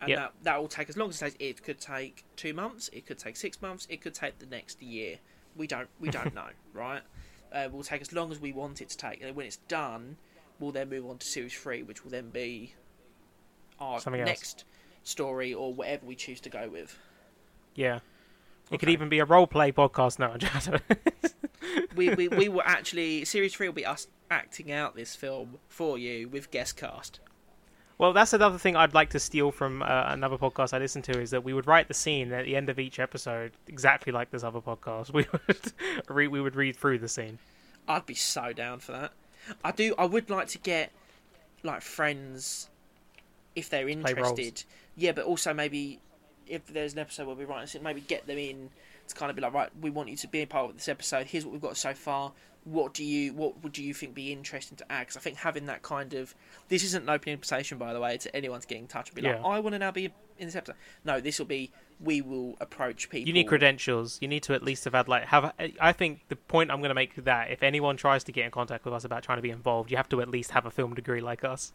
and 0.00 0.08
Yep. 0.08 0.18
that 0.18 0.32
that 0.44 0.60
will 0.60 0.68
take 0.68 0.88
as 0.88 0.96
long 0.96 1.10
as 1.10 1.20
it 1.20 1.26
takes. 1.26 1.36
It 1.38 1.62
could 1.62 1.80
take 1.80 2.24
two 2.36 2.54
months. 2.54 2.88
It 2.94 3.04
could 3.06 3.18
take 3.18 3.36
six 3.36 3.60
months. 3.60 3.86
It 3.90 4.00
could 4.00 4.14
take 4.14 4.38
the 4.38 4.46
next 4.46 4.80
year. 4.82 5.18
We 5.54 5.66
don't 5.66 5.90
we 6.00 6.08
don't 6.08 6.34
know, 6.40 6.48
right? 6.72 7.02
Uh, 7.52 7.68
will 7.70 7.82
take 7.82 8.00
as 8.00 8.12
long 8.12 8.30
as 8.32 8.38
we 8.40 8.52
want 8.52 8.80
it 8.80 8.88
to 8.90 8.96
take, 8.96 9.20
and 9.22 9.36
when 9.36 9.44
it's 9.46 9.56
done, 9.68 10.16
we'll 10.60 10.72
then 10.72 10.88
move 10.88 11.06
on 11.06 11.18
to 11.18 11.26
series 11.26 11.54
three, 11.54 11.82
which 11.82 12.04
will 12.04 12.10
then 12.10 12.30
be 12.30 12.74
our 13.78 14.00
Something 14.00 14.24
next 14.24 14.64
story 15.02 15.54
or 15.54 15.72
whatever 15.72 16.06
we 16.06 16.14
choose 16.14 16.40
to 16.42 16.50
go 16.50 16.68
with. 16.68 16.96
Yeah. 17.74 18.00
It 18.70 18.78
could 18.78 18.90
even 18.90 19.08
be 19.08 19.18
a 19.18 19.24
role 19.24 19.46
play 19.46 19.72
podcast. 19.72 20.18
now. 20.20 20.36
We, 21.96 22.14
we, 22.14 22.28
we 22.28 22.48
will 22.50 22.62
actually 22.64 23.24
series 23.24 23.54
three 23.54 23.68
will 23.68 23.74
be 23.74 23.86
us 23.86 24.06
acting 24.30 24.70
out 24.70 24.94
this 24.94 25.16
film 25.16 25.58
for 25.68 25.98
you 25.98 26.28
with 26.28 26.50
guest 26.50 26.76
cast. 26.76 27.20
Well, 27.98 28.14
that's 28.14 28.32
another 28.32 28.56
thing 28.56 28.76
I'd 28.76 28.94
like 28.94 29.10
to 29.10 29.20
steal 29.20 29.50
from 29.50 29.82
uh, 29.82 30.04
another 30.06 30.38
podcast 30.38 30.72
I 30.72 30.78
listen 30.78 31.02
to 31.02 31.20
is 31.20 31.30
that 31.32 31.44
we 31.44 31.52
would 31.52 31.66
write 31.66 31.86
the 31.86 31.94
scene 31.94 32.32
at 32.32 32.46
the 32.46 32.56
end 32.56 32.70
of 32.70 32.78
each 32.78 32.98
episode 32.98 33.52
exactly 33.66 34.10
like 34.10 34.30
this 34.30 34.42
other 34.42 34.60
podcast. 34.60 35.12
We 35.12 35.26
would 35.32 35.72
read, 36.08 36.28
we 36.28 36.40
would 36.40 36.56
read 36.56 36.76
through 36.76 37.00
the 37.00 37.08
scene. 37.08 37.38
I'd 37.86 38.06
be 38.06 38.14
so 38.14 38.54
down 38.54 38.78
for 38.78 38.92
that. 38.92 39.12
I 39.64 39.72
do. 39.72 39.94
I 39.98 40.04
would 40.04 40.30
like 40.30 40.48
to 40.48 40.58
get 40.58 40.90
like 41.62 41.82
friends 41.82 42.68
if 43.54 43.68
they're 43.70 43.88
interested. 43.88 44.64
Yeah, 44.96 45.12
but 45.12 45.24
also 45.24 45.52
maybe 45.54 46.00
if 46.46 46.66
there's 46.66 46.92
an 46.94 46.98
episode 46.98 47.26
where 47.26 47.36
we 47.36 47.44
write 47.44 47.74
it, 47.74 47.82
maybe 47.82 48.00
get 48.00 48.26
them 48.26 48.38
in 48.38 48.70
to 49.08 49.14
kind 49.14 49.30
of 49.30 49.36
be 49.36 49.42
like, 49.42 49.52
right, 49.52 49.70
we 49.80 49.90
want 49.90 50.08
you 50.08 50.16
to 50.16 50.28
be 50.28 50.42
a 50.42 50.46
part 50.46 50.70
of 50.70 50.76
this 50.76 50.88
episode. 50.88 51.26
Here's 51.26 51.44
what 51.44 51.52
we've 51.52 51.60
got 51.60 51.76
so 51.76 51.94
far. 51.94 52.32
What 52.64 52.92
do 52.92 53.04
you 53.04 53.32
what 53.32 53.62
would 53.62 53.78
you 53.78 53.94
think 53.94 54.14
be 54.14 54.32
interesting 54.32 54.76
to 54.78 54.92
add? 54.92 55.00
Because 55.00 55.16
I 55.16 55.20
think 55.20 55.38
having 55.38 55.66
that 55.66 55.82
kind 55.82 56.12
of 56.12 56.34
this 56.68 56.84
isn't 56.84 57.04
an 57.04 57.08
open 57.08 57.32
invitation, 57.32 57.78
by 57.78 57.92
the 57.94 58.00
way, 58.00 58.18
to 58.18 58.36
anyone 58.36 58.60
to 58.60 58.66
get 58.66 58.78
in 58.78 58.86
touch 58.86 59.08
and 59.08 59.16
be 59.16 59.22
like, 59.22 59.38
Yeah. 59.40 59.46
I 59.46 59.60
want 59.60 59.74
to 59.74 59.78
now 59.78 59.90
be 59.90 60.06
in 60.38 60.46
this 60.46 60.56
episode. 60.56 60.76
No, 61.04 61.20
this 61.20 61.38
will 61.38 61.46
be 61.46 61.70
we 62.02 62.20
will 62.22 62.56
approach 62.60 63.10
people. 63.10 63.26
You 63.28 63.34
need 63.34 63.44
credentials. 63.44 64.18
You 64.20 64.28
need 64.28 64.42
to 64.44 64.54
at 64.54 64.62
least 64.62 64.84
have 64.84 64.94
had 64.94 65.06
like 65.08 65.24
have. 65.26 65.52
I 65.80 65.92
think 65.92 66.20
the 66.28 66.36
point 66.36 66.70
I'm 66.70 66.78
going 66.80 66.88
to 66.90 66.94
make 66.94 67.14
that 67.24 67.50
if 67.50 67.62
anyone 67.62 67.96
tries 67.96 68.24
to 68.24 68.32
get 68.32 68.44
in 68.46 68.50
contact 68.50 68.84
with 68.84 68.94
us 68.94 69.04
about 69.04 69.22
trying 69.22 69.38
to 69.38 69.42
be 69.42 69.50
involved, 69.50 69.90
you 69.90 69.96
have 69.96 70.08
to 70.10 70.20
at 70.22 70.28
least 70.28 70.52
have 70.52 70.64
a 70.66 70.70
film 70.70 70.94
degree 70.94 71.20
like 71.20 71.44
us. 71.44 71.72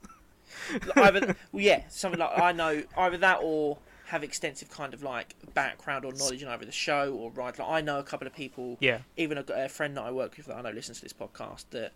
either 0.95 1.35
well, 1.51 1.63
yeah, 1.63 1.83
something 1.89 2.19
like 2.19 2.37
I 2.39 2.51
know 2.51 2.83
either 2.97 3.17
that 3.17 3.39
or 3.41 3.77
have 4.07 4.23
extensive 4.23 4.69
kind 4.69 4.93
of 4.93 5.01
like 5.03 5.35
background 5.53 6.05
or 6.05 6.13
knowledge 6.13 6.41
in 6.43 6.47
either 6.47 6.65
the 6.65 6.71
show 6.71 7.13
or 7.13 7.31
right. 7.31 7.57
Like 7.57 7.67
I 7.69 7.81
know 7.81 7.99
a 7.99 8.03
couple 8.03 8.27
of 8.27 8.33
people, 8.35 8.77
Yeah, 8.79 8.99
even 9.17 9.37
a, 9.37 9.43
a 9.53 9.69
friend 9.69 9.95
that 9.97 10.03
I 10.03 10.11
work 10.11 10.37
with 10.37 10.45
that 10.47 10.55
I 10.57 10.61
know 10.61 10.71
listens 10.71 10.97
to 10.99 11.03
this 11.03 11.13
podcast 11.13 11.65
that 11.71 11.91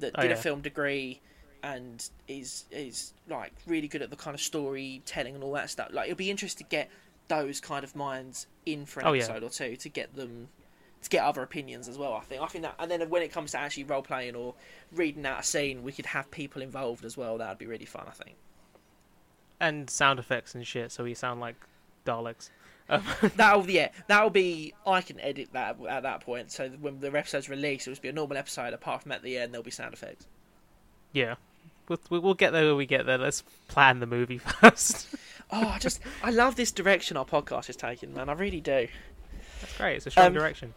that 0.00 0.12
Oh, 0.16 0.22
did 0.22 0.30
yeah. 0.30 0.36
a 0.36 0.40
film 0.40 0.60
degree 0.60 1.20
and 1.62 2.08
is 2.28 2.64
is 2.70 3.12
like 3.28 3.52
really 3.66 3.88
good 3.88 4.02
at 4.02 4.10
the 4.10 4.16
kind 4.16 4.34
of 4.34 4.40
storytelling 4.40 5.34
and 5.34 5.42
all 5.42 5.52
that 5.52 5.70
stuff. 5.70 5.88
Like 5.92 6.06
it'll 6.08 6.16
be 6.16 6.30
interesting 6.30 6.64
to 6.66 6.70
get 6.70 6.90
those 7.28 7.60
kind 7.60 7.84
of 7.84 7.94
minds 7.94 8.46
in 8.66 8.86
for 8.86 9.00
an 9.00 9.06
Oh, 9.06 9.12
yeah. 9.12 9.24
episode 9.24 9.42
or 9.42 9.50
two 9.50 9.76
to 9.76 9.88
get 9.88 10.14
them 10.14 10.48
to 11.02 11.08
get 11.10 11.22
other 11.24 11.42
opinions 11.42 11.86
as 11.88 11.96
well. 11.96 12.14
I 12.14 12.20
think 12.20 12.42
I 12.42 12.46
think 12.46 12.62
that 12.64 12.74
and 12.78 12.90
then 12.90 13.08
when 13.08 13.22
it 13.22 13.32
comes 13.32 13.52
to 13.52 13.58
actually 13.58 13.84
role 13.84 14.02
playing 14.02 14.34
or 14.34 14.54
reading 14.92 15.24
out 15.26 15.40
a 15.40 15.42
scene, 15.44 15.82
we 15.82 15.92
could 15.92 16.06
have 16.06 16.30
people 16.30 16.60
involved 16.62 17.04
as 17.04 17.16
well. 17.16 17.38
That'd 17.38 17.58
be 17.58 17.66
really 17.66 17.84
fun. 17.84 18.06
I 18.08 18.12
think. 18.12 18.36
and 19.60 19.88
sound 19.90 20.18
effects 20.18 20.54
and 20.54 20.66
shit, 20.66 20.92
so 20.92 21.04
we 21.04 21.14
sound 21.14 21.40
like 21.40 21.56
Daleks. 22.06 22.50
Um, 22.90 23.02
That'll 23.36 23.68
yeah, 23.68 23.90
that'll 24.06 24.30
be. 24.30 24.72
I 24.86 25.02
can 25.02 25.20
edit 25.20 25.50
that 25.52 25.76
at 25.90 26.04
that 26.04 26.22
point. 26.22 26.50
So 26.50 26.70
when 26.80 27.00
the 27.00 27.08
episode's 27.08 27.48
released, 27.50 27.86
it'll 27.86 27.92
just 27.92 28.02
be 28.02 28.08
a 28.08 28.12
normal 28.12 28.38
episode. 28.38 28.72
Apart 28.72 29.02
from 29.02 29.12
at 29.12 29.22
the 29.22 29.36
end, 29.36 29.52
there'll 29.52 29.62
be 29.62 29.70
sound 29.70 29.92
effects. 29.92 30.26
yeah, 31.12 31.34
we'll, 31.88 32.00
we'll 32.08 32.22
we'll 32.22 32.32
get 32.34 32.52
there 32.52 32.64
when 32.66 32.76
we 32.76 32.86
get 32.86 33.04
there. 33.04 33.18
Let's 33.18 33.42
plan 33.68 34.00
the 34.00 34.06
movie 34.06 34.38
first. 34.60 35.14
Oh, 35.50 35.68
I 35.68 35.78
just 35.78 36.00
I 36.22 36.30
love 36.30 36.56
this 36.56 36.72
direction 36.72 37.16
our 37.16 37.24
podcast 37.24 37.70
is 37.70 37.76
taking, 37.76 38.12
man. 38.14 38.28
I 38.28 38.32
really 38.32 38.60
do. 38.60 38.88
That's 39.60 39.76
great. 39.76 39.96
It's 39.96 40.06
a 40.06 40.10
strong 40.10 40.26
Um, 40.28 40.32
direction. 40.34 40.74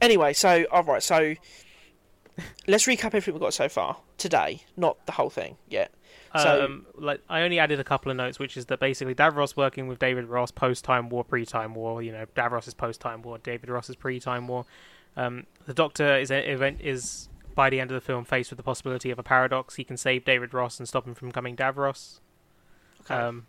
Anyway, 0.00 0.32
so 0.34 0.64
all 0.70 0.82
right, 0.82 1.02
so 1.02 1.34
let's 2.66 2.86
recap 2.86 3.06
everything 3.06 3.34
we've 3.34 3.40
got 3.40 3.54
so 3.54 3.68
far 3.68 3.98
today. 4.18 4.62
Not 4.76 5.04
the 5.06 5.12
whole 5.12 5.30
thing 5.30 5.56
yet. 5.68 5.92
So- 6.40 6.64
um, 6.64 6.86
like 6.96 7.20
I 7.28 7.42
only 7.42 7.60
added 7.60 7.78
a 7.78 7.84
couple 7.84 8.10
of 8.10 8.16
notes, 8.16 8.38
which 8.40 8.56
is 8.56 8.66
that 8.66 8.80
basically 8.80 9.14
Davros 9.14 9.56
working 9.56 9.86
with 9.86 10.00
David 10.00 10.26
Ross 10.26 10.50
post 10.50 10.84
Time 10.84 11.08
War, 11.08 11.22
pre 11.24 11.46
Time 11.46 11.74
War. 11.74 12.02
You 12.02 12.10
know, 12.12 12.26
Davros 12.36 12.66
is 12.66 12.74
post 12.74 13.00
Time 13.00 13.22
War, 13.22 13.38
David 13.38 13.68
Ross 13.70 13.88
is 13.88 13.94
pre 13.96 14.18
Time 14.18 14.48
War. 14.48 14.66
Um, 15.16 15.46
the 15.66 15.74
Doctor 15.74 16.18
is 16.18 16.32
a, 16.32 16.50
event 16.50 16.80
is 16.80 17.28
by 17.54 17.70
the 17.70 17.78
end 17.78 17.92
of 17.92 17.94
the 17.94 18.00
film 18.00 18.24
faced 18.24 18.50
with 18.50 18.56
the 18.56 18.64
possibility 18.64 19.10
of 19.12 19.18
a 19.20 19.22
paradox. 19.22 19.76
He 19.76 19.84
can 19.84 19.96
save 19.96 20.24
David 20.24 20.52
Ross 20.52 20.80
and 20.80 20.88
stop 20.88 21.06
him 21.06 21.14
from 21.14 21.28
becoming 21.28 21.54
Davros. 21.54 22.18
Okay. 23.02 23.14
Um, 23.14 23.46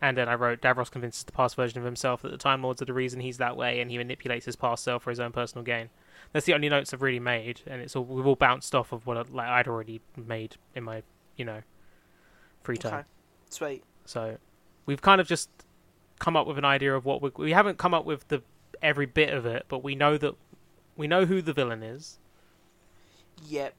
and 0.00 0.16
then 0.16 0.28
I 0.28 0.34
wrote 0.34 0.60
Davros 0.60 0.90
convinces 0.90 1.24
the 1.24 1.32
past 1.32 1.56
version 1.56 1.78
of 1.78 1.84
himself 1.84 2.22
that 2.22 2.30
the 2.30 2.36
Time 2.36 2.62
Lords 2.62 2.82
are 2.82 2.84
the 2.84 2.92
reason 2.92 3.20
he's 3.20 3.38
that 3.38 3.56
way, 3.56 3.80
and 3.80 3.90
he 3.90 3.98
manipulates 3.98 4.44
his 4.44 4.56
past 4.56 4.84
self 4.84 5.02
for 5.02 5.10
his 5.10 5.20
own 5.20 5.32
personal 5.32 5.64
gain. 5.64 5.88
That's 6.32 6.46
the 6.46 6.54
only 6.54 6.68
notes 6.68 6.92
I've 6.92 7.02
really 7.02 7.20
made, 7.20 7.62
and 7.66 7.80
it's 7.80 7.96
all 7.96 8.04
we've 8.04 8.26
all 8.26 8.36
bounced 8.36 8.74
off 8.74 8.92
of 8.92 9.06
what 9.06 9.16
I, 9.16 9.22
like 9.30 9.48
I'd 9.48 9.68
already 9.68 10.00
made 10.16 10.56
in 10.74 10.84
my 10.84 11.02
you 11.36 11.44
know 11.44 11.62
free 12.62 12.76
time. 12.76 12.94
okay, 12.94 13.04
sweet. 13.50 13.84
So 14.04 14.36
we've 14.84 15.02
kind 15.02 15.20
of 15.20 15.26
just 15.26 15.48
come 16.18 16.36
up 16.36 16.46
with 16.46 16.58
an 16.58 16.64
idea 16.64 16.94
of 16.94 17.04
what 17.04 17.22
we 17.22 17.30
we 17.36 17.52
haven't 17.52 17.78
come 17.78 17.94
up 17.94 18.04
with 18.04 18.28
the 18.28 18.42
every 18.82 19.06
bit 19.06 19.32
of 19.32 19.46
it, 19.46 19.64
but 19.68 19.82
we 19.82 19.94
know 19.94 20.18
that 20.18 20.34
we 20.96 21.06
know 21.06 21.24
who 21.24 21.40
the 21.40 21.52
villain 21.52 21.82
is. 21.82 22.18
Yep. 23.46 23.74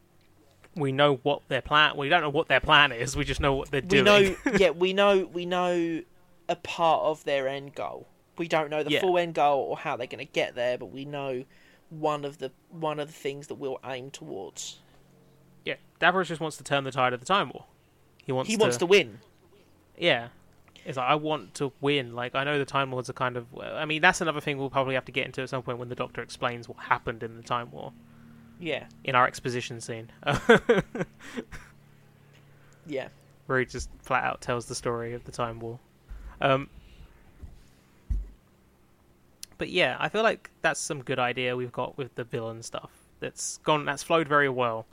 We 0.78 0.92
know 0.92 1.16
what 1.24 1.42
their 1.48 1.62
plan. 1.62 1.98
We 1.98 2.10
don't 2.10 2.22
know 2.22 2.30
what 2.30 2.48
their 2.48 2.60
plan 2.60 2.92
is. 2.92 3.16
We 3.16 3.26
just 3.26 3.40
know 3.42 3.54
what 3.56 3.72
they're 3.72 3.82
We 3.82 3.88
doing. 3.88 4.06
know. 4.06 4.36
yeah, 4.58 4.70
we 4.72 4.94
know. 4.94 5.26
We 5.26 5.46
know 5.46 6.02
a 6.50 6.56
part 6.56 7.04
of 7.04 7.24
their 7.24 7.48
end 7.48 7.76
goal. 7.76 8.08
We 8.38 8.48
don't 8.48 8.70
know 8.70 8.84
the 8.84 8.92
Yeah. 8.92 9.02
full 9.02 9.18
end 9.18 9.34
goal 9.34 9.62
or 9.64 9.78
how 9.78 9.98
they're 9.98 10.08
going 10.08 10.26
to 10.26 10.32
get 10.32 10.56
there, 10.56 10.78
but 10.78 10.88
we 10.92 11.06
know 11.06 11.44
one 11.90 12.24
of 12.26 12.38
the 12.38 12.52
one 12.70 13.00
of 13.00 13.08
the 13.08 13.14
things 13.14 13.48
that 13.48 13.56
we'll 13.56 13.80
aim 13.86 14.12
towards. 14.12 14.80
yeah, 15.66 15.76
Davros 16.00 16.26
just 16.28 16.40
wants 16.42 16.58
to 16.58 16.64
turn 16.64 16.84
the 16.84 16.92
tide 16.92 17.14
of 17.14 17.20
the 17.20 17.26
time 17.26 17.50
war. 17.50 17.66
He 18.26 18.32
wants. 18.32 18.50
he 18.50 18.58
to, 18.58 18.62
wants 18.62 18.78
to 18.78 18.86
win. 18.86 19.20
Yeah. 19.98 20.28
It's 20.86 20.96
like 20.98 21.10
I 21.10 21.16
want 21.16 21.54
to 21.56 21.74
win. 21.82 22.14
Like 22.16 22.36
I 22.36 22.44
know 22.46 22.58
the 22.60 22.66
Time 22.66 22.92
Lords 22.94 23.10
are 23.10 23.14
kind 23.14 23.36
of. 23.36 23.46
I 23.60 23.84
mean, 23.86 24.02
that's 24.02 24.22
another 24.22 24.40
thing 24.40 24.58
we'll 24.58 24.70
probably 24.70 24.96
have 24.96 25.04
to 25.06 25.12
get 25.12 25.26
into 25.26 25.42
at 25.42 25.50
some 25.50 25.62
point 25.64 25.80
when 25.80 25.90
the 25.90 25.96
Doctor 25.96 26.22
explains 26.22 26.70
what 26.70 26.78
happened 26.78 27.24
in 27.24 27.36
the 27.36 27.44
Time 27.44 27.72
War 27.72 27.92
Yeah. 28.60 28.86
in 29.04 29.16
our 29.16 29.28
exposition 29.28 29.80
scene, 29.82 30.10
Yeah. 32.86 33.10
where 33.46 33.60
he 33.60 33.66
just 33.66 33.90
flat 34.02 34.24
out 34.24 34.42
tells 34.42 34.66
the 34.66 34.76
story 34.76 35.14
of 35.14 35.24
the 35.26 35.32
Time 35.32 35.60
War. 35.60 35.80
Um, 36.42 36.70
but 39.58 39.70
yeah, 39.70 39.98
I 40.00 40.10
feel 40.10 40.24
like 40.24 40.50
that's 40.62 40.80
some 40.80 41.02
good 41.04 41.20
idea 41.20 41.56
we've 41.56 41.72
got 41.72 41.98
with 41.98 42.16
the 42.16 42.24
villain 42.24 42.62
stuff. 42.64 42.92
That's 43.20 43.58
gone. 43.60 43.86
That's 43.86 44.04
flowed 44.04 44.28
very 44.28 44.50
well. 44.50 44.86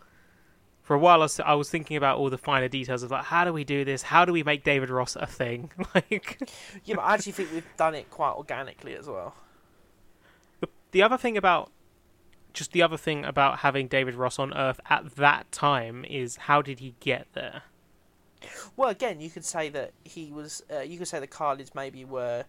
For 0.82 0.94
a 0.94 0.98
while, 0.98 1.20
I 1.20 1.24
was, 1.24 1.40
I 1.40 1.54
was 1.54 1.70
thinking 1.70 1.96
about 1.96 2.18
all 2.18 2.28
the 2.30 2.38
finer 2.38 2.68
details 2.68 3.02
of 3.02 3.10
like, 3.10 3.24
how 3.24 3.44
do 3.44 3.52
we 3.52 3.64
do 3.64 3.84
this? 3.84 4.02
How 4.02 4.24
do 4.24 4.32
we 4.32 4.42
make 4.42 4.64
David 4.64 4.90
Ross 4.90 5.16
a 5.16 5.26
thing? 5.26 5.70
like. 5.94 6.38
Yeah, 6.84 6.96
but 6.96 7.02
I 7.02 7.14
actually 7.14 7.32
think 7.32 7.52
we've 7.52 7.66
done 7.76 7.94
it 7.94 8.10
quite 8.10 8.32
organically 8.32 8.94
as 8.94 9.06
well. 9.06 9.34
The, 10.60 10.68
the 10.92 11.02
other 11.02 11.16
thing 11.18 11.36
about 11.36 11.70
just 12.54 12.72
the 12.72 12.82
other 12.82 12.96
thing 12.96 13.24
about 13.24 13.58
having 13.58 13.88
David 13.88 14.14
Ross 14.14 14.38
on 14.38 14.56
Earth 14.56 14.80
at 14.88 15.16
that 15.16 15.50
time 15.52 16.04
is 16.08 16.36
how 16.36 16.62
did 16.62 16.78
he 16.78 16.94
get 17.00 17.26
there? 17.34 17.62
Well, 18.76 18.88
again, 18.88 19.20
you 19.20 19.30
could 19.30 19.44
say 19.44 19.68
that 19.70 19.92
he 20.04 20.30
was. 20.30 20.62
Uh, 20.72 20.80
you 20.80 20.98
could 20.98 21.08
say 21.08 21.18
the 21.20 21.26
Kaleds 21.26 21.74
maybe 21.74 22.04
were 22.04 22.44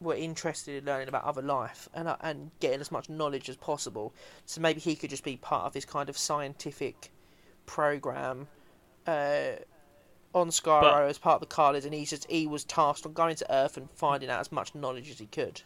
were 0.00 0.14
interested 0.14 0.76
in 0.76 0.84
learning 0.84 1.08
about 1.08 1.24
other 1.24 1.42
life 1.42 1.88
and 1.94 2.06
uh, 2.08 2.16
and 2.20 2.50
getting 2.60 2.80
as 2.80 2.92
much 2.92 3.08
knowledge 3.08 3.48
as 3.48 3.56
possible. 3.56 4.14
So 4.44 4.60
maybe 4.60 4.80
he 4.80 4.94
could 4.94 5.10
just 5.10 5.24
be 5.24 5.36
part 5.36 5.64
of 5.64 5.72
this 5.72 5.84
kind 5.84 6.08
of 6.08 6.16
scientific 6.18 7.10
program 7.64 8.46
uh, 9.06 9.52
on 10.34 10.50
Skaro 10.50 10.82
But- 10.82 11.08
as 11.08 11.18
part 11.18 11.42
of 11.42 11.48
the 11.48 11.54
Kaleds, 11.54 11.84
and 11.84 11.94
he 11.94 12.04
just 12.04 12.30
he 12.30 12.46
was 12.46 12.64
tasked 12.64 13.06
on 13.06 13.12
going 13.12 13.36
to 13.36 13.52
Earth 13.52 13.76
and 13.76 13.90
finding 13.90 14.30
out 14.30 14.40
as 14.40 14.52
much 14.52 14.74
knowledge 14.74 15.10
as 15.10 15.18
he 15.18 15.26
could. 15.26 15.62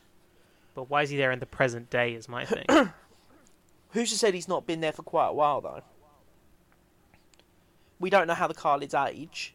But 0.75 0.89
why 0.89 1.03
is 1.03 1.11
he 1.11 1.17
there 1.17 1.33
in 1.33 1.41
the 1.41 1.47
present 1.47 1.91
day? 1.91 2.15
Is 2.15 2.29
my 2.29 2.45
thing. 2.45 2.65
Who's 3.93 4.11
to 4.11 4.19
say 4.19 4.31
he's 4.33 4.49
not 4.49 4.67
been 4.67 4.81
there 4.81 4.93
for 4.93 5.03
quite 5.03 5.29
a 5.29 5.33
while 5.33 5.61
though? 5.61 5.83
We 7.99 8.09
don't 8.11 8.27
know 8.27 8.35
how 8.35 8.47
the 8.47 8.55
Kaleds 8.55 8.95
age. 9.09 9.55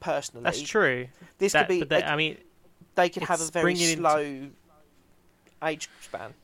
Personally, 0.00 0.44
That's 0.44 0.62
true. 0.62 1.08
This 1.38 1.52
That, 1.54 1.66
could 1.68 1.80
be. 1.80 1.84
they, 1.84 2.02
I 2.04 2.14
mean, 2.14 2.38
they 2.94 3.08
could 3.08 3.24
have 3.24 3.40
a 3.40 3.46
very 3.46 3.62
bringing 3.64 3.88
into- 3.90 4.02
slow 4.02 4.48
age 5.64 5.88
span. 6.00 6.34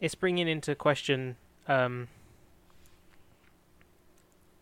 it's 0.00 0.14
bringing 0.14 0.46
into 0.46 0.74
question: 0.76 1.36
um, 1.66 2.06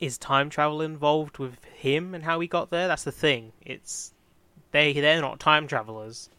is 0.00 0.16
time 0.16 0.48
travel 0.48 0.80
involved 0.80 1.36
with 1.38 1.62
him 1.64 2.14
and 2.14 2.24
how 2.24 2.40
he 2.40 2.46
got 2.48 2.70
there? 2.70 2.88
That's 2.88 3.04
the 3.04 3.12
thing. 3.12 3.52
It's 3.60 4.14
they 4.70 4.92
they're 4.94 5.20
not 5.20 5.38
time 5.38 5.66
travelers. 5.66 6.30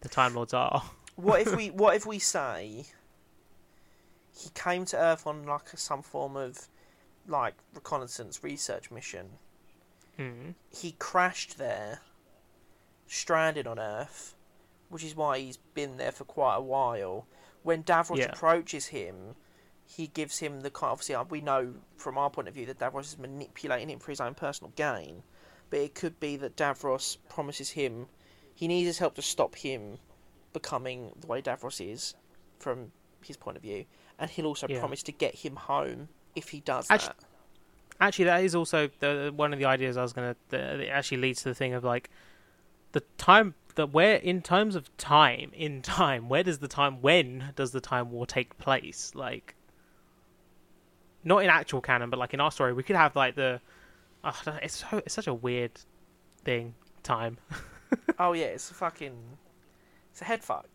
The 0.00 0.08
Time 0.08 0.34
Lords 0.34 0.54
are. 0.54 0.82
What 1.18 1.40
if 1.40 1.56
we 1.56 1.70
what 1.70 1.96
if 1.96 2.06
we 2.06 2.20
say 2.20 2.86
he 4.38 4.50
came 4.50 4.84
to 4.84 4.96
Earth 4.96 5.26
on 5.26 5.44
like 5.44 5.68
some 5.76 6.00
form 6.00 6.36
of 6.36 6.68
like 7.26 7.54
reconnaissance 7.74 8.44
research 8.44 8.88
mission. 8.90 9.30
Hmm. 10.16 10.50
He 10.70 10.92
crashed 10.92 11.58
there, 11.58 12.02
stranded 13.08 13.66
on 13.66 13.80
Earth, 13.80 14.36
which 14.90 15.02
is 15.02 15.16
why 15.16 15.40
he's 15.40 15.56
been 15.56 15.96
there 15.96 16.12
for 16.12 16.24
quite 16.24 16.56
a 16.56 16.60
while. 16.60 17.26
When 17.64 17.82
Davros 17.82 18.18
Yeah. 18.18 18.26
approaches 18.26 18.86
him, 18.86 19.34
he 19.84 20.06
gives 20.06 20.38
him 20.38 20.60
the 20.60 20.70
kind. 20.70 20.92
Obviously, 20.92 21.16
uh, 21.16 21.24
we 21.24 21.40
know 21.40 21.74
from 21.96 22.16
our 22.16 22.30
point 22.30 22.46
of 22.46 22.54
view 22.54 22.66
that 22.66 22.78
Davros 22.78 23.06
is 23.06 23.18
manipulating 23.18 23.90
him 23.90 23.98
for 23.98 24.12
his 24.12 24.20
own 24.20 24.34
personal 24.34 24.72
gain. 24.76 25.24
But 25.68 25.80
it 25.80 25.94
could 25.96 26.20
be 26.20 26.36
that 26.36 26.56
Davros 26.56 27.18
promises 27.28 27.70
him 27.70 28.08
he 28.54 28.66
needs 28.68 28.86
his 28.86 28.98
help 28.98 29.14
to 29.14 29.22
stop 29.22 29.56
him 29.56 29.98
becoming 30.60 31.12
the 31.20 31.26
way 31.26 31.40
Davros 31.42 31.80
is 31.80 32.14
from 32.58 32.92
his 33.24 33.36
point 33.36 33.56
of 33.56 33.62
view, 33.62 33.84
and 34.18 34.30
he'll 34.30 34.46
also 34.46 34.66
Yeah. 34.68 34.80
promise 34.80 35.02
to 35.04 35.12
get 35.12 35.34
him 35.36 35.56
home 35.56 36.08
if 36.34 36.48
he 36.50 36.60
does 36.60 36.90
Actu- 36.90 37.06
that. 37.08 37.16
Actually, 38.00 38.26
that 38.26 38.44
is 38.44 38.54
also 38.54 38.88
the 39.00 39.32
one 39.34 39.52
of 39.52 39.58
the 39.58 39.64
ideas 39.64 39.96
I 39.96 40.02
was 40.02 40.12
gonna. 40.12 40.36
The, 40.50 40.82
it 40.82 40.88
actually 40.88 41.18
leads 41.18 41.42
to 41.42 41.48
the 41.48 41.54
thing 41.54 41.74
of 41.74 41.82
like 41.84 42.10
the 42.92 43.02
time 43.16 43.54
that 43.74 43.90
where 43.92 44.16
in 44.16 44.42
terms 44.42 44.74
of 44.76 44.84
time 44.96 45.50
in 45.54 45.82
time 45.82 46.28
where 46.28 46.42
does 46.42 46.58
the 46.58 46.68
time 46.68 47.00
when 47.02 47.52
does 47.54 47.70
the 47.70 47.80
time 47.80 48.10
war 48.10 48.26
take 48.26 48.56
place 48.58 49.12
like 49.14 49.54
not 51.22 51.38
in 51.44 51.50
actual 51.50 51.80
canon 51.80 52.10
but 52.10 52.18
like 52.18 52.34
in 52.34 52.40
our 52.40 52.50
story 52.50 52.72
we 52.72 52.82
could 52.82 52.96
have 52.96 53.14
like 53.14 53.34
the 53.36 53.60
oh, 54.24 54.40
it's 54.62 54.84
so, 54.84 54.98
it's 55.04 55.14
such 55.14 55.28
a 55.28 55.34
weird 55.34 55.70
thing 56.44 56.74
time 57.04 57.36
oh 58.18 58.32
yeah, 58.32 58.46
it's 58.46 58.70
fucking, 58.70 59.16
it's 60.18 60.22
a 60.22 60.24
head 60.24 60.42
fuck. 60.42 60.66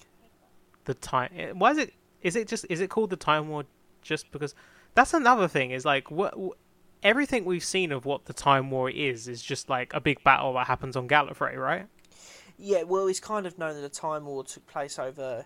the 0.86 0.94
time 0.94 1.30
eh, 1.36 1.52
why 1.52 1.72
is 1.72 1.78
it 1.78 1.94
is 2.22 2.36
it 2.38 2.48
just 2.48 2.66
is 2.70 2.80
it 2.80 2.90
called 2.90 3.10
the 3.10 3.18
time 3.18 3.50
war 3.50 3.66
just 4.02 4.32
because 4.32 4.56
that's 4.96 5.14
another 5.14 5.48
thing 5.50 5.72
is 5.72 5.84
like 5.84 6.10
what 6.10 6.34
wh- 6.36 6.56
everything 7.04 7.44
we've 7.44 7.64
seen 7.64 7.92
of 7.92 8.06
what 8.06 8.24
the 8.26 8.32
time 8.34 8.72
war 8.72 8.90
is 8.90 9.28
is 9.28 9.42
just 9.42 9.68
like 9.70 9.94
a 9.94 10.00
big 10.00 10.24
battle 10.24 10.54
that 10.54 10.68
happens 10.68 10.96
on 10.96 11.08
Gallifrey 11.10 11.58
right 11.58 11.88
Yeah, 12.58 12.84
well, 12.84 13.08
it's 13.08 13.20
kind 13.20 13.46
of 13.46 13.58
known 13.58 13.76
that 13.76 13.84
a 13.84 13.90
time 13.90 14.26
war 14.26 14.44
took 14.46 14.66
place 14.68 14.98
over 14.98 15.46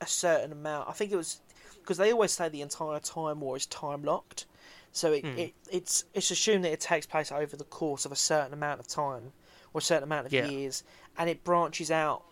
a 0.00 0.06
certain 0.06 0.52
amount. 0.52 0.88
I 0.88 0.92
think 0.92 1.10
it 1.12 1.16
was 1.16 1.40
because 1.82 1.98
they 1.98 2.12
always 2.12 2.32
say 2.32 2.48
the 2.48 2.62
entire 2.62 3.00
time 3.00 3.40
war 3.40 3.56
is 3.56 3.66
time 3.66 4.02
locked, 4.02 4.46
so 4.92 5.12
it, 5.12 5.24
Hmm. 5.26 5.38
it 5.38 5.54
it's 5.70 6.04
it's 6.14 6.30
assumed 6.30 6.64
that 6.64 6.72
it 6.72 6.80
takes 6.80 7.04
place 7.04 7.30
over 7.32 7.56
the 7.56 7.64
course 7.64 8.06
of 8.06 8.12
a 8.12 8.16
certain 8.16 8.54
amount 8.54 8.80
of 8.80 8.86
time 8.88 9.32
or 9.74 9.78
a 9.80 9.82
certain 9.82 10.04
amount 10.04 10.24
of 10.26 10.32
Yeah. 10.32 10.46
years, 10.46 10.84
and 11.18 11.28
it 11.28 11.44
branches 11.44 11.90
out 11.90 12.22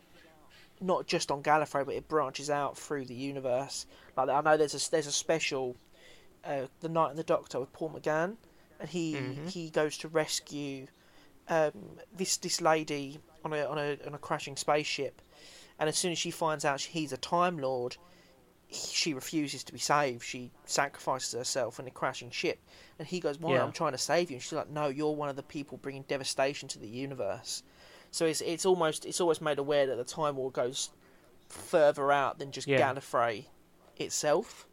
not 0.81 1.07
just 1.07 1.31
on 1.31 1.43
Gallifrey, 1.43 1.85
but 1.87 1.95
it 1.95 2.09
branches 2.09 2.51
out 2.51 2.77
through 2.77 3.05
the 3.07 3.15
universe. 3.15 3.87
Like 4.17 4.29
I 4.29 4.41
know 4.41 4.57
there's 4.57 4.75
a 4.75 4.91
there's 4.91 5.07
a 5.07 5.13
special, 5.13 5.77
uh, 6.45 6.67
the 6.81 6.89
Night 6.89 7.11
and 7.11 7.19
the 7.19 7.25
Doctor 7.25 7.61
with 7.61 7.73
Paul 7.73 7.91
McGann, 7.91 8.37
and 8.81 8.89
he 8.89 9.15
Mhm. 9.15 9.49
he 9.49 9.71
goes 9.71 9.97
to 9.99 10.09
rescue 10.09 10.87
um, 11.49 11.99
this 12.17 12.37
this 12.39 12.61
lady 12.61 13.21
on 13.45 13.53
a 13.53 13.65
on 13.67 13.79
a 13.79 13.99
on 14.07 14.15
a 14.15 14.19
crashing 14.19 14.57
spaceship, 14.57 15.21
and 15.79 15.89
as 15.89 15.97
soon 15.99 16.13
as 16.13 16.19
she 16.19 16.31
finds 16.31 16.65
out 16.65 16.81
he's 16.81 17.13
a 17.13 17.19
Time 17.19 17.59
Lord, 17.59 17.97
he, 18.67 18.77
she 18.95 19.13
refuses 19.15 19.63
to 19.65 19.73
be 19.73 19.79
saved. 19.79 20.23
She 20.25 20.51
sacrifices 20.65 21.33
herself 21.33 21.79
in 21.79 21.87
a 21.87 21.91
crashing 21.91 22.31
ship, 22.31 22.59
and 22.99 23.07
he 23.07 23.21
goes, 23.21 23.39
"Why? 23.39 23.55
Yeah. 23.55 23.63
I'm 23.63 23.73
trying 23.73 23.93
to 23.93 23.99
save 23.99 24.31
you." 24.31 24.37
And 24.37 24.43
she's 24.43 24.53
like, 24.55 24.71
"No, 24.71 24.89
you're 24.89 25.13
one 25.13 25.29
of 25.29 25.37
the 25.37 25.43
people 25.43 25.77
bringing 25.79 26.03
devastation 26.05 26.67
to 26.71 26.79
the 26.79 26.89
universe." 26.89 27.63
So 28.15 28.27
it's 28.27 28.41
it's 28.43 28.65
almost 28.65 29.05
it's 29.05 29.21
always 29.21 29.41
made 29.41 29.59
aware 29.59 29.89
that 29.89 29.97
the 29.97 30.05
Time 30.05 30.37
War 30.37 30.49
goes 30.53 30.91
further 31.49 32.13
out 32.13 32.39
than 32.39 32.53
just 32.53 32.69
Yeah. 32.69 32.79
Gallifrey 32.79 33.47
itself. 33.97 34.69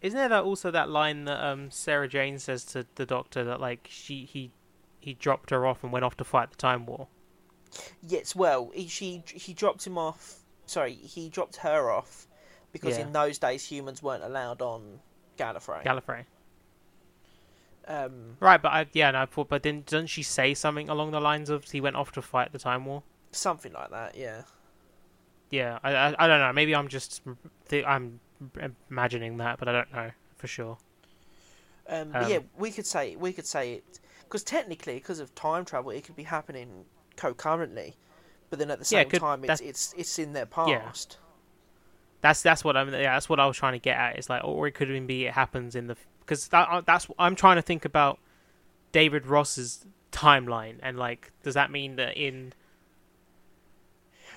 Isn't 0.00 0.16
there 0.18 0.30
that 0.30 0.44
also 0.44 0.70
that 0.70 0.88
line 0.88 1.26
that 1.26 1.44
um 1.44 1.70
Sarah 1.70 2.08
Jane 2.08 2.38
says 2.38 2.64
to 2.72 2.86
the 2.94 3.04
Doctor 3.04 3.44
that 3.44 3.60
like 3.60 3.86
she 3.90 4.24
he 4.24 4.50
he 4.98 5.12
dropped 5.12 5.50
her 5.50 5.66
off 5.66 5.84
and 5.84 5.92
went 5.92 6.06
off 6.06 6.16
to 6.16 6.24
fight 6.24 6.52
the 6.52 6.56
Time 6.56 6.86
War? 6.86 7.08
Yes, 8.02 8.34
well, 8.34 8.70
he, 8.74 8.86
she 8.88 9.22
he 9.26 9.52
dropped 9.52 9.86
him 9.86 9.98
off. 9.98 10.38
Sorry, 10.64 10.94
he 10.94 11.28
dropped 11.28 11.56
her 11.56 11.90
off 11.90 12.26
because 12.72 12.96
Yeah. 12.96 13.04
in 13.04 13.12
those 13.12 13.38
days 13.38 13.62
humans 13.62 14.02
weren't 14.02 14.24
allowed 14.24 14.62
on 14.62 15.00
Gallifrey. 15.36 15.84
Gallifrey. 15.84 16.24
Um, 17.90 18.36
Right, 18.40 18.60
but 18.62 18.68
I 18.72 18.86
yeah, 18.92 19.10
no, 19.10 19.22
I 19.22 19.26
thought, 19.26 19.48
but 19.48 19.62
then 19.62 19.82
doesn't 19.86 20.06
she 20.06 20.22
say 20.22 20.54
something 20.54 20.88
along 20.88 21.10
the 21.10 21.20
lines 21.20 21.50
of 21.50 21.64
he 21.64 21.80
went 21.80 21.96
off 21.96 22.12
to 22.12 22.22
fight 22.22 22.52
the 22.52 22.58
Time 22.58 22.84
War? 22.86 23.02
something 23.32 23.72
like 23.72 23.90
that. 23.90 24.16
Yeah. 24.16 24.42
Yeah, 25.50 25.78
I 25.82 25.92
I, 25.94 26.24
I 26.24 26.26
don't 26.28 26.40
know. 26.40 26.52
Maybe 26.52 26.74
I'm 26.74 26.88
just 26.88 27.22
th- 27.68 27.84
I'm 27.84 28.20
imagining 28.90 29.36
that, 29.38 29.58
but 29.58 29.68
I 29.68 29.72
don't 29.72 29.92
know 29.92 30.10
for 30.36 30.46
sure. 30.46 30.78
Um, 31.88 32.14
Um, 32.14 32.30
yeah, 32.30 32.38
we 32.56 32.70
could 32.70 32.86
say 32.86 33.16
we 33.16 33.32
could 33.32 33.46
say 33.46 33.74
it 33.74 34.00
because 34.24 34.42
technically, 34.44 34.94
because 34.94 35.18
of 35.20 35.34
time 35.34 35.64
travel, 35.64 35.90
it 35.90 36.04
could 36.04 36.16
be 36.16 36.22
happening 36.22 36.84
concurrently, 37.16 37.96
but 38.48 38.58
then 38.60 38.70
at 38.70 38.78
the 38.78 38.84
Yeah, 38.84 39.00
same 39.02 39.10
could- 39.10 39.20
time, 39.20 39.44
it's 39.44 39.60
it's 39.60 39.92
it's 39.96 40.18
in 40.18 40.32
their 40.32 40.48
Yeah. 40.66 40.78
past. 40.78 41.18
That's 42.20 42.42
that's 42.42 42.62
what 42.64 42.76
I'm. 42.76 42.92
Yeah, 42.92 43.14
that's 43.14 43.28
what 43.28 43.40
I 43.40 43.46
was 43.46 43.56
trying 43.56 43.72
to 43.72 43.78
get 43.78 43.96
at. 43.96 44.16
It's 44.16 44.28
like, 44.28 44.44
or 44.44 44.66
it 44.68 44.72
could 44.72 44.88
even 44.90 45.06
be 45.06 45.26
it 45.26 45.32
happens 45.34 45.74
in 45.74 45.86
the 45.88 45.96
because 46.20 46.48
that 46.48 46.68
uh, 46.70 46.80
that's 46.82 47.06
I'm 47.18 47.34
trying 47.34 47.56
to 47.56 47.62
think 47.62 47.84
about 47.84 48.18
David 48.92 49.26
Ross's 49.26 49.84
timeline 50.12 50.76
and 50.82 50.98
like, 50.98 51.32
does 51.42 51.54
that 51.54 51.70
mean 51.70 51.96
that 51.96 52.16
in 52.16 52.52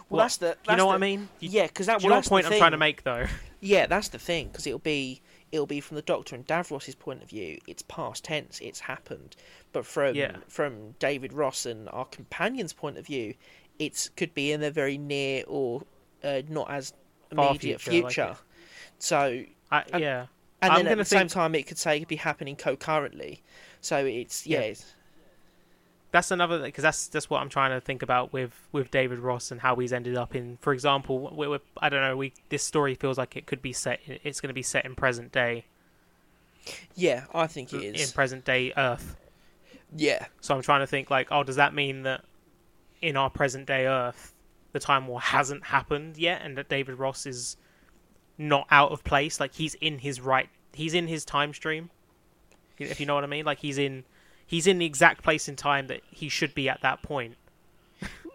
Well, 0.10 0.18
What- 0.18 0.24
that's 0.24 0.38
the 0.38 0.46
that's 0.46 0.70
you 0.70 0.76
know 0.78 0.86
what 0.88 0.96
I 0.96 1.00
mean? 1.00 1.30
You, 1.40 1.50
Yeah, 1.52 1.68
because 1.68 1.88
that 1.88 2.02
well, 2.02 2.14
that's 2.16 2.28
point 2.30 2.46
the 2.46 2.54
I'm 2.54 2.60
trying 2.60 2.72
to 2.72 2.78
make 2.78 3.04
though? 3.04 3.26
Yeah, 3.66 3.86
that's 3.86 4.10
the 4.10 4.20
thing 4.20 4.50
because 4.50 4.68
it'll 4.68 4.80
be 4.80 5.22
it'll 5.54 5.66
be 5.66 5.80
from 5.80 5.96
the 5.96 6.02
Doctor 6.02 6.36
and 6.36 6.46
Davros's 6.46 6.96
point 6.96 7.24
of 7.24 7.30
view. 7.30 7.60
It's 7.66 7.82
past 7.84 8.26
tense. 8.26 8.60
It's 8.60 8.82
happened. 8.82 9.38
But 9.72 9.86
from 9.86 10.16
Yeah. 10.16 10.36
from 10.50 10.92
David 11.00 11.32
Ross 11.32 11.66
and 11.66 11.88
our 11.90 12.04
companion's 12.06 12.74
point 12.74 12.98
of 12.98 13.06
view, 13.06 13.36
it's 13.80 14.10
could 14.18 14.34
be 14.34 14.52
in 14.52 14.60
the 14.60 14.70
very 14.70 14.98
near 14.98 15.46
or 15.48 15.84
uh, 16.26 16.42
not 16.50 16.70
as 16.72 16.94
Far 17.34 17.52
immediate 17.52 17.80
future, 17.80 18.28
like 18.30 18.38
so 19.00 19.44
I, 19.72 19.84
And- 19.94 20.02
yeah, 20.02 20.26
and 20.64 20.74
I'm 20.74 20.84
then 20.86 20.92
at 20.94 20.98
the 20.98 21.06
same 21.06 21.28
time, 21.28 21.56
it 21.56 21.68
could 21.68 21.78
say 21.78 21.98
it 21.98 22.00
could 22.00 22.08
be 22.08 22.16
happening 22.16 22.56
concurrently. 22.56 23.42
So 23.82 24.06
it's 24.06 24.46
yeah, 24.48 24.60
Yeah. 24.60 24.66
it's- 24.66 24.94
that's 26.12 26.30
another 26.30 26.60
because 26.62 26.84
that's 26.84 27.08
that's 27.08 27.28
what 27.28 27.42
I'm 27.42 27.50
trying 27.50 27.72
to 27.72 27.82
think 27.82 28.04
about 28.04 28.32
with 28.32 28.54
with 28.72 28.92
David 28.92 29.18
Ross 29.18 29.50
and 29.50 29.60
how 29.62 29.76
he's 29.78 29.92
ended 29.92 30.16
up 30.16 30.36
in. 30.36 30.58
For 30.62 30.72
example, 30.72 31.34
we 31.36 31.48
we 31.48 31.58
I 31.82 31.90
don't 31.90 32.02
know. 32.02 32.16
We 32.16 32.34
this 32.50 32.62
story 32.64 32.94
feels 32.94 33.18
like 33.18 33.36
it 33.36 33.48
could 33.48 33.64
be 33.64 33.74
set. 33.74 34.00
It's 34.06 34.40
going 34.40 34.50
to 34.50 34.54
be 34.54 34.62
set 34.62 34.86
in 34.86 34.94
present 34.94 35.32
day, 35.32 35.66
yeah. 36.96 37.26
I 37.34 37.48
think 37.48 37.74
it 37.74 37.78
uh, 37.78 37.82
is 37.82 38.10
in 38.10 38.14
present 38.14 38.46
day 38.46 38.74
Earth. 38.78 39.16
Yeah, 39.96 40.26
So 40.42 40.56
I'm 40.56 40.62
trying 40.64 40.80
to 40.80 40.88
think 40.88 41.12
like, 41.12 41.28
oh, 41.32 41.44
does 41.44 41.58
that 41.58 41.74
mean 41.76 42.02
that 42.04 42.24
in 43.02 43.16
our 43.16 43.30
present 43.30 43.68
day 43.68 43.86
Earth, 43.86 44.34
the 44.72 44.80
time 44.80 45.06
war 45.08 45.22
hasn't 45.22 45.66
happened 45.66 46.18
yet, 46.18 46.42
and 46.44 46.58
that 46.58 46.68
David 46.68 46.96
Ross 47.00 47.26
is 47.28 47.58
not 48.38 48.68
out 48.72 48.92
of 48.92 49.04
place? 49.04 49.40
Like 49.40 49.54
he's 49.54 49.76
in 49.76 50.00
his 50.00 50.22
right, 50.22 50.50
he's 50.74 50.94
in 50.94 51.08
his 51.08 51.26
time 51.26 51.54
stream. 51.54 51.90
If 52.80 53.00
you 53.00 53.06
know 53.06 53.16
what 53.16 53.24
I 53.24 53.28
mean, 53.28 53.46
like 53.46 53.60
he's 53.60 53.78
in, 53.78 54.04
he's 54.46 54.68
in 54.68 54.80
the 54.80 54.86
exact 54.86 55.24
place 55.24 55.48
in 55.48 55.56
time 55.56 55.88
that 55.88 56.02
he 56.10 56.28
should 56.28 56.56
be 56.56 56.68
at 56.68 56.82
that 56.82 57.02
point. 57.02 57.36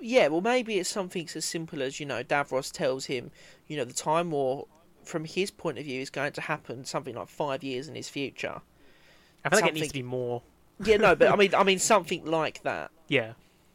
yeah. 0.00 0.28
Well, 0.28 0.40
maybe 0.40 0.78
it's 0.78 0.88
something 0.88 1.28
as 1.34 1.44
simple 1.44 1.82
as 1.82 2.00
you 2.00 2.06
know, 2.06 2.22
Davros 2.22 2.72
tells 2.72 3.06
him, 3.06 3.30
you 3.66 3.76
know, 3.76 3.84
the 3.84 3.92
time 3.92 4.30
war 4.30 4.66
from 5.04 5.24
his 5.24 5.50
point 5.50 5.78
of 5.78 5.84
view 5.84 6.00
is 6.00 6.10
going 6.10 6.32
to 6.32 6.40
happen 6.42 6.84
something 6.84 7.14
like 7.14 7.28
five 7.28 7.64
years 7.64 7.88
in 7.88 7.94
his 7.94 8.08
future. 8.08 8.60
I 9.44 9.48
feel 9.48 9.60
like 9.60 9.70
it 9.70 9.74
needs 9.74 9.88
to 9.88 9.94
be 9.94 10.02
more. 10.02 10.42
Yeah, 10.84 10.98
no, 10.98 11.16
but 11.16 11.28
I 11.28 11.36
mean, 11.36 11.54
I 11.54 11.62
mean 11.64 11.78
something 11.78 12.24
like 12.24 12.62
that. 12.62 12.90
Yeah, 13.08 13.32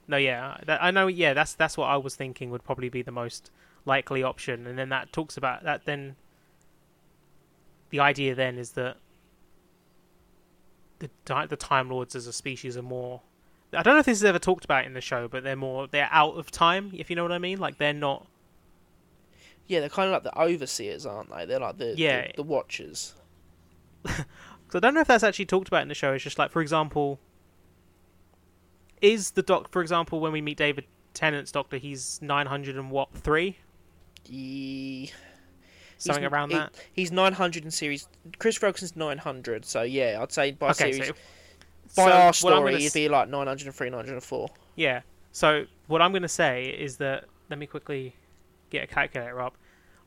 no, 0.07 0.17
yeah, 0.17 0.57
I 0.67 0.91
know. 0.91 1.07
Yeah, 1.07 1.33
that's 1.33 1.53
that's 1.53 1.77
what 1.77 1.87
I 1.87 1.97
was 1.97 2.15
thinking 2.15 2.49
would 2.51 2.63
probably 2.63 2.89
be 2.89 3.01
the 3.01 3.11
most 3.11 3.51
likely 3.85 4.23
option, 4.23 4.67
and 4.67 4.77
then 4.77 4.89
that 4.89 5.11
talks 5.11 5.37
about 5.37 5.63
that. 5.63 5.85
Then 5.85 6.15
the 7.89 7.99
idea 7.99 8.35
then 8.35 8.57
is 8.57 8.71
that 8.71 8.97
the 10.99 11.09
the 11.49 11.55
Time 11.57 11.89
Lords 11.89 12.15
as 12.15 12.27
a 12.27 12.33
species 12.33 12.77
are 12.77 12.81
more. 12.81 13.21
I 13.75 13.81
don't 13.81 13.95
know 13.95 13.99
if 13.99 14.05
this 14.05 14.19
is 14.19 14.23
ever 14.23 14.39
talked 14.39 14.65
about 14.65 14.85
in 14.85 14.93
the 14.93 15.01
show, 15.01 15.27
but 15.27 15.43
they're 15.43 15.55
more 15.55 15.87
they're 15.87 16.09
out 16.11 16.35
of 16.35 16.51
time. 16.51 16.91
If 16.93 17.09
you 17.09 17.15
know 17.15 17.23
what 17.23 17.31
I 17.31 17.39
mean, 17.39 17.59
like 17.59 17.77
they're 17.77 17.93
not. 17.93 18.27
Yeah, 19.67 19.79
they're 19.79 19.89
kind 19.89 20.07
of 20.07 20.13
like 20.13 20.23
the 20.23 20.39
overseers, 20.39 21.05
aren't 21.05 21.29
they? 21.33 21.45
They're 21.45 21.59
like 21.59 21.77
the 21.77 21.95
Yeah. 21.97 22.27
the, 22.27 22.33
the 22.37 22.43
watchers. 22.43 23.15
So 24.69 24.77
I 24.77 24.79
don't 24.79 24.95
know 24.95 25.01
if 25.01 25.07
that's 25.07 25.23
actually 25.23 25.45
talked 25.45 25.67
about 25.67 25.83
in 25.83 25.87
the 25.87 25.93
show. 25.93 26.13
It's 26.13 26.23
just 26.23 26.39
like, 26.39 26.49
for 26.49 26.59
example, 26.59 27.19
is 29.03 29.29
the 29.31 29.43
doc, 29.43 29.71
for 29.71 29.83
example, 29.83 30.19
when 30.19 30.31
we 30.31 30.41
meet 30.41 30.57
David 30.57 30.85
Tennant's 31.13 31.51
Doctor, 31.51 31.77
he's 31.77 32.19
nine 32.23 32.47
hundred 32.47 32.75
and 32.75 32.89
what 32.89 33.13
three, 33.13 33.59
Something 34.25 36.23
he's, 36.23 36.31
around 36.31 36.49
he- 36.51 36.55
that. 36.57 36.73
He's 36.91 37.11
nine 37.11 37.33
hundred 37.33 37.63
in 37.65 37.71
series. 37.71 38.07
Chris 38.39 38.61
Rogson's 38.61 38.95
nine 38.95 39.17
hundred. 39.19 39.65
So 39.65 39.81
yeah, 39.83 40.19
I'd 40.21 40.31
say 40.31 40.51
by 40.51 40.71
Okay, 40.71 40.91
series 40.93 41.07
so, 41.07 41.13
by 41.95 42.05
so 42.05 42.11
our 42.11 42.17
what 42.19 42.27
I'm 42.27 42.33
story, 42.33 42.71
gonna 42.73 42.83
it'd 42.83 42.93
be 42.93 43.07
like 43.09 43.29
903, 43.29 43.89
904. 43.89 44.49
Yeah. 44.75 45.01
So 45.31 45.65
what 45.87 46.01
I'm 46.01 46.11
going 46.11 46.21
to 46.23 46.27
say 46.27 46.65
is 46.65 46.97
that 46.97 47.25
let 47.49 47.57
me 47.59 47.65
quickly 47.67 48.15
get 48.69 48.83
a 48.83 48.87
calculator 48.87 49.41
up. 49.41 49.55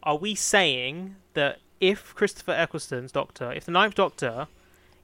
Are 0.02 0.16
we 0.16 0.34
saying 0.34 1.16
that 1.34 1.58
if 1.80 2.14
Christopher 2.14 2.52
Eccleston's 2.52 3.12
Doctor, 3.12 3.52
if 3.52 3.64
the 3.64 3.72
Ninth 3.72 3.94
Doctor 3.94 4.48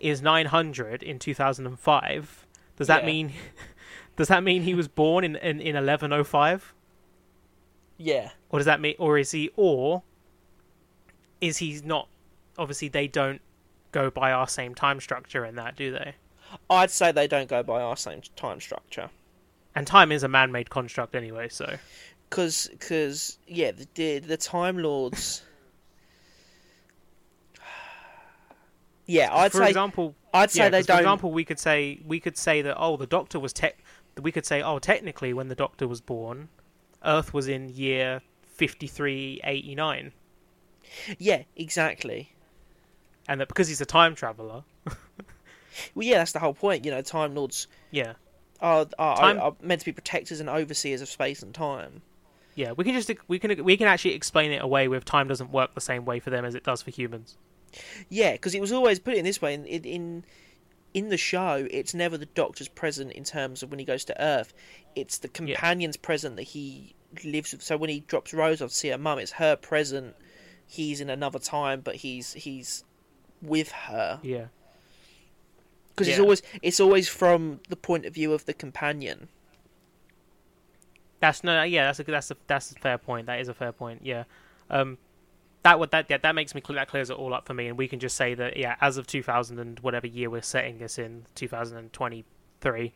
is 0.00 0.20
900 0.22 1.02
in 1.02 1.18
2005, 1.18 2.46
does 2.76 2.86
that 2.88 3.02
Yeah. 3.02 3.06
mean 3.06 3.32
does 4.16 4.28
that 4.28 4.42
mean 4.42 4.62
he 4.62 4.74
was 4.74 4.88
born 4.88 5.24
in 5.24 5.36
in, 5.36 5.60
in 5.60 5.74
1105? 5.74 6.74
Yeah. 7.96 8.30
Or 8.50 8.58
does 8.58 8.66
that 8.66 8.80
mean 8.80 8.94
or 8.98 9.18
is 9.18 9.30
he 9.30 9.50
or 9.56 10.02
is 11.40 11.58
he 11.58 11.80
not 11.84 12.08
obviously 12.58 12.88
they 12.88 13.08
don't 13.08 13.40
go 13.92 14.10
by 14.10 14.32
our 14.32 14.48
same 14.48 14.74
time 14.74 15.00
structure 15.00 15.44
in 15.44 15.54
that, 15.56 15.76
do 15.76 15.92
they? 15.92 16.14
I'd 16.68 16.90
say 16.90 17.12
they 17.12 17.28
don't 17.28 17.48
go 17.48 17.62
by 17.62 17.80
our 17.80 17.96
same 17.96 18.22
time 18.36 18.60
structure. 18.60 19.10
And 19.74 19.86
time 19.86 20.12
is 20.12 20.22
a 20.22 20.28
man-made 20.28 20.68
construct 20.68 21.14
anyway, 21.14 21.48
so 21.48 21.76
Because, 22.28 22.68
cause, 22.78 23.38
yeah, 23.46 23.70
the, 23.70 23.86
the, 23.94 24.18
the 24.18 24.36
Time 24.36 24.78
Lords. 24.78 25.42
yeah, 29.06 29.34
I'd 29.34 29.52
for 29.52 29.58
say. 29.58 29.68
example, 29.68 30.14
I'd 30.34 30.50
say 30.50 30.64
yeah, 30.64 30.68
they 30.68 30.82
don't. 30.82 30.96
For 30.96 31.00
example, 31.00 31.32
we 31.32 31.44
could 31.44 31.58
say 31.58 32.00
we 32.04 32.20
could 32.20 32.36
say 32.36 32.62
that 32.62 32.76
oh, 32.78 32.96
the 32.96 33.06
Doctor 33.06 33.38
was 33.40 33.52
tech. 33.52 33.78
We 34.20 34.30
could 34.30 34.44
say 34.44 34.62
oh, 34.62 34.78
technically, 34.78 35.32
when 35.32 35.48
the 35.48 35.54
Doctor 35.54 35.88
was 35.88 36.02
born, 36.02 36.48
Earth 37.04 37.32
was 37.34 37.48
in 37.48 37.68
year 37.68 38.20
fifty 38.44 38.86
three 38.86 39.40
eighty 39.44 39.74
nine, 39.74 40.12
yeah, 41.18 41.42
exactly. 41.56 42.32
and 43.28 43.40
that 43.40 43.48
because 43.48 43.68
he's 43.68 43.80
a 43.80 43.86
time 43.86 44.14
traveler. 44.14 44.64
Well, 45.94 46.06
yeah, 46.06 46.18
that's 46.18 46.32
the 46.32 46.38
whole 46.38 46.52
point. 46.52 46.84
You 46.84 46.90
know, 46.90 47.00
Time 47.00 47.34
Lords 47.34 47.66
Yeah, 47.90 48.12
are 48.60 48.86
are, 48.98 49.16
Time- 49.16 49.40
are 49.40 49.54
meant 49.62 49.80
to 49.80 49.84
be 49.86 49.92
protectors 49.92 50.38
and 50.38 50.48
overseers 50.50 51.00
of 51.00 51.08
space 51.08 51.42
and 51.42 51.54
time. 51.54 52.02
yeah. 52.54 52.72
We 52.72 52.84
can 52.84 52.92
just 52.92 53.10
we 53.26 53.38
can 53.38 53.64
we 53.64 53.78
can 53.78 53.86
actually 53.88 54.12
explain 54.12 54.52
it 54.52 54.60
away 54.62 54.86
with 54.88 55.06
time 55.06 55.28
doesn't 55.28 55.50
work 55.50 55.74
the 55.74 55.80
same 55.80 56.04
way 56.04 56.20
for 56.20 56.28
them 56.28 56.44
as 56.44 56.54
it 56.54 56.62
does 56.62 56.82
for 56.82 56.90
humans. 56.90 57.38
Yeah, 58.10 58.32
because 58.32 58.54
it 58.54 58.60
was 58.60 58.70
always 58.70 58.98
put 58.98 59.14
it 59.14 59.18
in 59.20 59.24
this 59.24 59.40
way 59.40 59.54
in, 59.54 59.64
in 59.64 60.24
in 60.94 61.08
the 61.08 61.16
show. 61.16 61.66
It's 61.70 61.94
never 61.94 62.16
the 62.18 62.26
Doctor's 62.26 62.68
present 62.68 63.12
in 63.12 63.24
terms 63.24 63.62
of 63.62 63.70
when 63.70 63.78
he 63.78 63.84
goes 63.84 64.04
to 64.06 64.22
Earth. 64.22 64.52
It's 64.94 65.18
the 65.18 65.28
companion's 65.28 65.96
present 65.96 66.36
that 66.36 66.42
he 66.42 66.94
lives 67.24 67.52
with. 67.52 67.62
So 67.62 67.76
when 67.76 67.90
he 67.90 68.00
drops 68.00 68.32
Rose 68.34 68.60
off 68.62 68.70
to 68.70 68.74
see 68.76 68.88
her 68.88 68.98
mum, 68.98 69.18
it's 69.18 69.32
her 69.32 69.56
present. 69.56 70.16
He's 70.66 71.00
in 71.00 71.10
another 71.10 71.38
time, 71.38 71.80
but 71.80 71.96
he's 71.96 72.32
he's 72.32 72.84
with 73.42 73.72
her 73.72 74.20
Yeah, 74.22 74.46
because 75.90 76.08
it's 76.08 76.18
always 76.18 76.42
it's 76.62 76.80
always 76.80 77.08
from 77.08 77.60
the 77.68 77.76
point 77.76 78.06
of 78.06 78.14
view 78.14 78.32
of 78.32 78.46
the 78.46 78.54
companion. 78.54 79.28
that's 81.20 81.44
no. 81.44 81.62
Yeah, 81.62 81.86
that's 81.86 82.00
a 82.00 82.04
that's 82.04 82.30
a 82.30 82.36
that's 82.46 82.72
a 82.72 82.74
fair 82.76 82.98
point. 82.98 83.26
That 83.26 83.40
is 83.40 83.48
a 83.48 83.54
fair 83.54 83.72
point. 83.72 84.00
Yeah. 84.04 84.24
Um, 84.70 84.98
that 85.62 85.78
would 85.78 85.90
that 85.92 86.06
yeah, 86.08 86.18
that 86.18 86.34
makes 86.34 86.54
me 86.54 86.60
clear 86.60 86.76
that 86.76 86.88
clears 86.88 87.10
it 87.10 87.16
all 87.16 87.32
up 87.34 87.46
for 87.46 87.54
me, 87.54 87.68
and 87.68 87.78
we 87.78 87.88
can 87.88 87.98
just 88.00 88.16
say 88.16 88.34
that 88.34 88.56
yeah, 88.56 88.76
as 88.80 88.96
of 88.96 89.06
2000 89.06 89.58
and 89.58 89.78
whatever 89.80 90.06
year 90.06 90.28
we're 90.30 90.42
setting 90.42 90.78
this 90.78 90.98
in, 90.98 91.26
2023. 91.34 92.92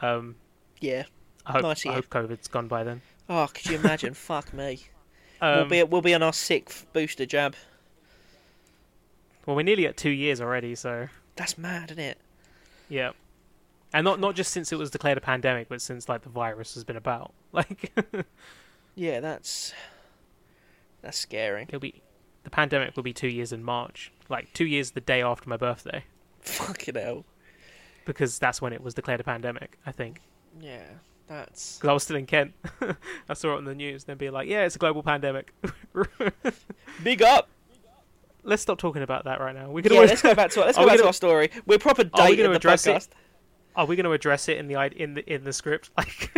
Um, 0.00 0.36
Yeah. 0.80 1.04
I 1.46 1.52
hope, 1.52 1.62
Nice 1.62 1.84
I 1.86 1.92
hope 1.94 2.08
COVID's 2.08 2.48
gone 2.48 2.68
by 2.68 2.84
then. 2.84 3.02
Oh, 3.28 3.48
could 3.52 3.66
you 3.66 3.76
imagine? 3.76 4.14
Fuck 4.14 4.52
me. 4.54 4.80
Um, 5.40 5.56
we'll 5.56 5.68
be 5.68 5.82
we'll 5.82 6.02
be 6.02 6.14
on 6.14 6.22
our 6.22 6.32
sixth 6.32 6.86
booster 6.92 7.26
jab. 7.26 7.54
well, 9.44 9.56
we're 9.56 9.62
nearly 9.62 9.86
at 9.86 9.96
two 9.96 10.10
years 10.10 10.40
already, 10.40 10.74
so 10.74 11.08
That's 11.36 11.58
mad, 11.58 11.90
isn't 11.90 12.02
it? 12.02 12.18
yeah, 12.88 13.10
and 13.92 14.04
not 14.04 14.20
not 14.20 14.34
just 14.36 14.52
since 14.52 14.72
it 14.72 14.78
was 14.78 14.90
declared 14.90 15.18
a 15.18 15.20
pandemic, 15.20 15.68
but 15.68 15.82
since 15.82 16.08
like 16.08 16.22
the 16.22 16.28
virus 16.30 16.74
has 16.74 16.84
been 16.84 16.96
about. 16.96 17.32
Like 17.52 17.92
Yeah, 18.96 19.20
that's 19.20 19.72
that's 21.04 21.18
scary. 21.18 21.62
it'll 21.68 21.78
be 21.80 22.02
the 22.42 22.50
pandemic 22.50 22.94
will 22.96 23.02
be 23.04 23.12
two 23.12 23.28
years 23.28 23.52
in 23.52 23.62
March, 23.62 24.12
like 24.28 24.52
two 24.52 24.66
years 24.66 24.90
the 24.90 25.00
day 25.00 25.22
after 25.22 25.48
my 25.48 25.56
birthday, 25.56 26.04
Fucking 26.40 26.94
hell. 26.96 27.24
because 28.04 28.38
that's 28.38 28.60
when 28.60 28.72
it 28.72 28.82
was 28.82 28.92
declared 28.94 29.20
a 29.20 29.24
pandemic. 29.24 29.78
I 29.86 29.92
think 29.92 30.20
Yeah, 30.60 30.82
that's 31.28 31.76
because 31.78 31.88
I 31.88 31.92
was 31.92 32.02
still 32.02 32.16
in 32.16 32.26
Kent. 32.26 32.52
I 33.28 33.34
saw 33.34 33.54
it 33.54 33.58
on 33.58 33.64
the 33.64 33.74
news. 33.74 34.04
They'd 34.04 34.18
be 34.18 34.28
like, 34.30 34.48
"Yeah, 34.48 34.64
it's 34.64 34.76
a 34.76 34.78
global 34.78 35.02
pandemic." 35.02 35.54
big 37.02 37.22
up. 37.22 37.48
let's 38.42 38.62
stop 38.62 38.78
talking 38.78 39.02
about 39.02 39.24
that 39.24 39.40
right 39.40 39.54
now. 39.54 39.70
We 39.70 39.82
could 39.82 39.92
Yeah, 39.92 39.96
always. 39.98 40.10
let's 40.10 40.22
go 40.22 40.34
back 40.34 40.50
to 40.50 40.60
let's 40.60 40.76
go 40.78 40.86
back 40.86 40.96
gonna- 40.98 41.06
our 41.06 41.12
story. 41.12 41.50
We're 41.66 41.78
proper 41.78 42.02
Are 42.14 42.28
we 42.30 42.36
the 42.36 42.50
address 42.52 42.86
it? 42.86 42.90
podcast. 42.94 43.08
Are 43.76 43.86
we 43.86 43.96
going 43.96 44.04
to 44.04 44.12
address 44.12 44.48
it 44.48 44.58
in 44.58 44.68
the 44.68 45.02
in 45.02 45.14
the 45.14 45.32
in 45.34 45.44
the 45.44 45.52
script? 45.52 45.90
Like, 45.96 46.30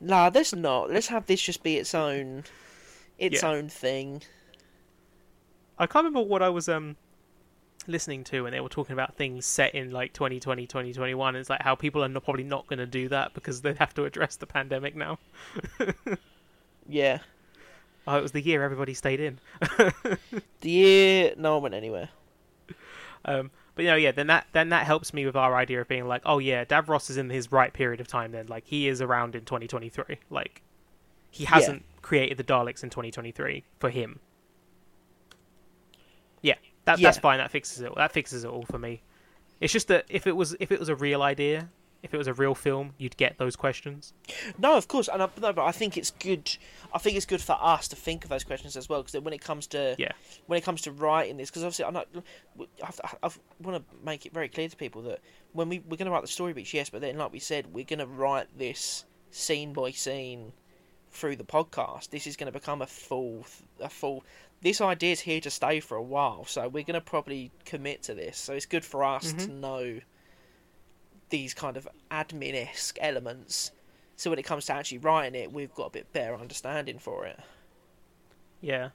Nah, 0.00 0.30
let's 0.34 0.54
not. 0.54 0.90
Let's 0.90 1.06
have 1.08 1.26
this 1.26 1.40
just 1.40 1.62
be 1.62 1.76
its 1.76 1.94
own, 1.94 2.44
its 3.20 3.42
Yeah. 3.42 3.50
own 3.50 3.68
thing. 3.68 4.22
I 5.78 5.86
can't 5.86 6.04
remember 6.04 6.28
what 6.28 6.42
I 6.42 6.48
was 6.48 6.68
um 6.68 6.96
listening 7.86 8.22
to 8.24 8.42
when 8.42 8.52
they 8.52 8.60
were 8.60 8.68
talking 8.68 8.92
about 8.92 9.14
things 9.16 9.46
set 9.46 9.74
in 9.74 9.90
like 9.90 10.12
2020 10.12 10.66
2021 10.66 11.34
it's 11.34 11.48
like 11.48 11.62
how 11.62 11.74
people 11.74 12.04
are 12.04 12.08
not, 12.08 12.22
probably 12.22 12.44
not 12.44 12.66
going 12.66 12.78
to 12.78 12.86
do 12.86 13.08
that 13.08 13.32
because 13.32 13.62
they 13.62 13.72
have 13.74 13.94
to 13.94 14.04
address 14.04 14.36
the 14.36 14.46
pandemic 14.46 14.94
now. 14.96 15.18
Yeah, 16.88 17.18
oh 18.06 18.16
it 18.18 18.22
was 18.22 18.32
the 18.32 18.40
year 18.40 18.62
everybody 18.64 18.94
stayed 18.94 19.20
in. 19.20 19.38
The 20.60 20.70
year 20.70 21.34
no 21.36 21.54
one 21.54 21.62
went 21.64 21.74
anywhere. 21.74 22.08
um 23.24 23.50
but 23.74 23.82
you 23.84 23.90
know 23.90 23.96
yeah 23.96 24.10
then 24.12 24.26
that 24.26 24.46
then 24.52 24.70
that 24.70 24.84
helps 24.86 25.14
me 25.14 25.24
with 25.24 25.36
our 25.36 25.54
idea 25.54 25.80
of 25.80 25.88
being 25.88 26.06
like 26.08 26.22
oh 26.24 26.38
yeah 26.38 26.64
davros 26.64 27.08
is 27.10 27.16
in 27.16 27.30
his 27.30 27.50
right 27.52 27.72
period 27.72 28.00
of 28.00 28.08
time 28.08 28.32
then. 28.32 28.46
Like 28.48 28.64
he 28.66 28.88
is 28.88 29.00
around 29.00 29.34
in 29.36 29.44
2023 29.44 30.16
like 30.30 30.62
he 31.30 31.44
hasn't 31.44 31.84
created 32.02 32.38
the 32.38 32.44
daleks 32.44 32.82
in 32.82 32.90
2023 32.90 33.64
for 33.78 33.90
him 33.90 34.20
yeah 36.42 36.54
that, 36.84 37.00
that's 37.00 37.18
fine 37.18 37.38
that 37.38 37.50
fixes 37.50 37.80
it 37.80 37.94
that 37.96 38.12
fixes 38.12 38.44
it 38.44 38.48
all 38.48 38.64
for 38.64 38.78
me 38.78 39.02
it's 39.60 39.72
just 39.72 39.88
that 39.88 40.04
if 40.08 40.26
it 40.26 40.36
was 40.36 40.56
if 40.60 40.72
it 40.72 40.78
was 40.78 40.88
a 40.88 40.96
real 40.96 41.22
idea 41.22 41.68
if 42.02 42.14
it 42.14 42.16
was 42.16 42.26
a 42.26 42.34
real 42.34 42.54
film 42.54 42.94
you'd 42.98 43.16
get 43.16 43.36
those 43.38 43.56
questions 43.56 44.14
No, 44.58 44.76
of 44.76 44.88
course, 44.88 45.08
and 45.08 45.22
I, 45.22 45.28
no, 45.40 45.52
but 45.52 45.64
I 45.64 45.72
think 45.72 45.96
it's 45.96 46.10
good. 46.10 46.56
I 46.94 46.98
think 46.98 47.16
it's 47.16 47.26
good 47.26 47.40
for 47.40 47.56
us 47.60 47.88
to 47.88 47.96
think 47.96 48.24
of 48.24 48.30
those 48.30 48.44
questions 48.44 48.76
as 48.76 48.88
well, 48.88 49.02
because 49.02 49.20
when 49.20 49.34
it 49.34 49.40
comes 49.40 49.66
to 49.68 49.94
Yeah. 49.98 50.12
when 50.46 50.56
it 50.56 50.62
comes 50.62 50.80
to 50.82 50.92
writing 50.92 51.36
this, 51.36 51.50
because 51.50 51.62
obviously 51.62 51.84
I'm 51.84 51.94
not. 51.94 52.08
I, 52.82 52.90
I, 53.22 53.30
want 53.60 53.76
to 53.76 53.96
make 54.04 54.26
it 54.26 54.32
very 54.32 54.48
clear 54.48 54.68
to 54.68 54.76
people 54.76 55.02
that 55.02 55.20
when 55.52 55.68
we 55.68 55.80
we're 55.80 55.96
going 55.96 56.06
to 56.06 56.10
write 56.10 56.22
the 56.22 56.28
story 56.28 56.52
beats, 56.52 56.72
yes, 56.72 56.90
but 56.90 57.00
then 57.00 57.16
like 57.18 57.32
we 57.32 57.38
said, 57.38 57.72
we're 57.72 57.84
going 57.84 57.98
to 57.98 58.06
write 58.06 58.46
this 58.56 59.04
scene 59.30 59.72
by 59.72 59.90
scene 59.90 60.52
through 61.10 61.36
the 61.36 61.44
podcast. 61.44 62.10
This 62.10 62.26
is 62.26 62.36
going 62.36 62.52
to 62.52 62.58
become 62.58 62.82
a 62.82 62.86
full 62.86 63.44
a 63.80 63.88
full. 63.88 64.24
This 64.62 64.80
idea 64.80 65.12
is 65.12 65.20
here 65.20 65.40
to 65.40 65.50
stay 65.50 65.80
for 65.80 65.96
a 65.96 66.02
while, 66.02 66.44
so 66.44 66.68
we're 66.68 66.84
going 66.84 66.94
to 66.94 67.00
probably 67.00 67.50
commit 67.64 68.02
to 68.04 68.14
this. 68.14 68.36
So 68.36 68.52
it's 68.52 68.66
good 68.66 68.84
for 68.84 69.02
us 69.04 69.32
to 69.32 69.38
mm-hmm. 69.46 69.60
know 69.60 70.00
these 71.30 71.54
kind 71.54 71.76
of 71.76 71.88
admin 72.10 72.54
esque 72.54 72.98
elements. 73.00 73.70
So 74.16 74.28
when 74.28 74.38
it 74.38 74.44
comes 74.44 74.66
to 74.66 74.74
actually 74.74 74.98
writing 74.98 75.40
it, 75.40 75.50
we've 75.52 75.74
got 75.74 75.86
a 75.86 75.90
bit 75.90 76.12
better 76.12 76.34
understanding 76.34 76.98
for 76.98 77.24
it. 77.26 77.40
yeah 78.60 78.90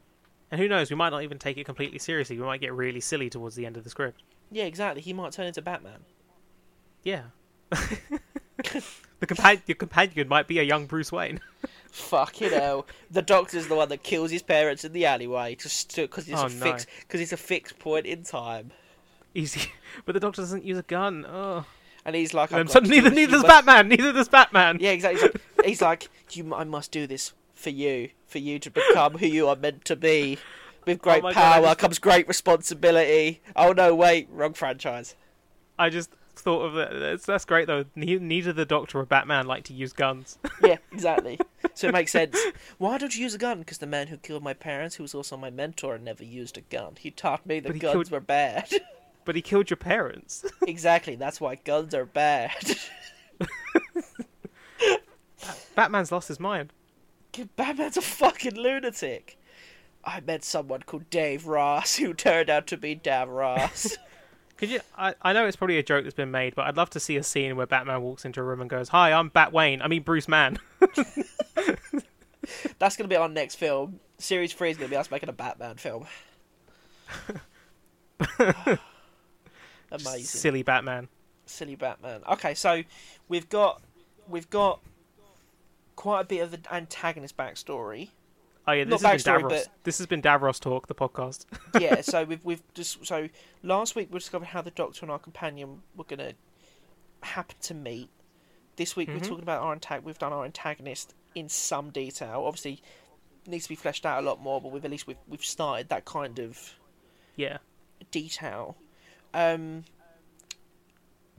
and 0.52 0.62
who 0.62 0.68
knows 0.68 0.90
we 0.92 0.96
might 0.96 1.10
not 1.10 1.24
even 1.24 1.40
take 1.40 1.58
it 1.58 1.66
completely 1.66 1.98
seriously 1.98 2.38
we 2.38 2.46
might 2.46 2.62
get 2.62 2.72
really 2.74 3.00
silly 3.00 3.30
towards 3.30 3.56
the 3.56 3.66
end 3.66 3.78
of 3.78 3.84
the 3.84 3.90
script 3.90 4.22
Yeah, 4.52 4.66
exactly. 4.66 5.02
He 5.02 5.14
might 5.14 5.32
turn 5.32 5.48
into 5.48 5.62
Batman. 5.62 6.00
yeah 7.04 7.24
the 9.20 9.28
companion 9.28 9.64
your 9.66 9.76
companion 9.76 10.28
might 10.28 10.48
be 10.48 10.60
a 10.60 10.64
young 10.64 10.86
bruce 10.86 11.12
wayne 11.12 11.40
Fuck 11.96 12.42
you 12.42 12.52
know. 12.52 12.86
the 13.10 13.22
Doctor's 13.22 13.68
the 13.68 13.76
one 13.76 13.90
that 13.90 14.04
kills 14.04 14.32
his 14.32 14.42
parents 14.42 14.84
in 14.84 14.92
the 14.94 15.06
alleyway 15.06 15.56
just 15.56 15.96
because 15.96 16.28
it's 16.28 16.40
Oh, 16.42 16.46
a 16.46 16.50
no. 16.50 16.56
fix 16.66 16.86
because 17.02 17.22
it's 17.22 17.32
a 17.34 17.38
fixed 17.38 17.80
point 17.80 18.06
in 18.06 18.24
time. 18.24 18.72
easy 19.34 19.72
but 20.06 20.14
the 20.14 20.20
doctor 20.20 20.42
doesn't 20.42 20.64
use 20.66 20.78
a 20.78 20.84
gun 20.84 21.26
oh 21.28 21.66
And 22.06 22.16
he's 22.16 22.34
like, 22.34 22.50
got 22.50 22.70
so 22.70 22.80
do 22.82 22.90
neither 22.90 23.10
neither 23.10 23.32
does 23.34 23.44
must- 23.44 23.66
batman 23.66 23.88
neither 23.90 24.12
does 24.14 24.28
batman 24.30 24.78
Yeah, 24.80 24.92
exactly. 24.92 25.22
He's 25.22 25.32
like, 25.32 25.66
he's 25.66 25.82
like, 25.82 26.10
you, 26.32 26.54
I 26.54 26.64
must 26.66 26.92
do 26.92 27.08
this 27.08 27.34
for 27.54 27.70
you, 27.70 28.10
for 28.28 28.40
you 28.40 28.60
to 28.60 28.70
become 28.70 29.18
who 29.18 29.26
you 29.28 29.48
are 29.48 29.56
meant 29.56 29.86
to 29.86 29.96
be. 29.96 30.38
With 30.86 31.00
oh 31.00 31.04
great 31.04 31.20
Oh 31.20 31.28
my 31.28 31.34
God, 31.34 31.42
power 31.54 31.66
just- 31.68 31.80
comes 31.80 32.00
great 32.00 32.28
responsibility. 32.28 33.42
Oh 33.56 33.72
no, 33.72 33.96
wait, 33.96 34.28
wrong 34.32 34.54
franchise. 34.54 35.16
I 35.80 35.90
just 35.90 36.10
thought 36.42 36.62
of 36.64 36.78
it. 36.78 36.90
That's, 37.00 37.26
that's 37.26 37.46
great 37.46 37.68
though. 37.68 37.86
Ne- 37.96 38.20
Neither 38.20 38.54
the 38.54 38.66
Doctor 38.66 39.00
or 39.00 39.06
Batman 39.06 39.48
like 39.48 39.64
to 39.66 39.74
use 39.74 39.94
guns. 39.94 40.38
Yeah, 40.64 40.78
exactly. 40.92 41.40
so 41.76 41.90
it 41.90 41.94
makes 41.94 42.12
sense. 42.12 42.38
Why 42.78 42.98
don't 42.98 43.16
you 43.16 43.22
use 43.24 43.34
a 43.36 43.38
gun? 43.38 43.60
Because 43.60 43.78
the 43.78 43.86
man 43.88 44.08
who 44.08 44.18
killed 44.18 44.42
my 44.44 44.54
parents, 44.54 44.96
who 44.96 45.04
was 45.04 45.14
also 45.14 45.38
my 45.38 45.50
mentor, 45.50 45.98
never 45.98 46.24
used 46.24 46.58
a 46.58 46.62
gun. 46.62 46.96
He 46.98 47.12
taught 47.12 47.46
me 47.46 47.60
that 47.60 47.78
guns 47.80 47.94
killed- 47.94 48.12
were 48.12 48.20
bad. 48.20 48.70
but 49.26 49.36
he 49.36 49.42
killed 49.42 49.70
your 49.70 49.78
parents. 49.78 50.46
exactly. 50.68 51.16
That's 51.16 51.40
why 51.42 51.56
guns 51.56 51.94
are 51.94 52.06
bad. 52.06 52.78
Batman's 55.76 56.12
lost 56.12 56.28
his 56.30 56.40
mind. 56.40 56.72
Batman's 57.58 57.98
a 57.98 58.02
fucking 58.02 58.56
lunatic. 58.56 59.38
I 60.04 60.22
met 60.22 60.44
someone 60.44 60.84
called 60.84 61.10
Dave 61.10 61.48
Ross 61.48 61.96
who 61.98 62.14
turned 62.14 62.50
out 62.50 62.68
to 62.68 62.78
be 62.78 62.96
Dav 62.96 63.28
Ross. 63.28 63.98
Could 64.58 64.70
you? 64.70 64.80
I, 64.98 65.16
I 65.22 65.34
know 65.34 65.46
it's 65.46 65.58
probably 65.58 65.78
a 65.78 65.84
joke 65.84 66.04
that's 66.04 66.16
been 66.16 66.32
made, 66.32 66.56
but 66.56 66.66
I'd 66.66 66.78
love 66.78 66.90
to 66.92 67.00
see 67.00 67.18
a 67.18 67.24
scene 67.24 67.56
where 67.58 67.66
Batman 67.66 68.02
walks 68.02 68.24
into 68.24 68.40
a 68.40 68.44
room 68.44 68.62
and 68.62 68.70
goes, 68.70 68.90
"Hi, 68.90 69.12
I'm 69.12 69.30
Bat 69.30 69.52
Wayne. 69.52 69.82
I 69.82 69.88
mean 69.88 70.04
Bruce 70.04 70.28
Mann." 70.28 70.60
That's 72.80 72.96
going 72.96 73.10
to 73.10 73.14
be 73.14 73.16
our 73.16 73.28
next 73.28 73.56
film. 73.56 74.00
Series 74.18 74.54
3 74.54 74.72
is 74.72 74.78
going 74.78 74.88
to 74.88 74.94
be 74.94 74.98
us 74.98 75.10
making 75.12 75.30
a 75.30 75.34
Batman 75.34 75.76
film. 75.76 76.06
Amazing. 79.92 80.24
Silly 80.24 80.64
Batman. 80.64 81.08
silly 81.46 81.76
Batman. 81.76 82.22
Okay, 82.32 82.54
so 82.54 82.84
we've 83.28 83.50
got 83.50 83.82
we've 84.28 84.50
got 84.50 84.80
quite 85.96 86.22
a 86.22 86.24
bit 86.26 86.40
of 86.40 86.52
the 86.52 86.60
antagonist 86.74 87.36
backstory. 87.38 88.10
Oh 88.68 88.72
yeah, 88.72 88.84
Not 88.86 89.00
this 89.00 89.02
has 89.04 89.24
been 89.24 89.34
Davros. 89.36 89.50
but- 89.50 89.68
This 89.84 89.98
has 90.00 90.08
been 90.08 90.22
Davros 90.22 90.60
talk, 90.60 90.88
the 90.88 90.96
podcast. 90.96 91.46
Yeah, 91.80 92.02
so 92.02 92.24
we've 92.24 92.44
we've 92.44 92.64
just 92.74 93.06
so 93.06 93.30
last 93.64 93.96
week 93.96 94.10
we 94.12 94.20
discovered 94.20 94.48
how 94.48 94.62
the 94.62 94.72
Doctor 94.72 95.04
and 95.06 95.12
our 95.12 95.20
companion 95.20 95.82
were 95.96 96.04
gonna 96.06 96.34
happen 97.22 97.56
to 97.62 97.74
meet. 97.74 98.10
This 98.78 98.96
week 98.96 99.10
Mhm. 99.10 99.14
we're 99.16 99.20
talking 99.20 99.44
about 99.44 99.62
our 99.62 99.76
antag- 99.76 100.04
We've 100.04 100.18
done 100.18 100.34
our 100.34 100.46
antagonist 100.46 101.14
in 101.36 101.48
some 101.50 101.92
detail. 101.92 102.44
Obviously, 102.46 102.82
needs 103.48 103.66
to 103.66 103.70
be 103.70 103.76
fleshed 103.76 104.06
out 104.06 104.24
a 104.24 104.26
lot 104.26 104.42
more, 104.42 104.60
but 104.60 104.72
we've 104.72 104.84
at 104.86 104.90
least 104.92 105.06
we've 105.06 105.18
we've 105.28 105.46
started 105.46 105.90
that 105.90 106.06
kind 106.06 106.40
of 106.40 106.74
yeah. 107.36 107.58
detail. 108.12 108.78
Um, 109.34 109.84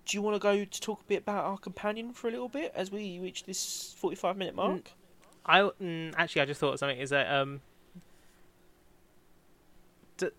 do 0.04 0.16
you 0.16 0.22
want 0.22 0.36
to 0.36 0.38
go 0.38 0.64
to 0.64 0.80
talk 0.80 1.00
a 1.00 1.04
bit 1.04 1.22
about 1.22 1.44
our 1.44 1.58
companion 1.58 2.12
for 2.12 2.28
a 2.28 2.30
little 2.30 2.48
bit 2.48 2.70
as 2.76 2.92
we 2.92 3.18
reach 3.18 3.42
this 3.44 3.94
forty-five 3.98 4.36
minute 4.36 4.54
mark? 4.54 4.92
I 5.46 5.60
mm, 5.60 6.12
actually 6.16 6.42
I 6.42 6.44
just 6.46 6.60
thought 6.60 6.74
of 6.74 6.78
something 6.78 6.98
is 6.98 7.10
that 7.10 7.30
um, 7.32 7.60
d- 10.16 10.30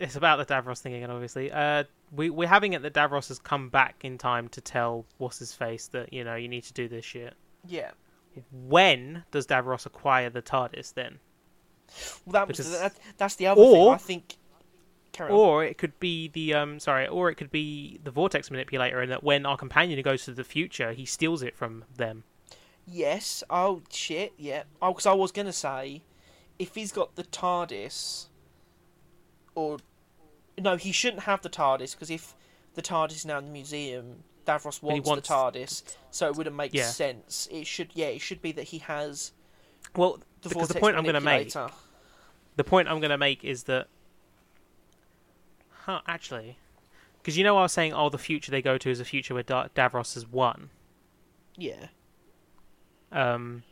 it's 0.00 0.16
about 0.16 0.36
the 0.46 0.46
Davros 0.54 0.80
thing 0.80 0.94
again. 0.94 1.10
Obviously, 1.10 1.50
uh, 1.50 1.84
we 2.14 2.30
we're 2.30 2.48
having 2.48 2.72
it 2.72 2.82
that 2.82 2.94
Davros 2.94 3.28
has 3.28 3.38
come 3.38 3.68
back 3.68 3.96
in 4.04 4.18
time 4.18 4.48
to 4.50 4.60
tell 4.60 5.04
what's 5.18 5.38
his 5.38 5.52
face 5.52 5.88
that 5.88 6.12
you 6.12 6.24
know 6.24 6.34
you 6.36 6.48
need 6.48 6.64
to 6.64 6.72
do 6.72 6.88
this 6.88 7.04
shit. 7.04 7.34
Yeah. 7.66 7.90
When 8.52 9.24
does 9.30 9.46
Davros 9.46 9.86
acquire 9.86 10.28
the 10.30 10.42
TARDIS 10.42 10.94
then? 10.94 11.18
Well, 12.26 12.32
that 12.32 12.48
was 12.48 12.56
Because- 12.56 12.80
that, 12.80 12.94
that's 13.16 13.36
the 13.36 13.46
other 13.46 13.60
or- 13.60 13.84
thing. 13.86 13.94
I 13.94 13.98
think. 13.98 14.36
Or 15.30 15.62
it 15.64 15.78
could 15.78 16.00
be 16.00 16.26
the 16.26 16.54
um 16.54 16.80
sorry, 16.80 17.06
or 17.06 17.30
it 17.30 17.36
could 17.36 17.52
be 17.52 18.00
the 18.02 18.10
vortex 18.10 18.50
manipulator, 18.50 19.00
and 19.00 19.12
that 19.12 19.22
when 19.22 19.46
our 19.46 19.56
companion 19.56 20.02
goes 20.02 20.24
to 20.24 20.32
the 20.34 20.42
future, 20.42 20.92
he 20.92 21.06
steals 21.06 21.40
it 21.44 21.54
from 21.54 21.84
them. 21.96 22.24
Yes. 22.86 23.42
Oh 23.50 23.82
shit. 23.90 24.32
Yeah. 24.36 24.64
Oh, 24.82 24.92
because 24.92 25.06
I 25.06 25.12
was 25.12 25.32
gonna 25.32 25.52
say, 25.52 26.02
if 26.58 26.74
he's 26.74 26.92
got 26.92 27.16
the 27.16 27.24
TARDIS, 27.24 28.26
or 29.54 29.78
no, 30.58 30.76
he 30.76 30.92
shouldn't 30.92 31.22
have 31.24 31.42
the 31.42 31.48
TARDIS 31.50 31.92
because 31.92 32.10
if 32.10 32.34
the 32.74 32.82
TARDIS 32.82 33.12
is 33.12 33.24
now 33.26 33.38
in 33.38 33.46
the 33.46 33.50
museum, 33.50 34.24
Davros 34.46 34.82
wants, 34.82 35.08
wants- 35.08 35.28
the 35.28 35.34
TARDIS, 35.34 35.82
so 36.10 36.28
it 36.28 36.36
wouldn't 36.36 36.56
make 36.56 36.74
Yeah. 36.74 36.88
sense. 36.90 37.48
It 37.50 37.66
should. 37.66 37.90
Yeah. 37.94 38.06
It 38.06 38.20
should 38.20 38.42
be 38.42 38.52
that 38.52 38.64
he 38.64 38.78
has 38.78 39.32
Well, 39.96 40.18
the 40.42 40.48
because 40.50 40.68
the 40.68 40.74
point 40.80 40.96
I'm 40.96 41.04
going 41.04 41.14
to 41.14 41.20
make, 41.20 41.52
the 42.56 42.64
point 42.64 42.88
I'm 42.88 43.00
going 43.00 43.10
to 43.10 43.18
make 43.18 43.42
is 43.44 43.64
that, 43.64 43.88
huh? 45.84 46.00
Actually, 46.06 46.58
because 47.18 47.36
you 47.38 47.44
know 47.44 47.56
I 47.56 47.62
was 47.62 47.72
saying, 47.72 47.92
oh, 47.94 48.08
the 48.10 48.18
future 48.18 48.50
they 48.50 48.62
go 48.62 48.76
to 48.78 48.90
is 48.90 49.00
a 49.00 49.04
future 49.04 49.34
where 49.34 49.42
da- 49.42 49.68
Davros 49.74 50.14
has 50.14 50.26
won. 50.26 50.70
Yeah. 51.56 51.86
Um, 53.14 53.62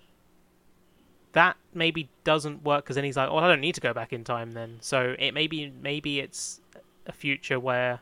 that 1.32 1.56
maybe 1.74 2.08
doesn't 2.24 2.62
work 2.62 2.84
because 2.84 2.96
then 2.96 3.04
he's 3.04 3.16
like, 3.16 3.28
oh, 3.30 3.38
I 3.38 3.48
don't 3.48 3.60
need 3.60 3.74
to 3.74 3.80
go 3.80 3.92
back 3.92 4.12
in 4.12 4.24
time 4.24 4.52
then. 4.52 4.78
So 4.80 5.16
it 5.18 5.32
maybe 5.32 5.72
maybe 5.82 6.20
it's 6.20 6.60
a 7.06 7.12
future 7.12 7.58
where 7.58 8.00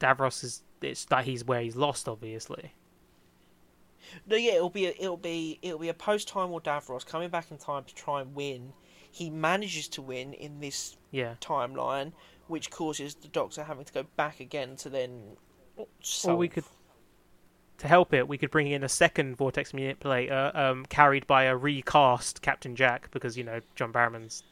Davros 0.00 0.44
is 0.44 0.62
it's 0.80 1.04
that 1.06 1.24
he's 1.24 1.44
where 1.44 1.60
he's 1.60 1.76
lost, 1.76 2.08
obviously. 2.08 2.72
No, 4.26 4.36
yeah, 4.36 4.54
it'll 4.54 4.68
be 4.70 4.86
a, 4.86 4.90
it'll 4.90 5.16
be 5.16 5.58
it'll 5.62 5.78
be 5.78 5.88
a 5.88 5.94
post 5.94 6.28
time 6.28 6.50
or 6.50 6.60
Davros 6.60 7.06
coming 7.06 7.30
back 7.30 7.50
in 7.50 7.58
time 7.58 7.84
to 7.84 7.94
try 7.94 8.20
and 8.20 8.34
win. 8.34 8.72
He 9.10 9.30
manages 9.30 9.88
to 9.88 10.02
win 10.02 10.32
in 10.32 10.60
this 10.60 10.96
Yeah. 11.10 11.34
timeline, 11.40 12.12
which 12.48 12.70
causes 12.70 13.14
the 13.14 13.28
Doctor 13.28 13.62
having 13.64 13.84
to 13.84 13.92
go 13.92 14.04
back 14.16 14.40
again 14.40 14.76
to 14.76 14.88
then. 14.90 15.36
Or 16.24 16.36
we 16.36 16.48
could, 16.48 16.64
to 17.82 17.88
help 17.88 18.14
it, 18.14 18.26
we 18.26 18.38
could 18.38 18.50
bring 18.50 18.66
in 18.68 18.82
a 18.82 18.88
second 18.88 19.36
vortex 19.36 19.72
manipulator, 19.74 20.50
um, 20.54 20.86
carried 20.86 21.26
by 21.26 21.44
a 21.44 21.56
recast 21.56 22.40
Captain 22.42 22.74
Jack, 22.74 23.10
because 23.10 23.36
you 23.36 23.44
know 23.44 23.60
John 23.74 23.92
Barrowman's 23.92 24.42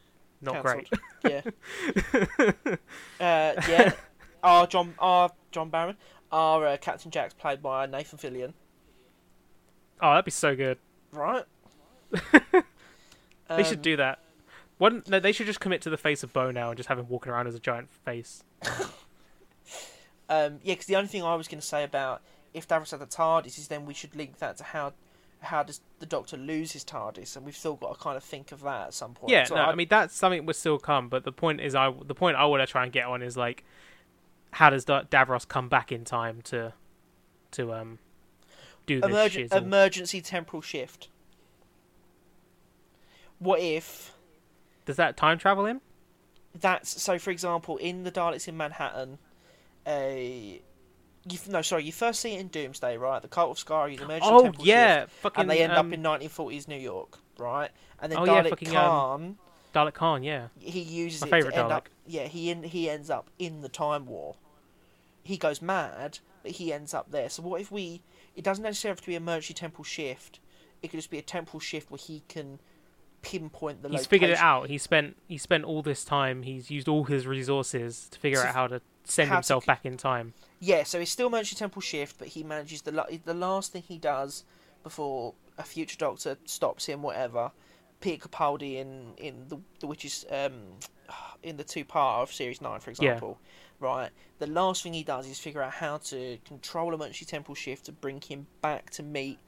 not 0.43 0.63
great. 0.63 0.89
Yeah. 1.29 1.43
uh, 3.21 3.61
yeah. 3.69 3.93
Our 4.43 4.67
John, 4.67 4.95
our 4.99 5.31
John 5.53 5.69
Barron, 5.69 5.97
our 6.33 6.67
uh, 6.67 6.77
Captain 6.79 7.11
Jack's 7.11 7.35
played 7.35 7.61
by 7.63 7.85
Nathan 7.87 8.19
Fillion, 8.19 8.53
oh, 10.01 10.11
that'd 10.11 10.25
be 10.25 10.31
so 10.31 10.55
good. 10.57 10.79
right? 11.13 11.45
They 13.49 13.65
should 13.65 13.79
Um, 13.79 13.83
do 13.83 13.97
that. 13.97 14.21
One, 14.79 15.03
no, 15.09 15.19
they 15.21 15.33
should 15.33 15.47
just 15.47 15.59
commit 15.61 15.83
to 15.83 15.91
the 15.91 15.97
face 15.99 16.23
of 16.23 16.33
Boe 16.33 16.53
now 16.53 16.69
and 16.71 16.77
just 16.77 16.89
have 16.89 16.99
him 17.01 17.09
walking 17.09 17.33
around 17.33 17.49
as 17.49 17.55
a 17.57 17.59
giant 17.61 17.91
face. 17.91 18.45
Um, 20.29 20.59
yeah, 20.63 20.75
because 20.75 20.87
the 20.87 20.95
only 20.97 21.09
thing 21.09 21.23
I 21.25 21.35
was 21.35 21.49
going 21.49 21.61
to 21.61 21.67
say 21.67 21.83
about 21.83 22.23
if 22.55 22.67
Davros 22.69 22.91
had 22.91 23.01
the 23.01 23.07
TARDIS 23.07 23.69
then 23.69 23.87
we 23.87 23.95
should 23.95 24.15
link 24.17 24.39
that 24.39 24.57
to 24.59 24.65
how 24.65 24.93
how 25.43 25.63
does 25.63 25.81
the 26.01 26.05
Doctor 26.07 26.37
lose 26.37 26.73
his 26.73 26.85
TARDIS, 26.85 27.35
and 27.35 27.47
we've 27.47 27.57
still 27.57 27.75
got 27.77 27.95
to 27.95 27.99
kind 28.01 28.17
of 28.17 28.23
think 28.23 28.53
of 28.53 28.61
that 28.61 28.89
at 28.89 28.95
some 28.95 29.15
point. 29.15 29.31
Yeah, 29.31 29.45
So 29.45 29.55
no, 29.55 29.63
I- 29.63 29.71
I 29.71 29.75
mean 29.75 29.87
that's 29.89 30.15
something 30.15 30.45
would 30.45 30.57
still 30.57 30.79
come, 30.79 31.09
but 31.09 31.25
the 31.25 31.33
point 31.33 31.61
is, 31.63 31.75
I 31.75 31.91
the 32.05 32.15
point 32.15 32.37
I 32.37 32.45
want 32.45 32.61
to 32.61 32.67
try 32.67 32.83
and 32.85 32.93
get 32.93 33.07
on 33.07 33.23
is 33.23 33.37
like, 33.39 33.65
how 34.53 34.69
does 34.71 34.85
Davros 34.85 35.49
come 35.49 35.69
back 35.71 35.91
in 35.93 36.05
time 36.05 36.43
to, 36.43 36.75
to 37.53 37.73
um, 37.73 37.99
do 38.85 39.01
this 39.01 39.11
Emergen- 39.11 39.49
shizzle? 39.49 39.57
emergency 39.63 40.21
temporal 40.21 40.61
shift. 40.61 41.09
What 43.39 43.61
if 43.61 44.13
does 44.85 44.97
that 44.97 45.17
time 45.17 45.39
travel 45.39 45.65
him? 45.67 45.81
that's 46.55 47.01
so? 47.01 47.19
For 47.19 47.31
example, 47.31 47.77
in 47.79 48.03
the 48.03 48.11
Daleks 48.13 48.49
in 48.49 48.57
Manhattan, 48.57 49.19
a 49.87 50.61
you, 51.29 51.39
no, 51.49 51.63
sorry, 51.63 51.85
you 51.85 51.93
first 51.93 52.21
see 52.21 52.35
it 52.35 52.41
in 52.41 52.49
Doomsday, 52.49 52.97
right? 52.97 53.21
The 53.21 53.29
Cult 53.29 53.51
of 53.59 53.65
Skaro 53.65 53.91
use 53.91 54.01
emergency 54.01 54.29
Oh 54.31 54.43
temporal 54.45 54.67
yeah, 54.67 55.01
shift, 55.03 55.13
fucking. 55.15 55.41
and 55.43 55.51
they 55.51 55.63
end 55.63 55.73
um, 55.73 55.87
up 55.87 55.93
in 55.93 56.03
1940s 56.03 56.69
New 56.69 56.77
York, 56.79 57.19
right? 57.39 57.71
And 58.01 58.11
then 58.11 58.19
Oh, 58.21 58.25
yeah, 58.25 58.43
Dalek 58.43 58.49
fucking, 58.51 58.69
um, 58.69 58.75
Caan, 58.75 59.37
Dalek 59.75 59.93
Caan. 59.95 60.25
Yeah, 60.25 60.49
he 60.59 60.81
uses 60.81 61.21
my 61.21 61.27
it 61.27 61.31
favourite 61.31 61.55
to 61.55 61.61
end 61.61 61.71
Dalek. 61.71 61.77
up. 61.77 61.89
Yeah, 62.07 62.25
he 62.27 62.51
en- 62.51 62.63
he 62.63 62.89
ends 62.89 63.11
up 63.11 63.29
in 63.39 63.61
the 63.61 63.69
Time 63.69 64.07
War. 64.07 64.37
He 65.23 65.37
goes 65.37 65.61
mad, 65.61 66.19
but 66.43 66.53
he 66.53 66.73
ends 66.73 66.95
up 66.95 67.11
there. 67.11 67.29
So 67.29 67.43
what 67.43 67.61
if 67.61 67.71
we? 67.71 68.01
It 68.35 68.43
doesn't 68.43 68.63
necessarily 68.65 68.93
have 68.97 69.01
to 69.03 69.07
be 69.07 69.15
emergency 69.15 69.53
temporal 69.55 69.85
shift. 69.85 70.41
It 70.83 70.89
could 70.89 70.99
just 70.99 71.11
be 71.11 71.19
a 71.19 71.23
temporal 71.23 71.61
shift 71.61 71.91
where 71.91 71.99
he 71.99 72.23
can 72.29 72.59
pinpoint 73.23 73.83
the. 73.83 73.91
he's 73.91 74.07
figured 74.07 74.31
it 74.31 74.39
out. 74.39 74.69
He 74.71 74.79
spent 74.79 75.17
he 75.29 75.37
spent 75.37 75.65
all 75.65 75.83
this 75.83 76.05
time. 76.05 76.43
He's 76.43 76.71
used 76.71 76.89
all 76.89 77.05
his 77.05 77.27
resources 77.27 78.09
to 78.11 78.19
figure 78.19 78.41
To 78.41 78.49
out 78.49 78.55
how 78.55 78.67
to 78.69 78.81
send 79.11 79.29
how 79.29 79.35
to 79.35 79.39
himself 79.39 79.65
c- 79.65 79.67
back 79.69 79.85
in 79.85 79.97
time. 79.97 80.35
Yeah, 80.61 80.83
so 80.85 80.99
it's 81.01 81.11
still 81.11 81.27
emergency 81.29 81.57
temporal 81.57 81.83
shift, 81.83 82.17
but 82.19 82.29
he 82.29 82.43
manages 82.43 82.83
the 82.83 82.93
la- 82.93 83.07
the 83.25 83.35
last 83.35 83.73
thing 83.73 83.83
he 83.87 83.99
does 83.99 84.45
before 84.83 85.35
a 85.59 85.63
future 85.63 85.97
Doctor 85.99 86.37
stops 86.45 86.87
him. 86.87 87.03
Whatever. 87.03 87.53
Peter 88.01 88.29
Capaldi 88.29 88.77
in 88.77 89.13
in 89.19 89.49
the 89.49 89.59
the 89.81 89.87
witches 89.87 90.25
um 90.31 90.53
in 91.43 91.57
the 91.57 91.65
two 91.65 91.85
part 91.85 92.23
of 92.23 92.33
series 92.35 92.61
nine, 92.61 92.81
for 92.81 92.91
Yeah. 92.91 92.95
example. 93.13 93.39
Right. 93.79 94.11
The 94.39 94.47
last 94.47 94.83
thing 94.83 94.93
he 94.93 95.03
does 95.03 95.27
is 95.27 95.39
figure 95.39 95.63
out 95.63 95.73
how 95.73 95.99
to 95.99 96.39
control 96.45 96.93
a 96.93 96.95
emergency 96.95 97.25
temporal 97.25 97.55
shift 97.55 97.87
to 97.87 97.93
bring 97.93 98.21
him 98.21 98.47
back 98.63 98.91
to 98.91 99.03
meet 99.03 99.39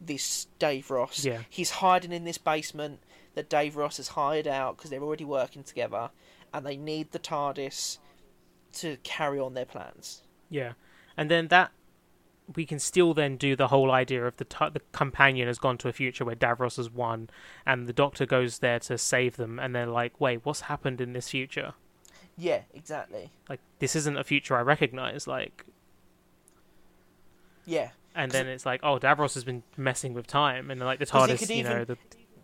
this 0.00 0.46
Dave 0.58 0.90
Ross. 0.90 1.24
Yeah. 1.24 1.42
He's 1.50 1.70
hiding 1.70 2.12
in 2.12 2.24
this 2.24 2.38
basement 2.38 3.00
that 3.34 3.48
Dave 3.50 3.76
Ross 3.76 3.96
has 3.98 4.08
hired 4.08 4.46
out 4.46 4.76
because 4.76 4.90
they're 4.90 5.02
already 5.02 5.24
working 5.24 5.62
together, 5.64 6.10
and 6.54 6.64
they 6.64 6.76
need 6.76 7.10
the 7.12 7.18
TARDIS 7.18 7.98
to 8.74 8.96
carry 9.02 9.38
on 9.38 9.54
their 9.54 9.64
plans. 9.64 10.22
Yeah, 10.48 10.72
and 11.16 11.30
then 11.30 11.48
that 11.48 11.72
we 12.56 12.66
can 12.66 12.80
still 12.80 13.14
then 13.14 13.36
do 13.36 13.54
the 13.54 13.68
whole 13.68 13.92
idea 13.92 14.26
of 14.26 14.36
the 14.36 14.44
t- 14.44 14.68
the 14.72 14.80
companion 14.92 15.46
has 15.46 15.58
gone 15.58 15.78
to 15.78 15.88
a 15.88 15.92
future 15.92 16.24
where 16.24 16.34
Davros 16.34 16.76
has 16.78 16.90
won, 16.90 17.30
and 17.64 17.86
the 17.86 17.92
Doctor 17.92 18.26
goes 18.26 18.58
there 18.58 18.80
to 18.80 18.98
save 18.98 19.36
them, 19.36 19.58
and 19.60 19.74
they're 19.74 19.86
like, 19.86 20.20
"Wait, 20.20 20.44
what's 20.44 20.62
happened 20.62 21.00
in 21.00 21.12
this 21.12 21.28
future? 21.28 21.74
Yeah, 22.36 22.62
exactly. 22.74 23.30
Like, 23.48 23.60
this 23.78 23.94
isn't 23.94 24.16
a 24.16 24.24
future 24.24 24.56
I 24.56 24.62
recognize." 24.62 25.26
Like, 25.28 25.64
Yeah. 27.64 27.90
And 28.14 28.32
then 28.32 28.48
it's 28.48 28.66
like, 28.66 28.80
"Oh, 28.82 28.98
Davros 28.98 29.34
has 29.34 29.44
been 29.44 29.62
messing 29.76 30.14
with 30.14 30.26
time," 30.26 30.70
and 30.70 30.80
like 30.80 30.98
the 30.98 31.06
TARDIS, 31.06 31.48
you 31.48 31.56
even- 31.56 31.72
know, 31.72 31.84
the 31.84 31.96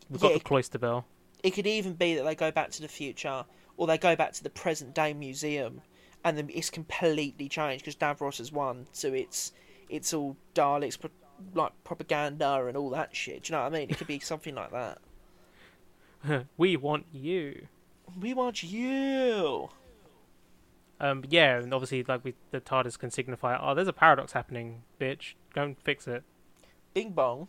we've 0.09 0.22
Yeah, 0.22 0.29
got 0.29 0.35
the 0.39 0.45
cloister 0.45 0.79
bell. 0.79 1.07
It 1.43 1.51
could 1.51 1.66
even 1.66 1.95
be 1.95 2.14
that 2.14 2.22
they 2.22 2.35
go 2.37 2.53
back 2.53 2.70
to 2.72 2.83
the 2.83 2.89
future, 2.89 3.45
or 3.77 3.87
they 3.89 3.99
go 3.99 4.14
back 4.14 4.33
to 4.35 4.43
the 4.45 4.51
present 4.51 4.95
day 4.95 5.12
museum, 5.12 5.83
and 6.27 6.37
then 6.37 6.51
it's 6.53 6.70
completely 6.70 7.49
changed 7.49 7.85
because 7.85 7.95
Davros 7.95 8.39
has 8.39 8.51
won. 8.51 8.89
So 8.93 9.14
it's 9.14 9.53
it's 9.89 10.12
all 10.12 10.37
Daleks 10.57 10.99
pro- 10.99 11.11
like 11.55 11.72
propaganda 11.85 12.66
and 12.66 12.77
all 12.77 12.91
that 12.91 13.14
shit. 13.14 13.45
Do 13.45 13.53
you 13.53 13.57
know 13.57 13.62
what 13.62 13.72
I 13.72 13.79
mean? 13.79 13.91
It 13.91 13.97
could 13.97 14.09
be 14.09 14.18
something 14.33 14.57
like 14.57 14.72
that. 14.72 14.99
we 16.57 16.77
want 16.77 17.07
you. 17.12 17.68
We 18.20 18.35
want 18.35 18.64
you. 18.64 19.68
Um, 20.99 21.24
yeah, 21.29 21.59
and 21.59 21.72
obviously, 21.72 22.03
like 22.03 22.24
we, 22.24 22.35
the 22.51 22.61
TARDIS 22.61 22.99
can 22.99 23.12
signify, 23.12 23.57
"Oh, 23.61 23.74
there's 23.74 23.87
a 23.87 23.93
paradox 23.93 24.33
happening, 24.33 24.83
bitch. 25.01 25.35
Go 25.55 25.62
and 25.62 25.79
fix 25.79 26.09
it." 26.09 26.24
Bing 26.93 27.12
bong. 27.12 27.47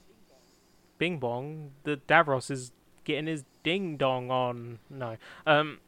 Bing 1.00 1.18
bong, 1.18 1.72
the 1.84 1.98
Davros 2.08 2.52
is 2.52 2.74
getting 3.06 3.26
his 3.26 3.44
ding 3.64 3.98
dong 3.98 4.30
on. 4.30 4.78
No, 4.90 5.18
um, 5.48 5.80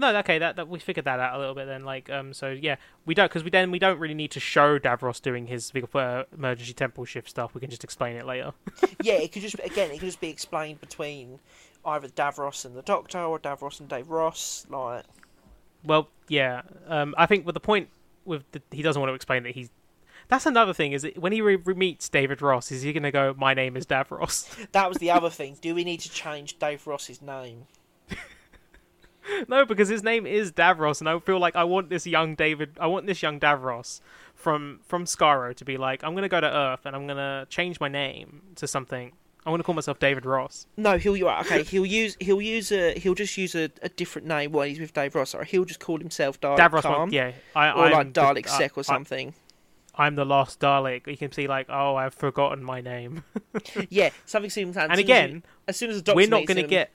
no, 0.00 0.16
okay, 0.18 0.38
that, 0.38 0.56
that 0.56 0.68
we 0.68 0.78
figured 0.78 1.04
that 1.04 1.20
out 1.20 1.36
a 1.36 1.38
little 1.38 1.54
bit 1.54 1.66
then. 1.66 1.84
Like, 1.84 2.10
um, 2.10 2.32
so 2.34 2.50
yeah, 2.50 2.76
we 3.06 3.14
don't 3.14 3.28
because 3.28 3.44
we 3.44 3.50
then 3.50 3.70
we 3.70 3.78
don't 3.78 3.98
really 3.98 4.14
need 4.14 4.30
to 4.32 4.40
show 4.40 4.78
Davros 4.78 5.20
doing 5.22 5.46
his 5.46 5.70
big 5.70 5.88
uh, 5.94 6.24
emergency 6.36 6.72
temporal 6.72 7.04
shift 7.04 7.28
stuff. 7.28 7.54
We 7.54 7.60
can 7.60 7.70
just 7.70 7.84
explain 7.84 8.16
it 8.16 8.26
later. 8.26 8.52
yeah, 9.02 9.14
it 9.14 9.32
could 9.32 9.42
just 9.42 9.56
again, 9.62 9.90
it 9.90 10.00
could 10.00 10.06
just 10.06 10.20
be 10.20 10.28
explained 10.28 10.80
between 10.80 11.38
either 11.84 12.08
Davros 12.08 12.64
and 12.64 12.76
the 12.76 12.82
Doctor 12.82 13.20
or 13.20 13.38
Davros 13.38 13.80
and 13.80 13.88
Dave 13.88 14.10
Ross. 14.10 14.66
Like, 14.68 15.04
Well, 15.84 16.08
yeah, 16.28 16.62
um, 16.86 17.14
I 17.16 17.26
think 17.26 17.46
with 17.46 17.54
the 17.54 17.60
point 17.60 17.88
with 18.24 18.44
the, 18.52 18.62
he 18.70 18.82
doesn't 18.82 19.00
want 19.00 19.10
to 19.10 19.14
explain 19.14 19.42
that 19.44 19.54
he's. 19.54 19.70
That's 20.28 20.46
another 20.46 20.72
thing. 20.72 20.92
Is 20.92 21.02
it, 21.02 21.18
when 21.18 21.32
he 21.32 21.40
re- 21.40 21.56
meets 21.56 22.08
David 22.08 22.40
Ross, 22.40 22.70
is 22.70 22.82
he 22.82 22.92
going 22.92 23.02
to 23.02 23.10
go, 23.10 23.34
"My 23.36 23.54
name 23.54 23.76
is 23.76 23.86
Davros"? 23.86 24.70
that 24.72 24.88
was 24.88 24.98
the 24.98 25.10
other 25.10 25.30
thing. 25.38 25.56
Do 25.60 25.74
we 25.74 25.84
need 25.84 26.00
to 26.00 26.10
change 26.10 26.58
Dave 26.58 26.86
Ross's 26.86 27.20
name? 27.20 27.66
no, 29.48 29.64
because 29.64 29.88
his 29.88 30.02
name 30.02 30.26
is 30.26 30.52
Davros, 30.52 31.00
and 31.00 31.08
I 31.08 31.18
feel 31.18 31.38
like 31.38 31.56
I 31.56 31.64
want 31.64 31.90
this 31.90 32.06
young 32.06 32.34
David. 32.34 32.76
I 32.80 32.86
want 32.86 33.06
this 33.06 33.22
young 33.22 33.38
Davros 33.40 34.00
from 34.34 34.80
from 34.84 35.04
Skaro 35.04 35.54
to 35.54 35.64
be 35.64 35.76
like, 35.76 36.02
I'm 36.04 36.14
gonna 36.14 36.28
go 36.28 36.40
to 36.40 36.46
Earth 36.46 36.80
and 36.86 36.94
I'm 36.96 37.06
gonna 37.06 37.46
change 37.48 37.80
my 37.80 37.88
name 37.88 38.42
to 38.56 38.66
something. 38.66 39.12
I'm 39.46 39.52
gonna 39.52 39.62
call 39.62 39.74
myself 39.74 39.98
David 39.98 40.26
Ross. 40.26 40.66
No, 40.76 40.98
he'll 40.98 41.16
you 41.16 41.28
are- 41.28 41.40
okay. 41.40 41.62
He'll 41.62 41.86
use 41.86 42.16
he'll 42.20 42.42
use 42.42 42.70
a 42.72 42.98
he'll 42.98 43.14
just 43.14 43.36
use 43.38 43.54
a, 43.54 43.70
a 43.82 43.88
different 43.88 44.26
name 44.28 44.52
while 44.52 44.66
he's 44.66 44.78
with 44.80 44.92
Dave 44.92 45.14
Ross, 45.14 45.34
or 45.34 45.44
he'll 45.44 45.64
just 45.64 45.80
call 45.80 45.98
himself 45.98 46.40
Dalek 46.40 46.58
Davros, 46.58 47.12
yeah, 47.12 47.32
I, 47.56 47.70
or 47.70 47.84
I'm 47.86 47.92
like 47.92 48.12
Dalek 48.12 48.46
I- 48.48 48.58
Sec 48.58 48.76
or 48.76 48.80
I- 48.80 48.82
something. 48.82 49.34
I'm 49.96 50.14
the 50.14 50.24
lost 50.24 50.60
Dalek. 50.60 51.06
You 51.08 51.16
can 51.16 51.32
see 51.32 51.46
like, 51.46 51.66
oh, 51.68 51.96
I've 51.96 52.14
forgotten 52.14 52.62
my 52.64 52.80
name. 52.80 53.24
yeah, 53.90 54.10
something 54.24 54.48
seems. 54.48 54.76
and 54.76 54.92
again, 54.98 55.42
as 55.68 55.76
soon 55.76 55.90
as 55.90 55.96
the 55.96 56.02
doctor 56.02 56.16
we're 56.16 56.28
not 56.28 56.46
going 56.46 56.56
to 56.56 56.66
get 56.66 56.90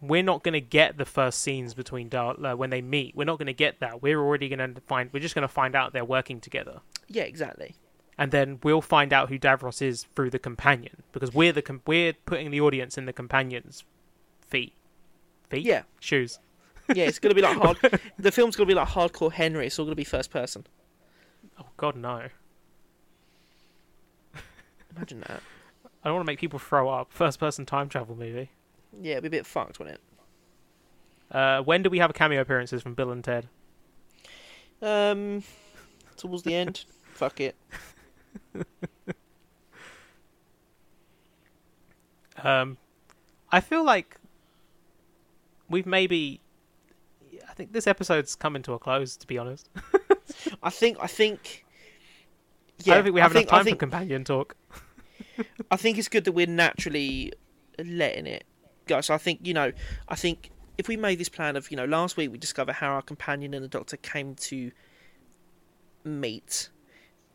we're 0.00 0.22
not 0.22 0.42
going 0.44 0.52
to 0.54 0.60
get 0.60 0.96
the 0.98 1.04
first 1.04 1.40
scenes 1.40 1.74
between 1.74 2.08
Dal- 2.08 2.44
uh, 2.46 2.54
when 2.56 2.70
they 2.70 2.80
meet. 2.82 3.16
We're 3.16 3.24
not 3.24 3.38
going 3.38 3.46
to 3.46 3.52
get 3.52 3.80
that. 3.80 4.00
We're 4.02 4.20
already 4.20 4.48
going 4.48 4.74
to 4.74 4.80
find. 4.82 5.10
We're 5.12 5.20
just 5.20 5.34
going 5.34 5.42
to 5.42 5.52
find 5.52 5.74
out 5.74 5.92
they're 5.92 6.04
working 6.04 6.40
together, 6.40 6.80
Yeah, 7.08 7.24
exactly. 7.24 7.74
and 8.16 8.30
then 8.32 8.58
we'll 8.62 8.80
find 8.82 9.12
out 9.12 9.28
who 9.28 9.38
Davros 9.38 9.82
is 9.82 10.06
through 10.14 10.30
the 10.30 10.38
companion 10.38 11.02
because 11.12 11.32
we're 11.34 11.52
the 11.52 11.62
com- 11.62 11.82
we're 11.86 12.12
putting 12.12 12.50
the 12.50 12.60
audience 12.60 12.96
in 12.98 13.06
the 13.06 13.12
companion's 13.12 13.84
feet, 14.46 14.72
feet, 15.50 15.64
Yeah, 15.64 15.82
shoes. 16.00 16.38
yeah. 16.94 17.04
It's 17.04 17.18
gonna 17.18 17.34
be 17.34 17.42
like 17.42 17.56
hard. 17.62 17.78
the 18.18 18.30
film's 18.32 18.56
gonna 18.56 18.66
be 18.68 18.74
like 18.74 18.88
hardcore 18.88 19.32
Henry. 19.32 19.66
It's 19.66 19.78
all 19.78 19.84
gonna 19.84 19.94
be 19.96 20.04
first 20.04 20.30
person. 20.30 20.66
Oh 21.60 21.66
God, 21.76 21.96
no! 21.96 22.28
Imagine 24.96 25.20
that. 25.28 25.42
I 26.02 26.08
don't 26.08 26.14
want 26.16 26.26
to 26.26 26.30
make 26.32 26.38
people 26.40 26.58
throw 26.58 26.88
up. 26.88 27.12
First 27.12 27.38
person 27.40 27.66
time 27.66 27.88
travel 27.88 28.16
movie. 28.16 28.50
Yeah, 29.00 29.12
it'd 29.12 29.22
be 29.22 29.28
a 29.28 29.30
bit 29.30 29.46
fucked, 29.46 29.78
wouldn't 29.78 29.98
it? 29.98 31.34
Uh, 31.34 31.62
when 31.62 31.82
do 31.82 31.90
we 31.90 31.98
have 31.98 32.12
cameo 32.14 32.40
appearances 32.40 32.82
from 32.82 32.94
Bill 32.94 33.10
and 33.10 33.22
Ted? 33.22 33.48
Um, 34.80 35.42
towards 36.16 36.42
the 36.42 36.54
end. 36.54 36.84
Fuck 37.12 37.40
it. 37.40 37.56
Um, 42.42 42.76
I 43.50 43.60
feel 43.60 43.84
like 43.84 44.16
we've 45.68 45.86
maybe. 45.86 46.40
I 47.48 47.54
think 47.54 47.72
this 47.72 47.86
episode's 47.86 48.36
coming 48.36 48.62
to 48.62 48.72
a 48.74 48.78
close. 48.78 49.16
To 49.16 49.26
be 49.26 49.38
honest, 49.38 49.68
I 50.62 50.70
think. 50.70 50.98
I 51.00 51.06
think. 51.06 51.64
Yeah, 52.84 52.94
I 52.94 52.96
don't 52.96 53.04
think 53.04 53.14
we 53.14 53.20
have 53.20 53.32
think, 53.32 53.48
enough 53.48 53.58
time 53.58 53.64
think, 53.64 53.76
for 53.76 53.80
companion 53.80 54.24
talk. 54.24 54.56
I 55.70 55.76
think 55.76 55.98
it's 55.98 56.08
good 56.08 56.24
that 56.24 56.32
we're 56.32 56.46
naturally 56.46 57.32
letting 57.84 58.26
it 58.26 58.44
go. 58.88 59.00
So 59.00 59.14
I 59.14 59.18
think 59.18 59.40
you 59.46 59.54
know, 59.54 59.72
I 60.08 60.14
think 60.16 60.50
if 60.76 60.88
we 60.88 60.96
made 60.96 61.18
this 61.18 61.28
plan 61.28 61.56
of 61.56 61.70
you 61.70 61.76
know, 61.76 61.84
last 61.84 62.16
week 62.16 62.30
we 62.32 62.38
discovered 62.38 62.74
how 62.74 62.88
our 62.94 63.02
companion 63.02 63.54
and 63.54 63.64
the 63.64 63.68
Doctor 63.68 63.96
came 63.96 64.34
to 64.36 64.70
meet. 66.04 66.70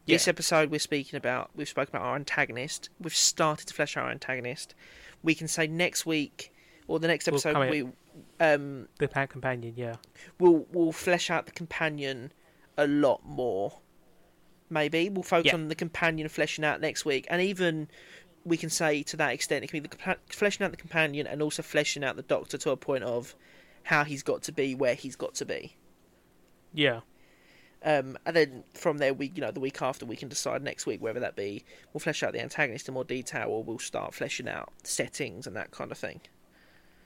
This 0.05 0.27
episode 0.27 0.69
we're 0.69 0.79
speaking 0.81 1.15
about, 1.15 1.51
we've 1.55 1.69
spoken 1.69 1.95
about 1.95 2.05
our 2.05 2.15
antagonist. 2.15 2.89
We've 2.99 3.15
started 3.15 3.67
to 3.67 3.73
flesh 3.73 3.95
out 3.95 4.03
our 4.05 4.11
antagonist. 4.11 4.75
We 5.21 5.33
can 5.33 5.47
say 5.47 5.65
next 5.65 6.05
week 6.05 6.51
or 6.87 6.99
the 6.99 7.07
next 7.07 7.25
We'll 7.27 7.35
episode 7.35 7.69
we 7.69 7.87
um 8.41 8.89
The 8.99 9.07
pa- 9.07 9.27
companion, 9.27 9.75
yeah. 9.77 9.95
we'll 10.39 10.65
we'll 10.73 10.91
flesh 10.91 11.29
out 11.29 11.45
the 11.45 11.53
companion 11.53 12.33
a 12.77 12.85
lot 12.85 13.21
more. 13.25 13.79
Maybe 14.69 15.09
we'll 15.09 15.23
focus 15.23 15.51
Yeah. 15.51 15.55
on 15.55 15.69
the 15.69 15.75
companion 15.75 16.27
fleshing 16.27 16.65
out 16.65 16.81
next 16.81 17.05
week, 17.05 17.25
and 17.29 17.41
even 17.41 17.87
we 18.45 18.57
can 18.57 18.69
say 18.69 19.03
to 19.03 19.17
that 19.17 19.33
extent 19.33 19.63
it 19.63 19.69
can 19.69 19.81
be 19.81 19.87
the 19.87 20.17
fleshing 20.29 20.65
out 20.65 20.71
the 20.71 20.77
companion 20.77 21.27
and 21.27 21.41
also 21.41 21.61
fleshing 21.61 22.03
out 22.03 22.15
the 22.15 22.23
Doctor 22.23 22.57
to 22.57 22.71
a 22.71 22.77
point 22.77 23.03
of 23.03 23.35
how 23.83 24.03
he's 24.03 24.23
got 24.23 24.41
to 24.43 24.51
be 24.51 24.75
where 24.75 24.95
he's 24.95 25.15
got 25.15 25.33
to 25.35 25.45
be. 25.45 25.75
Yeah. 26.73 27.01
Um, 27.85 28.17
and 28.25 28.35
then 28.35 28.63
from 28.73 28.97
there, 28.99 29.13
we 29.13 29.31
you 29.35 29.41
know 29.41 29.51
the 29.51 29.59
week 29.59 29.81
after 29.81 30.05
we 30.05 30.15
can 30.15 30.29
decide 30.29 30.63
next 30.63 30.85
week 30.85 31.01
whether 31.01 31.19
that 31.19 31.35
be 31.35 31.65
we'll 31.91 31.99
flesh 31.99 32.23
out 32.23 32.31
the 32.31 32.41
antagonist 32.41 32.87
in 32.87 32.93
more 32.93 33.03
detail 33.03 33.49
or 33.49 33.63
we'll 33.63 33.79
start 33.79 34.13
fleshing 34.13 34.47
out 34.47 34.71
settings 34.83 35.45
and 35.47 35.55
that 35.55 35.71
kind 35.71 35.91
of 35.91 35.97
thing. 35.97 36.21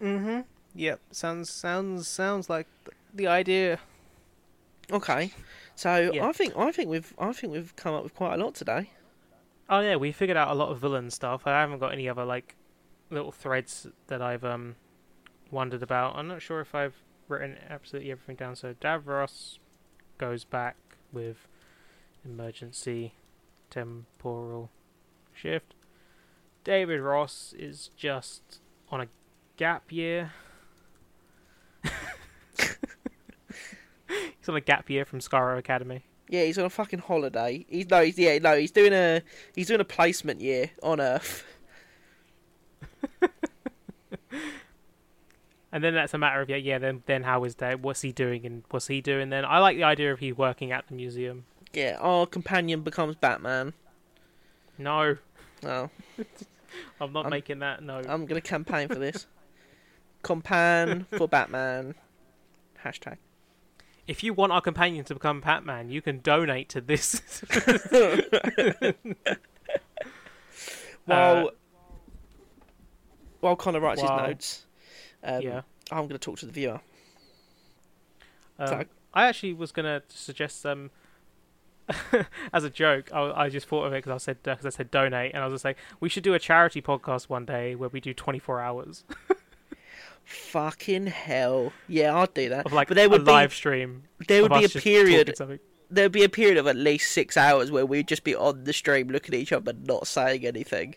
Mm-hmm. 0.02 0.42
Yep. 0.76 1.00
Sounds 1.12 1.50
sounds 1.50 2.08
sounds 2.08 2.50
like 2.50 2.68
the 3.14 3.26
idea. 3.28 3.80
Okay, 4.92 5.34
so 5.76 6.12
Yeah. 6.14 6.28
I 6.28 6.32
think 6.32 6.56
I 6.56 6.72
think 6.72 6.90
we've 6.90 7.14
I 7.18 7.34
think 7.34 7.54
we've 7.54 7.76
come 7.76 7.96
up 7.96 8.04
with 8.04 8.16
quite 8.16 8.36
a 8.36 8.38
lot 8.38 8.54
today. 8.54 8.92
Oh 9.70 9.82
yeah, 9.82 9.98
we 9.98 10.12
figured 10.12 10.38
out 10.38 10.50
a 10.50 10.54
lot 10.54 10.70
of 10.70 10.80
villain 10.80 11.12
stuff. 11.12 11.46
I 11.46 11.60
haven't 11.60 11.80
got 11.80 11.92
any 11.92 12.08
other 12.08 12.24
like 12.24 12.56
little 13.10 13.32
threads 13.32 13.88
that 14.08 14.22
I've 14.22 14.44
um 14.44 14.76
wondered 15.52 15.84
about. 15.84 16.16
I'm 16.16 16.28
not 16.28 16.42
sure 16.42 16.62
if 16.62 16.74
I've 16.74 17.04
written 17.28 17.58
absolutely 17.70 18.12
everything 18.12 18.38
down. 18.38 18.56
So 18.56 18.74
Davros 18.74 19.60
goes 20.18 20.46
back 20.46 20.78
with 21.12 21.48
emergency 22.24 23.14
temporal 23.70 24.72
shift. 25.34 25.76
David 26.64 27.02
Ross 27.02 27.54
is 27.58 27.92
just 27.96 28.60
on 28.90 29.02
a 29.02 29.08
gap 29.58 29.92
year. 29.92 30.32
He's 31.84 34.50
on 34.50 34.56
a 34.56 34.62
gap 34.62 34.90
year 34.90 35.06
from 35.06 35.20
Skaro 35.20 35.58
Academy. 35.58 36.04
Yeah, 36.30 36.44
he's 36.44 36.58
on 36.58 36.66
a 36.66 36.70
fucking 36.70 37.00
holiday. 37.00 37.66
He's 37.70 37.90
no, 37.90 38.02
he's 38.04 38.18
yeah, 38.20 38.38
no, 38.40 38.58
he's 38.58 38.72
doing 38.72 38.94
a 38.94 39.22
he's 39.56 39.68
doing 39.68 39.80
a 39.82 39.86
placement 39.86 40.42
year 40.42 40.72
on 40.84 41.00
Earth. 41.02 41.46
And 45.70 45.84
then 45.84 45.94
that's 45.94 46.14
a 46.14 46.18
matter 46.18 46.40
of 46.42 46.50
yeah, 46.50 46.56
yeah. 46.56 46.78
Then 46.80 47.04
then 47.08 47.24
how 47.24 47.44
is 47.44 47.56
that? 47.56 47.82
What's 47.82 48.02
he 48.02 48.12
doing? 48.14 48.46
And 48.46 48.64
what's 48.70 48.88
he 48.88 49.02
doing? 49.02 49.30
Then 49.30 49.44
I 49.46 49.60
like 49.60 49.76
the 49.76 49.84
idea 49.84 50.14
of 50.14 50.20
he 50.20 50.32
working 50.32 50.72
at 50.72 50.88
the 50.88 50.94
museum. 50.96 51.46
Yeah, 51.74 51.98
our 52.00 52.26
companion 52.26 52.82
becomes 52.82 53.16
Batman. 53.18 53.74
No, 54.78 55.18
Oh, 55.66 55.90
I'm 57.02 57.12
not 57.12 57.26
I'm- 57.26 57.30
making 57.32 57.60
that. 57.60 57.84
No, 57.84 58.02
I'm 58.08 58.26
gonna 58.26 58.42
campaign 58.42 58.88
for 58.88 58.96
this. 58.96 59.28
Compan 60.24 61.06
for 61.18 61.28
Batman. 61.28 61.96
Hashtag. 62.86 63.18
If 64.08 64.24
you 64.24 64.34
want 64.34 64.52
our 64.52 64.62
companion 64.62 65.04
to 65.06 65.14
become 65.14 65.42
Batman, 65.42 65.90
you 65.90 66.02
can 66.02 66.20
donate 66.22 66.70
to 66.70 66.82
this. 66.82 67.22
While 71.06 71.48
Uh, 71.48 71.52
while 73.40 73.56
Connor 73.56 73.80
writes 73.80 74.02
while- 74.02 74.18
his 74.20 74.28
notes, 74.28 74.66
um, 75.24 75.42
yeah. 75.42 75.62
I'm 75.92 76.08
gonna 76.08 76.18
talk 76.18 76.38
to 76.40 76.46
the 76.46 76.52
viewer. 76.52 76.82
Um, 78.60 78.68
So- 78.68 78.86
I 79.14 79.28
actually 79.28 79.54
was 79.54 79.72
gonna 79.72 80.02
suggest 80.10 80.66
um. 80.66 80.92
as 82.52 82.66
a 82.66 82.70
joke, 82.70 83.10
I, 83.14 83.44
I 83.46 83.50
just 83.50 83.66
thought 83.66 83.86
of 83.86 83.94
it 83.94 84.04
because 84.04 84.12
I 84.12 84.18
said 84.18 84.44
because 84.44 84.66
I 84.66 84.70
said 84.70 84.92
donate, 84.92 85.32
and 85.34 85.42
I 85.42 85.46
was 85.46 85.54
just 85.54 85.64
like, 85.66 85.78
we 86.02 86.10
should 86.10 86.24
do 86.24 86.34
a 86.34 86.40
charity 86.40 86.82
podcast 86.82 87.30
one 87.30 87.46
day 87.46 87.76
where 87.76 87.88
we 87.88 88.02
do 88.02 88.14
24 88.14 88.60
hours 88.60 89.06
Fucking 90.28 91.08
hell. 91.08 91.72
Yeah, 91.88 92.16
I'd 92.18 92.34
do 92.34 92.50
that. 92.50 92.66
of 92.66 92.74
like 92.74 92.90
but 92.90 92.96
there 92.96 93.06
a 93.06 93.10
would 93.10 93.26
live 93.26 93.54
stream. 93.54 94.04
there 94.28 94.42
would 94.44 94.52
be 94.52 94.66
a 94.66 94.70
period 94.70 95.34
there 95.90 96.04
would 96.06 96.12
be 96.12 96.26
a 96.26 96.30
period 96.30 96.58
of 96.58 96.68
at 96.68 96.76
least 96.76 97.14
six 97.14 97.38
hours 97.38 97.72
where 97.72 97.86
we'd 97.86 98.10
just 98.10 98.26
be 98.26 98.36
on 98.36 98.66
the 98.66 98.74
stream 98.74 99.08
looking 99.08 99.34
at 99.34 99.40
each 99.40 99.54
other 99.54 99.64
but 99.64 99.88
not 99.88 100.06
saying 100.06 100.46
anything. 100.46 100.96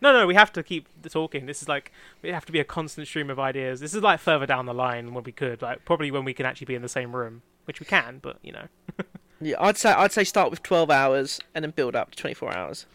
No, 0.00 0.10
no, 0.12 0.26
we 0.26 0.34
have 0.34 0.50
to 0.54 0.62
keep 0.62 0.88
talking. 1.10 1.44
This 1.44 1.60
is 1.60 1.68
like 1.68 1.92
we 2.22 2.30
have 2.30 2.46
to 2.46 2.52
be 2.52 2.58
a 2.58 2.64
constant 2.64 3.06
stream 3.06 3.28
of 3.28 3.38
ideas. 3.38 3.80
This 3.80 3.92
is 3.94 4.02
like 4.02 4.20
further 4.20 4.46
down 4.46 4.64
the 4.64 4.72
line 4.74 5.12
when 5.12 5.22
we 5.24 5.32
could, 5.32 5.60
like 5.60 5.84
probably 5.84 6.10
when 6.10 6.24
we 6.24 6.32
can 6.32 6.46
actually 6.46 6.64
be 6.64 6.74
in 6.74 6.82
the 6.82 6.88
same 6.88 7.14
room, 7.14 7.42
which 7.66 7.78
we 7.78 7.84
can, 7.84 8.20
but 8.22 8.38
you 8.42 8.52
know, 8.52 8.68
Yeah, 9.40 9.56
I'd 9.60 9.76
say 9.76 9.90
I'd 9.90 10.12
say 10.12 10.24
start 10.24 10.50
with 10.50 10.62
twelve 10.62 10.90
hours 10.90 11.40
and 11.54 11.62
then 11.62 11.72
build 11.72 11.94
up 11.94 12.12
to 12.12 12.16
twenty 12.16 12.34
four 12.34 12.56
hours. 12.56 12.86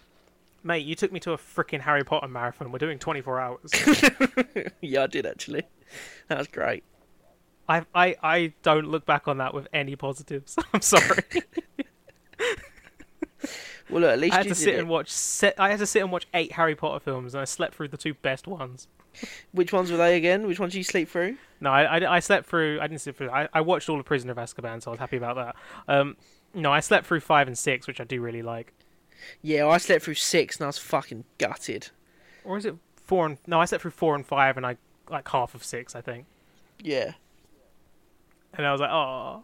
Mate, 0.64 0.86
you 0.86 0.96
took 0.96 1.12
me 1.12 1.20
to 1.22 1.32
a 1.34 1.38
freaking 1.38 1.82
Harry 1.82 2.04
Potter 2.04 2.28
marathon. 2.28 2.72
We're 2.72 2.80
doing 2.80 3.00
24 3.00 3.40
hours. 3.40 3.72
yeah, 4.82 5.04
I 5.04 5.08
did 5.08 5.26
actually. 5.26 5.64
That 6.28 6.38
was 6.38 6.48
great. 6.48 6.84
I, 7.68 7.86
I, 7.96 8.16
I 8.22 8.54
don't 8.64 8.88
look 8.88 9.06
back 9.06 9.28
on 9.28 9.38
that 9.38 9.54
with 9.54 9.68
any 9.74 9.96
positives. 9.96 10.58
I'm 10.74 10.82
sorry. 10.82 11.24
Well, 13.90 14.02
look, 14.02 14.12
at 14.12 14.20
least 14.20 14.34
I 14.34 14.38
had 14.38 14.46
you 14.46 14.54
to 14.54 14.56
did 14.58 14.64
sit 14.64 14.76
it. 14.76 14.80
and 14.80 14.88
watch. 14.88 15.10
Se- 15.10 15.54
I 15.58 15.70
had 15.70 15.80
to 15.80 15.86
sit 15.86 16.02
and 16.02 16.12
watch 16.14 16.26
eight 16.34 16.54
Harry 16.54 16.76
Potter 16.76 17.00
films, 17.02 17.34
and 17.34 17.42
I 17.42 17.46
slept 17.46 17.76
through 17.76 17.90
the 17.90 17.98
two 17.98 18.14
best 18.14 18.48
ones. 18.48 18.88
Which 19.52 19.74
ones 19.74 19.92
were 19.92 19.98
they 19.98 20.16
again? 20.16 20.48
Which 20.48 20.62
ones 20.62 20.72
did 20.72 20.78
you 20.78 20.86
sleep 20.86 21.10
through? 21.10 21.36
No, 21.60 21.72
I, 21.72 21.98
I, 21.98 22.16
I 22.16 22.20
slept 22.22 22.46
through. 22.48 22.80
I 22.80 22.88
didn't 22.88 23.02
sleep 23.02 23.18
through. 23.18 23.32
I, 23.32 23.50
I 23.54 23.60
watched 23.60 23.90
all 23.90 23.98
the 23.98 24.04
Prisoner 24.04 24.32
of 24.32 24.38
Azkaban, 24.38 24.82
so 24.82 24.92
I 24.92 24.94
was 24.94 25.00
happy 25.00 25.18
about 25.18 25.36
that. 25.36 25.56
Um, 25.94 26.16
no, 26.54 26.72
I 26.72 26.80
slept 26.80 27.06
through 27.06 27.20
five 27.20 27.48
and 27.48 27.58
six, 27.58 27.86
which 27.86 28.00
I 28.00 28.06
do 28.06 28.22
really 28.22 28.42
like. 28.42 28.72
Yeah, 29.42 29.68
I 29.68 29.78
slept 29.78 30.04
through 30.06 30.16
six 30.16 30.58
and 30.58 30.64
I 30.66 30.68
was 30.68 30.78
fucking 30.78 31.26
gutted. 31.38 31.90
Or 32.44 32.58
is 32.58 32.66
it 32.66 32.76
four 33.06 33.26
and 33.26 33.38
no? 33.48 33.60
I 33.60 33.66
slept 33.66 33.82
through 33.84 33.92
four 33.92 34.16
and 34.16 34.26
five, 34.26 34.58
and 34.58 34.66
I 34.66 34.78
like 35.10 35.28
half 35.30 35.54
of 35.56 35.64
six, 35.64 35.96
I 35.96 36.02
think. 36.02 36.26
Yeah, 36.84 37.14
And 38.54 38.66
I 38.66 38.72
was 38.72 38.82
like, 38.82 38.90
oh, 38.92 39.44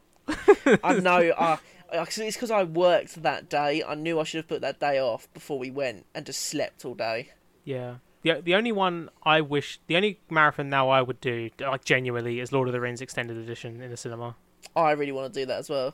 I 0.84 0.93
know. 0.99 1.32
I, 1.38 1.59
I- 1.93 2.01
it's 2.01 2.17
because 2.17 2.51
I 2.51 2.63
worked 2.63 3.21
that 3.23 3.49
day. 3.49 3.82
I 3.82 3.95
knew 3.95 4.19
I 4.19 4.23
should 4.23 4.39
have 4.39 4.47
put 4.49 4.59
that 4.61 4.80
day 4.80 4.99
off 4.99 5.32
before 5.34 5.57
we 5.57 5.71
went 5.71 6.05
and 6.13 6.25
just 6.25 6.41
slept 6.41 6.84
all 6.84 6.95
day. 6.95 7.30
yeah. 7.63 7.95
the 8.23 8.41
the 8.43 8.55
only 8.55 8.71
one 8.73 9.09
I 9.23 9.39
wish, 9.41 9.80
the 9.88 9.95
only 9.95 10.19
marathon 10.30 10.69
now 10.69 10.89
I 10.89 11.01
would 11.01 11.21
do, 11.21 11.49
like 11.59 11.86
genuinely, 11.86 12.39
is 12.41 12.51
Lord 12.51 12.67
of 12.67 12.73
the 12.73 12.82
Rings 12.82 12.99
extended 13.01 13.38
edition 13.38 13.82
in 13.82 13.89
the 13.89 13.95
cinema, 13.97 14.36
I 14.75 14.91
really 14.91 15.13
want 15.13 15.34
to 15.34 15.39
do 15.39 15.45
that 15.45 15.59
as 15.59 15.69
well. 15.69 15.93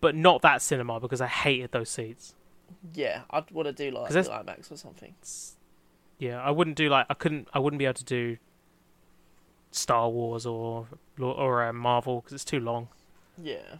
but 0.00 0.14
not 0.14 0.42
that 0.42 0.60
cinema 0.60 1.00
because 1.00 1.20
I 1.22 1.26
hated 1.28 1.72
those 1.72 1.88
seats. 1.88 2.34
Yeah, 2.92 3.22
I'd 3.30 3.50
want 3.50 3.66
to 3.66 3.72
do 3.72 3.90
like 3.90 4.10
the 4.10 4.20
IMAX 4.22 4.70
or 4.70 4.76
something. 4.76 5.14
Yeah, 6.18 6.40
I 6.40 6.50
wouldn't 6.50 6.76
do 6.76 6.88
like 6.88 7.06
I 7.10 7.14
couldn't, 7.14 7.48
I 7.52 7.58
wouldn't 7.58 7.78
be 7.78 7.84
able 7.86 7.94
to 7.94 8.04
do 8.04 8.36
Star 9.70 10.08
Wars 10.08 10.46
or 10.46 10.86
or 11.18 11.64
uh, 11.64 11.72
Marvel 11.72 12.20
because 12.20 12.32
it's 12.34 12.44
too 12.44 12.60
long. 12.60 12.88
Yeah. 13.42 13.76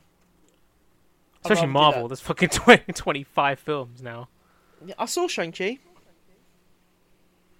Especially 1.44 1.66
Marvel. 1.68 2.02
that. 2.02 2.08
There's 2.08 2.20
fucking 2.20 2.48
20, 2.50 2.92
25 2.94 3.58
films 3.58 4.02
now. 4.02 4.28
Yeah, 4.84 4.94
I 4.98 5.04
saw 5.04 5.28
Shang 5.28 5.52
Chi. 5.52 5.78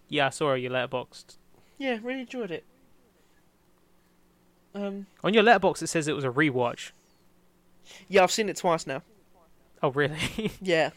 Yeah, 0.09 0.27
I 0.27 0.31
saw 0.31 0.55
your 0.55 0.71
Letterboxd. 0.71 1.37
Yeah, 1.79 1.99
really 2.03 2.21
enjoyed 2.21 2.51
it. 2.51 2.65
Um, 4.75 5.07
On 5.23 5.33
your 5.35 5.43
Letterboxd, 5.45 5.83
it 5.83 5.87
says 5.89 6.09
it 6.09 6.15
was 6.17 6.25
a 6.25 6.31
rewatch. 6.31 6.91
yeah, 8.09 8.23
I've 8.23 8.31
seen 8.33 8.49
it 8.49 8.57
twice 8.57 8.87
now. 8.87 9.03
Oh, 9.83 9.91
really? 9.91 10.19
Yeah, 10.63 10.91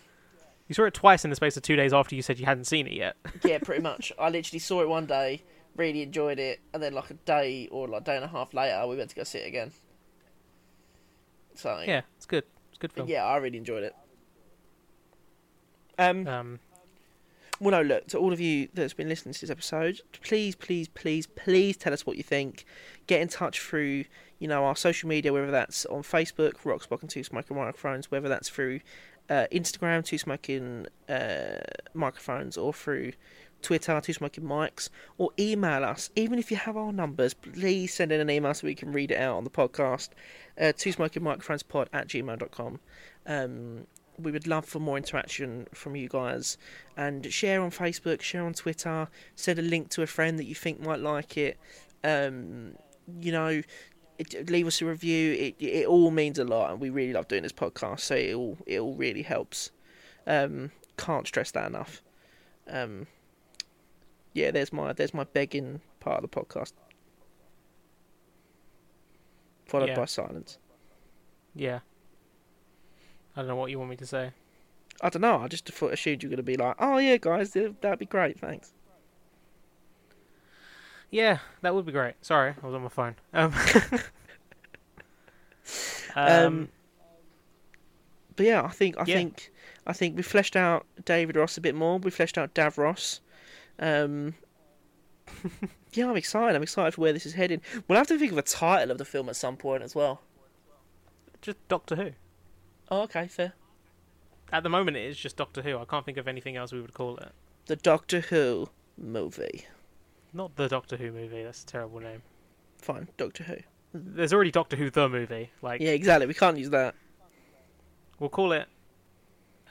you 0.68 0.76
saw 0.76 0.84
it 0.84 0.93
twice 0.93 1.24
in 1.24 1.30
the 1.30 1.36
space 1.36 1.55
of 1.57 1.63
two 1.63 1.76
days 1.76 1.93
after 1.93 2.15
you 2.15 2.22
said 2.22 2.39
you 2.39 2.45
hadn't 2.45 2.65
seen 2.65 2.88
it 2.88 2.93
yet. 2.93 3.15
yeah, 3.43 3.59
pretty 3.59 3.82
much. 3.82 4.11
I 4.20 4.30
literally 4.30 4.59
saw 4.59 4.82
it 4.82 4.89
one 4.89 5.05
day, 5.05 5.43
really 5.76 6.01
enjoyed 6.01 6.39
it, 6.39 6.59
and 6.74 6.82
then 6.84 6.93
like 6.93 7.09
a 7.09 7.15
day 7.15 7.68
or 7.72 7.88
like 7.88 8.01
a 8.01 8.05
day 8.05 8.15
and 8.15 8.26
a 8.26 8.28
half 8.28 8.53
later, 8.53 8.86
we 8.88 8.95
went 8.97 9.09
to 9.09 9.15
go 9.15 9.24
see 9.24 9.39
it 9.39 9.47
again. 9.47 9.72
So 11.55 11.84
Yeah, 11.86 12.01
it's 12.18 12.26
good. 12.26 12.43
It's 12.70 12.78
a 12.78 12.80
good 12.80 12.91
film. 12.93 13.07
yeah, 13.07 13.26
I 13.26 13.38
really 13.38 13.57
enjoyed 13.57 13.84
it. 13.84 13.95
Um, 15.97 16.28
Um, 16.28 16.59
well, 17.59 17.72
no, 17.72 17.82
look 17.82 18.07
to 18.09 18.20
all 18.20 18.32
of 18.32 18.39
you 18.39 18.68
that's 18.74 18.93
been 18.93 19.09
listening 19.09 19.34
to 19.34 19.41
this 19.41 19.49
episode. 19.49 20.01
Please, 20.22 20.55
please, 20.55 20.88
please, 20.89 21.26
please 21.26 21.76
tell 21.76 21.91
us 21.93 22.05
what 22.05 22.18
you 22.18 22.24
think. 22.24 22.65
Get 23.07 23.20
in 23.22 23.28
touch 23.28 23.59
through, 23.59 24.03
you 24.38 24.47
know, 24.47 24.63
our 24.65 24.76
social 24.76 25.09
media, 25.09 25.34
whether 25.34 25.49
that's 25.49 25.86
on 25.88 26.03
Facebook, 26.03 26.57
Rockspock 26.57 27.01
and 27.01 27.09
Two 27.09 27.24
Smoking 27.24 27.57
Microphones, 27.57 28.11
whether 28.11 28.30
that's 28.30 28.49
through 28.49 28.82
uh, 29.30 29.45
Instagram, 29.51 30.03
Two 30.05 30.17
Smoking 30.17 30.88
uh, 31.09 31.59
Microphones, 31.93 32.57
or 32.57 32.73
through 32.73 33.13
Twitter, 33.61 33.99
Two 34.01 34.13
Smoking 34.13 34.43
Mics, 34.43 34.89
or 35.17 35.32
email 35.39 35.84
us. 35.84 36.09
Even 36.15 36.39
if 36.39 36.51
you 36.51 36.57
have 36.57 36.78
our 36.78 36.91
numbers, 36.91 37.34
please 37.34 37.93
send 37.93 38.11
in 38.11 38.21
an 38.21 38.30
email 38.30 38.53
so 38.53 38.67
we 38.67 38.75
can 38.75 38.91
read 38.91 39.11
it 39.11 39.19
out 39.19 39.38
on 39.38 39.43
the 39.43 39.49
podcast. 39.49 40.09
Uh, 40.59 40.71
Two 40.75 40.91
Smoking 40.91 41.23
Microphones 41.23 41.63
Pod 41.63 41.89
at 41.93 42.07
gmail.com. 42.07 42.80
Um, 43.25 43.88
we 44.19 44.32
would 44.32 44.47
love 44.47 44.65
for 44.65 44.80
more 44.80 44.97
interaction 44.97 45.67
from 45.73 45.95
you 45.95 46.09
guys 46.09 46.57
and 46.95 47.32
share 47.32 47.61
on 47.61 47.71
Facebook, 47.71 48.21
share 48.21 48.43
on 48.43 48.53
Twitter, 48.53 49.07
send 49.36 49.59
a 49.59 49.61
link 49.61 49.89
to 49.89 50.01
a 50.01 50.07
friend 50.07 50.39
that 50.39 50.45
you 50.45 50.55
think 50.55 50.80
might 50.80 50.99
like 50.99 51.38
it. 51.38 51.57
Um, 52.03 52.73
you 53.19 53.32
know, 53.32 53.61
it, 54.20 54.49
leave 54.49 54.68
us 54.68 54.82
a 54.82 54.86
review. 54.86 55.34
It 55.34 55.55
it 55.63 55.86
all 55.88 56.11
means 56.11 56.39
a 56.39 56.43
lot, 56.43 56.72
and 56.72 56.80
we 56.82 56.89
really 56.89 57.13
love 57.13 57.28
doing 57.28 57.43
this 57.43 57.51
podcast. 57.53 58.01
So 58.01 58.15
it 58.15 58.34
all 58.34 58.57
it 58.65 58.80
all 58.80 58.95
really 58.95 59.22
helps. 59.24 59.72
Um, 60.26 60.72
can't 60.97 61.28
stress 61.28 61.51
that 61.51 61.68
enough. 61.68 62.01
Um, 62.70 63.07
yeah, 64.34 64.51
there's 64.51 64.74
my 64.74 64.93
there's 64.93 65.13
my 65.13 65.24
begging 65.24 65.82
part 65.99 66.24
of 66.24 66.30
the 66.30 66.41
podcast, 66.41 66.74
followed 69.65 69.89
Yeah. 69.89 69.95
by 69.95 70.05
silence. 70.05 70.57
yeah. 71.55 71.80
I 73.36 73.41
don't 73.41 73.49
know 73.49 73.55
what 73.55 73.70
you 73.70 73.78
want 73.78 73.91
me 73.91 73.95
to 73.97 74.05
say. 74.07 74.32
I 74.99 75.09
don't 75.09 75.22
know. 75.22 75.38
I 75.41 75.47
just 75.47 75.70
assumed 75.70 76.24
you 76.24 76.28
were 76.30 76.32
going 76.32 76.38
to 76.38 76.43
be 76.43 76.57
like, 76.57 76.76
oh 76.80 76.97
yeah, 76.97 77.18
guys, 77.18 77.51
that'd 77.51 77.99
be 77.99 78.07
great. 78.07 78.39
Thanks. 78.39 78.74
Yeah, 81.09 81.39
that 81.61 81.73
would 81.73 81.85
be 81.85 81.91
great. 81.91 82.15
Sorry, 82.21 82.53
I 82.61 82.65
was 82.65 82.75
on 82.75 82.81
my 82.83 82.89
phone. 82.89 83.15
Um, 83.33 83.53
Um, 86.15 86.45
um, 86.45 86.69
But 88.35 88.45
yeah, 88.45 88.63
I 88.63 88.69
think 88.69 88.97
I 88.97 89.03
Yeah. 89.05 89.15
think 89.17 89.51
I 89.85 89.93
think 89.93 90.15
we 90.15 90.23
fleshed 90.23 90.55
out 90.55 90.85
David 91.05 91.35
Ross 91.35 91.57
a 91.57 91.61
bit 91.61 91.75
more. 91.75 91.97
We 91.97 92.11
fleshed 92.11 92.37
out 92.37 92.53
Davros. 92.53 93.19
Um, 93.79 94.35
yeah, 95.93 96.09
I'm 96.09 96.15
excited. 96.17 96.55
I'm 96.55 96.63
excited 96.63 96.93
for 96.93 97.01
where 97.01 97.13
this 97.13 97.25
is 97.25 97.33
heading. 97.33 97.61
We'll 97.87 97.97
have 97.97 98.07
to 98.07 98.17
think 98.17 98.31
of 98.31 98.37
a 98.37 98.41
title 98.43 98.91
of 98.91 98.97
the 98.97 99.05
film 99.05 99.29
at 99.29 99.35
some 99.35 99.57
point 99.57 99.83
as 99.83 99.93
well. 99.95 100.21
just 101.41 101.57
Doctor 101.67 101.95
Who. 101.95 102.11
Oh, 102.89 103.01
okay, 103.03 103.27
fair. 103.27 103.53
At 104.51 104.63
the 104.63 104.69
moment, 104.69 104.97
it 104.97 105.05
is 105.05 105.17
just 105.17 105.35
Doctor 105.37 105.61
Who. 105.61 105.77
I 105.77 105.85
can't 105.85 106.05
think 106.05 106.17
of 106.17 106.27
anything 106.27 106.55
else 106.55 106.71
we 106.71 106.81
would 106.81 106.93
call 106.93 107.17
it. 107.17 107.31
The 107.67 107.75
Doctor 107.75 108.21
Who 108.21 108.69
movie. 108.97 109.65
Not 110.34 110.55
the 110.55 110.67
Doctor 110.67 110.97
Who 110.97 111.11
movie. 111.11 111.43
That's 111.43 111.63
a 111.63 111.65
terrible 111.65 111.99
name. 111.99 112.21
Fine, 112.82 113.07
Doctor 113.17 113.43
Who. 113.43 113.55
There's 113.93 114.34
already 114.34 114.51
Doctor 114.51 114.75
Who 114.75 114.89
the 114.89 115.09
movie. 115.09 115.49
Like 115.61 115.82
Yeah, 115.82 115.91
exactly. 115.91 116.28
We 116.28 116.34
can't 116.34 116.57
use 116.57 116.69
that. 116.71 116.95
we'll 118.19 118.30
call 118.30 118.51
it. 118.51 118.67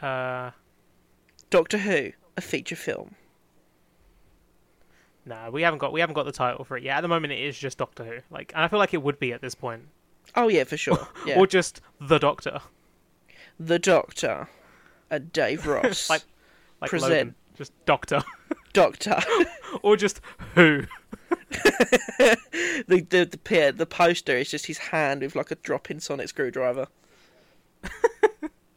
Uh, 0.02 0.50
Doctor 1.50 1.78
Who, 1.78 2.12
a 2.36 2.40
feature 2.40 2.76
film. 2.76 3.14
no, 5.24 5.50
we 5.50 5.62
haven't 5.62 5.78
got 5.78 5.92
we 5.92 6.00
haven't 6.00 6.14
got 6.14 6.24
the 6.24 6.32
title 6.32 6.64
for 6.64 6.76
it 6.76 6.82
yet. 6.82 6.98
At 6.98 7.00
the 7.02 7.08
moment, 7.08 7.32
it 7.32 7.40
is 7.40 7.58
just 7.58 7.78
Doctor 7.78 8.04
Who. 8.04 8.18
Like, 8.30 8.52
and 8.54 8.62
I 8.64 8.68
feel 8.68 8.78
like 8.78 8.94
it 8.94 9.02
would 9.02 9.18
be 9.18 9.32
at 9.32 9.40
this 9.40 9.54
point, 9.54 9.82
Oh 10.34 10.48
yeah, 10.48 10.64
for 10.64 10.76
sure. 10.76 11.06
Yeah. 11.26 11.38
or 11.38 11.46
just 11.46 11.80
the 12.00 12.18
Doctor, 12.18 12.60
the 13.58 13.78
Doctor, 13.78 14.48
a 15.10 15.18
Dave 15.20 15.66
Ross. 15.66 16.10
Like- 16.10 16.22
like 16.80 16.90
Present. 16.90 17.10
Logan. 17.10 17.34
Just 17.56 17.72
Doctor, 17.86 18.22
Doctor. 18.76 19.18
or 19.82 19.96
just 19.96 20.20
Who. 20.54 20.82
the 21.50 23.06
the 23.08 23.38
the, 23.44 23.74
the 23.74 23.86
poster 23.86 24.36
is 24.36 24.50
just 24.50 24.66
his 24.66 24.78
hand 24.78 25.22
with 25.22 25.34
like 25.34 25.50
a 25.50 25.54
drop-in 25.56 25.98
sonic 26.00 26.28
screwdriver. 26.28 26.86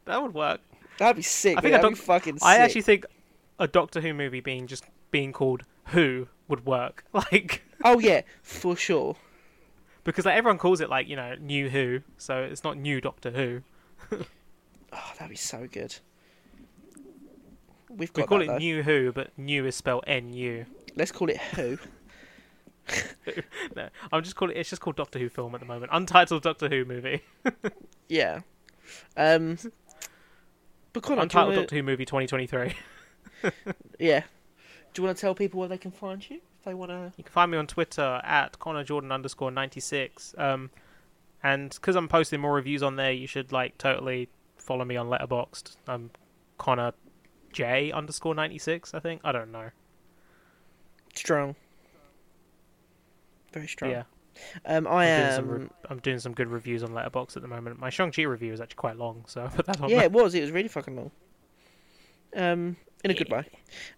That 0.05 0.23
would 0.23 0.33
work. 0.33 0.59
That'd 0.97 1.17
be 1.17 1.21
sick. 1.21 1.55
I 1.59 1.61
think 1.61 1.73
That'd 1.73 1.85
a 1.85 1.89
be 1.91 1.95
fucking 1.95 2.39
sick. 2.39 2.43
I 2.47 2.55
actually 2.57 2.81
think 2.81 3.05
a 3.59 3.67
Doctor 3.67 4.01
Who 4.01 4.11
movie 4.11 4.39
being 4.39 4.65
just 4.65 4.83
being 5.11 5.31
called 5.31 5.65
Who 5.89 6.27
would 6.47 6.65
work. 6.65 7.03
Like 7.13 7.61
Oh 7.83 7.99
yeah, 7.99 8.21
for 8.41 8.75
sure. 8.75 9.17
because 10.03 10.25
like 10.25 10.35
everyone 10.35 10.57
calls 10.57 10.81
it 10.81 10.89
like 10.89 11.07
you 11.07 11.15
know 11.15 11.35
New 11.39 11.69
Who, 11.69 12.01
so 12.17 12.41
it's 12.41 12.63
not 12.63 12.77
New 12.77 12.99
Doctor 13.01 13.29
Who. 13.29 13.61
Oh, 14.91 15.11
that'd 15.19 15.29
be 15.29 15.35
so 15.35 15.67
good. 15.71 15.95
We've 17.89 18.11
We 18.15 18.23
call 18.23 18.39
that, 18.39 18.45
it 18.45 18.47
though. 18.47 18.57
New 18.57 18.83
Who, 18.83 19.11
but 19.11 19.37
New 19.37 19.65
is 19.65 19.75
spelled 19.75 20.03
N 20.07 20.33
U. 20.33 20.65
Let's 20.95 21.11
call 21.11 21.29
it 21.29 21.37
Who. 21.37 21.77
No, 23.75 23.87
I'm 24.11 24.23
just 24.23 24.35
calling 24.35 24.55
it. 24.55 24.59
It's 24.59 24.69
just 24.69 24.81
called 24.81 24.95
Doctor 24.95 25.19
Who 25.19 25.29
film 25.29 25.53
at 25.53 25.61
the 25.61 25.67
moment. 25.67 25.91
Untitled 25.93 26.41
Doctor 26.41 26.67
Who 26.69 26.85
movie. 26.85 27.21
Yeah. 28.09 28.39
Um. 29.15 29.59
But 30.93 31.03
Connor, 31.03 31.21
Untitled 31.21 31.49
wanna, 31.49 31.61
Doctor 31.61 31.75
Who 31.75 31.83
movie 31.83 32.05
2023. 32.05 32.73
yeah. 33.99 34.23
Do 34.93 35.01
you 35.01 35.05
want 35.05 35.15
to 35.15 35.21
tell 35.21 35.35
people 35.35 35.59
where 35.59 35.69
they 35.69 35.77
can 35.77 35.91
find 35.91 36.27
you 36.27 36.37
if 36.37 36.65
they 36.65 36.73
want 36.73 36.89
to? 36.89 37.13
You 37.17 37.23
can 37.23 37.31
find 37.31 37.51
me 37.51 37.57
on 37.59 37.67
Twitter 37.67 38.19
at 38.23 38.57
Connor 38.57 38.83
Jordan 38.83 39.11
underscore 39.11 39.51
96. 39.51 40.33
Um, 40.39 40.71
and 41.43 41.69
because 41.69 41.95
I'm 41.95 42.07
posting 42.07 42.41
more 42.41 42.53
reviews 42.53 42.81
on 42.81 42.95
there, 42.95 43.11
you 43.11 43.27
should 43.27 43.51
like 43.51 43.77
totally 43.77 44.27
follow 44.57 44.83
me 44.83 44.97
on 44.97 45.07
Letterboxd. 45.07 45.75
I'm 45.87 46.09
Connor 46.57 46.93
J 47.51 47.91
underscore 47.91 48.35
96. 48.35 48.93
I 48.93 48.99
think 48.99 49.21
I 49.23 49.31
don't 49.31 49.51
know. 49.51 49.69
Strong. 51.15 51.55
Very 53.51 53.67
strong. 53.67 53.91
Yeah, 53.91 54.03
Um, 54.65 54.87
I 54.87 55.05
doing, 55.05 55.19
am. 55.19 55.35
some 55.35 55.47
re- 55.49 55.69
I'm 55.89 55.99
doing 55.99 56.19
some 56.19 56.33
good 56.33 56.47
reviews 56.49 56.83
on 56.83 56.89
Letterboxd 56.91 57.35
at 57.37 57.41
the 57.41 57.47
moment. 57.47 57.79
My 57.79 57.89
Shang 57.89 58.11
Chi 58.11 58.21
review 58.23 58.53
is 58.53 58.61
actually 58.61 58.75
quite 58.75 58.95
long, 58.97 59.23
so 59.27 59.43
I 59.45 59.47
put 59.47 59.65
that 59.65 59.81
on. 59.81 59.89
yeah, 59.89 59.97
there. 59.97 60.05
it 60.05 60.11
was. 60.11 60.35
It 60.35 60.41
was 60.41 60.51
really 60.51 60.67
fucking 60.67 60.95
long. 60.95 61.11
Um, 62.35 62.75
in 63.03 63.09
a 63.11 63.13
good 63.15 63.29
way. 63.31 63.45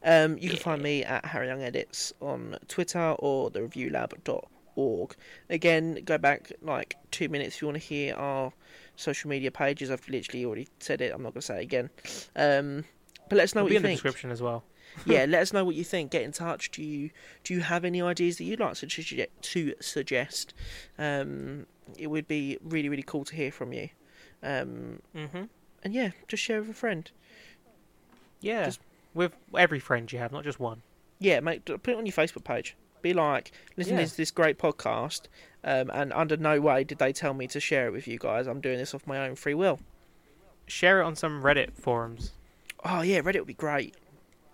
Um, 0.04 0.38
you 0.38 0.50
can 0.50 0.60
find 0.60 0.82
me 0.82 1.04
at 1.04 1.26
Harry 1.26 1.48
Young 1.48 1.62
Edits 1.64 2.14
on 2.22 2.58
Twitter 2.70 3.16
or 3.20 3.52
thereviewlab.org. 3.52 5.16
Again, 5.50 6.00
go 6.06 6.18
back 6.18 6.54
like 6.62 6.96
two 7.12 7.28
minutes 7.28 7.56
if 7.58 7.62
you 7.62 7.68
want 7.68 7.82
to 7.82 7.84
hear 7.86 8.16
our 8.16 8.54
social 8.96 9.30
media 9.30 9.52
pages. 9.52 9.92
I've 9.92 10.08
literally 10.08 10.46
already 10.46 10.68
said 10.80 11.02
it. 11.02 11.12
I'm 11.14 11.24
not 11.24 11.34
going 11.34 11.42
to 11.42 11.46
say 11.48 11.60
it 11.60 11.64
again. 11.64 11.90
Um, 12.38 12.86
but 13.32 13.38
let 13.38 13.44
us 13.46 13.56
know 13.56 13.60
It'll 13.62 13.66
what 13.66 13.70
be 13.70 13.74
you 13.76 13.78
in 13.78 13.84
the 13.84 13.90
description 13.92 14.30
as 14.30 14.42
well. 14.42 14.66
yeah, 15.06 15.24
let 15.26 15.42
us 15.42 15.54
know 15.54 15.64
what 15.64 15.76
you 15.76 15.86
think. 15.86 16.12
Get 16.12 16.24
in 16.24 16.34
touch. 16.34 16.70
Do 16.72 16.84
you 16.84 17.12
do 17.46 17.54
you 17.54 17.62
have 17.62 17.86
any 17.86 18.02
ideas 18.02 18.36
that 18.38 18.44
you'd 18.44 18.60
like 18.60 18.74
to, 18.76 18.88
suge- 18.88 19.26
to 19.42 19.74
suggest? 19.80 20.54
Um, 21.00 21.66
it 21.98 22.08
would 22.08 22.28
be 22.28 22.58
really 22.62 22.90
really 22.90 23.04
cool 23.04 23.24
to 23.26 23.36
hear 23.36 23.52
from 23.54 23.72
you. 23.72 23.88
Um, 24.44 25.00
Mm-hmm. 25.16 25.44
and 25.84 25.94
yeah, 25.94 26.10
just 26.28 26.44
share 26.44 26.60
with 26.60 26.70
a 26.72 26.74
friend. 26.74 27.10
Yeah, 28.42 28.66
Just- 28.66 28.82
with 29.14 29.34
every 29.58 29.80
friend 29.80 30.12
you 30.12 30.20
have, 30.20 30.32
not 30.34 30.44
just 30.44 30.60
one. 30.60 30.82
Yeah, 31.20 31.40
mate, 31.40 31.64
put 31.66 31.88
it 31.88 31.96
on 31.98 32.06
your 32.06 32.14
Facebook 32.14 32.44
page. 32.44 32.76
Be 33.02 33.14
like, 33.14 33.52
listen 33.78 33.98
Yeah. 33.98 34.06
to 34.06 34.18
this 34.18 34.32
great 34.32 34.58
podcast, 34.58 35.22
um, 35.64 35.90
and 35.94 36.12
under 36.14 36.38
no 36.38 36.60
way 36.60 36.84
did 36.84 36.98
they 36.98 37.14
tell 37.14 37.34
me 37.34 37.48
to 37.48 37.60
share 37.60 37.88
it 37.88 37.92
with 37.92 38.08
you 38.08 38.18
guys. 38.20 38.46
I'm 38.48 38.62
doing 38.62 38.78
this 38.78 38.94
off 38.94 39.08
my 39.08 39.26
own 39.28 39.36
free 39.36 39.54
will. 39.54 39.80
Share 40.68 41.02
it 41.02 41.06
on 41.06 41.16
some 41.16 41.42
Reddit 41.44 41.74
forums. 41.74 42.34
Oh 42.84 43.02
yeah, 43.02 43.20
Reddit 43.22 43.40
would 43.40 43.48
be 43.48 43.54
great. 43.54 43.96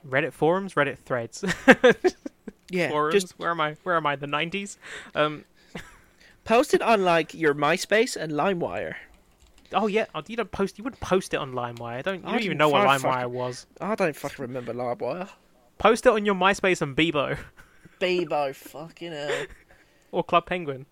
Reddit 0.07 0.34
forums, 0.34 0.73
Reddit 0.75 0.97
threads, 0.99 1.43
Yeah, 2.69 2.89
forums. 2.89 3.13
just 3.13 3.39
Where 3.39 3.51
am 3.51 3.61
I? 3.61 3.75
Where 3.84 3.95
am 3.95 4.05
I? 4.05 4.15
The 4.15 4.28
nineties. 4.28 4.78
Um. 5.15 5.45
post 6.43 6.73
it 6.73 6.82
on 6.82 7.03
like 7.03 7.34
your 7.34 7.53
MySpace 7.53 8.15
and 8.15 8.32
LimeWire. 8.34 8.95
Oh 9.73 9.88
yeah. 9.88 10.05
oh, 10.15 10.21
You 10.28 10.38
don't 10.38 10.51
post. 10.51 10.78
You 10.78 10.84
wouldn't 10.84 11.01
post 11.01 11.34
it 11.34 11.38
on 11.38 11.53
LimeWire. 11.53 12.03
Don't. 12.03 12.21
You 12.23 12.28
I 12.30 12.32
don't 12.34 12.43
even 12.43 12.57
know 12.57 12.69
what 12.69 12.88
LimeWire 12.88 13.01
fucking- 13.01 13.34
was. 13.34 13.65
I 13.82 13.95
don't 13.95 14.15
fucking 14.15 14.41
remember 14.43 14.73
LimeWire. 14.73 15.30
Post 15.78 16.05
it 16.05 16.11
on 16.13 16.25
your 16.25 16.36
MySpace 16.36 16.82
and 16.82 16.95
Bebo 16.95 17.38
Bebo, 17.99 18.55
fucking 18.55 19.11
hell. 19.11 19.45
or 20.11 20.23
Club 20.23 20.45
Penguin. 20.45 20.86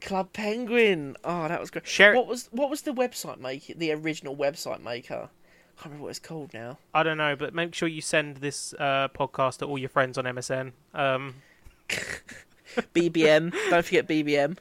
Club 0.00 0.32
Penguin. 0.32 1.16
Oh, 1.24 1.46
that 1.48 1.60
was 1.60 1.70
great. 1.70 1.86
Share. 1.86 2.14
What 2.14 2.26
was 2.26 2.48
what 2.52 2.68
was 2.70 2.82
the 2.82 2.92
website 2.92 3.38
maker? 3.38 3.74
The 3.74 3.92
original 3.92 4.34
website 4.36 4.82
maker. 4.82 5.28
I 5.78 5.82
can't 5.82 5.86
remember 5.86 6.04
what 6.04 6.10
it's 6.10 6.18
called 6.18 6.54
now. 6.54 6.78
I 6.94 7.02
don't 7.02 7.18
know, 7.18 7.34
but 7.36 7.54
make 7.54 7.74
sure 7.74 7.88
you 7.88 8.00
send 8.02 8.38
this 8.38 8.74
uh, 8.78 9.08
podcast 9.08 9.58
to 9.58 9.66
all 9.66 9.78
your 9.78 9.88
friends 9.88 10.18
on 10.18 10.24
MSN. 10.24 10.72
Um, 10.94 11.34
BBM. 12.94 13.52
don't 13.70 13.84
forget 13.84 14.06
BBM. 14.06 14.58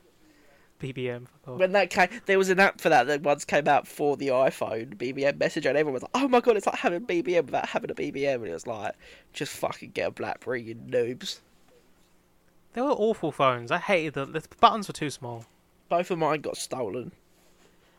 BBM. 0.81 1.27
off. 1.47 1.59
When 1.59 1.73
that 1.73 1.91
came, 1.91 2.09
there 2.25 2.37
was 2.39 2.49
an 2.49 2.59
app 2.59 2.81
for 2.81 2.89
that 2.89 3.05
that 3.07 3.21
once 3.21 3.45
came 3.45 3.67
out 3.67 3.87
for 3.87 4.17
the 4.17 4.29
iPhone, 4.29 4.95
BBM 4.95 5.37
Messenger, 5.37 5.69
and 5.69 5.77
everyone 5.77 5.93
was 5.93 6.01
like, 6.03 6.11
"Oh 6.15 6.27
my 6.27 6.39
god, 6.39 6.57
it's 6.57 6.65
like 6.65 6.75
having 6.79 7.05
BBM 7.05 7.45
without 7.45 7.67
having 7.69 7.91
a 7.91 7.93
BBM," 7.93 8.35
and 8.35 8.47
it 8.47 8.53
was 8.53 8.65
like, 8.65 8.95
"Just 9.31 9.53
fucking 9.53 9.91
get 9.91 10.07
a 10.07 10.11
BlackBerry, 10.11 10.63
you 10.63 10.75
noobs." 10.75 11.39
They 12.73 12.81
were 12.81 12.89
awful 12.89 13.31
phones. 13.31 13.69
I 13.69 13.77
hated 13.77 14.13
them. 14.15 14.31
The 14.31 14.43
buttons 14.59 14.87
were 14.87 14.93
too 14.93 15.09
small. 15.11 15.45
Both 15.89 16.09
of 16.09 16.17
mine 16.17 16.41
got 16.41 16.57
stolen. 16.57 17.11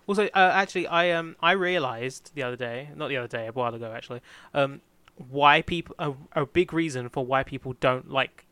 Also, 0.07 0.27
uh, 0.27 0.51
actually, 0.55 0.87
I 0.87 1.11
um 1.11 1.37
I 1.41 1.53
realized 1.53 2.33
the 2.35 2.43
other 2.43 2.57
day, 2.57 2.89
not 2.97 3.09
the 3.09 3.17
other 3.17 3.29
day, 3.29 3.47
a 3.47 3.53
while 3.53 3.75
ago 3.75 3.93
actually, 3.95 4.21
um, 4.53 4.81
why 5.17 5.63
people 5.63 5.95
a, 5.99 6.13
a 6.33 6.47
big 6.47 6.73
reason 6.73 7.09
for 7.09 7.25
why 7.25 7.43
people 7.43 7.75
don't 7.81 8.11
like 8.11 8.45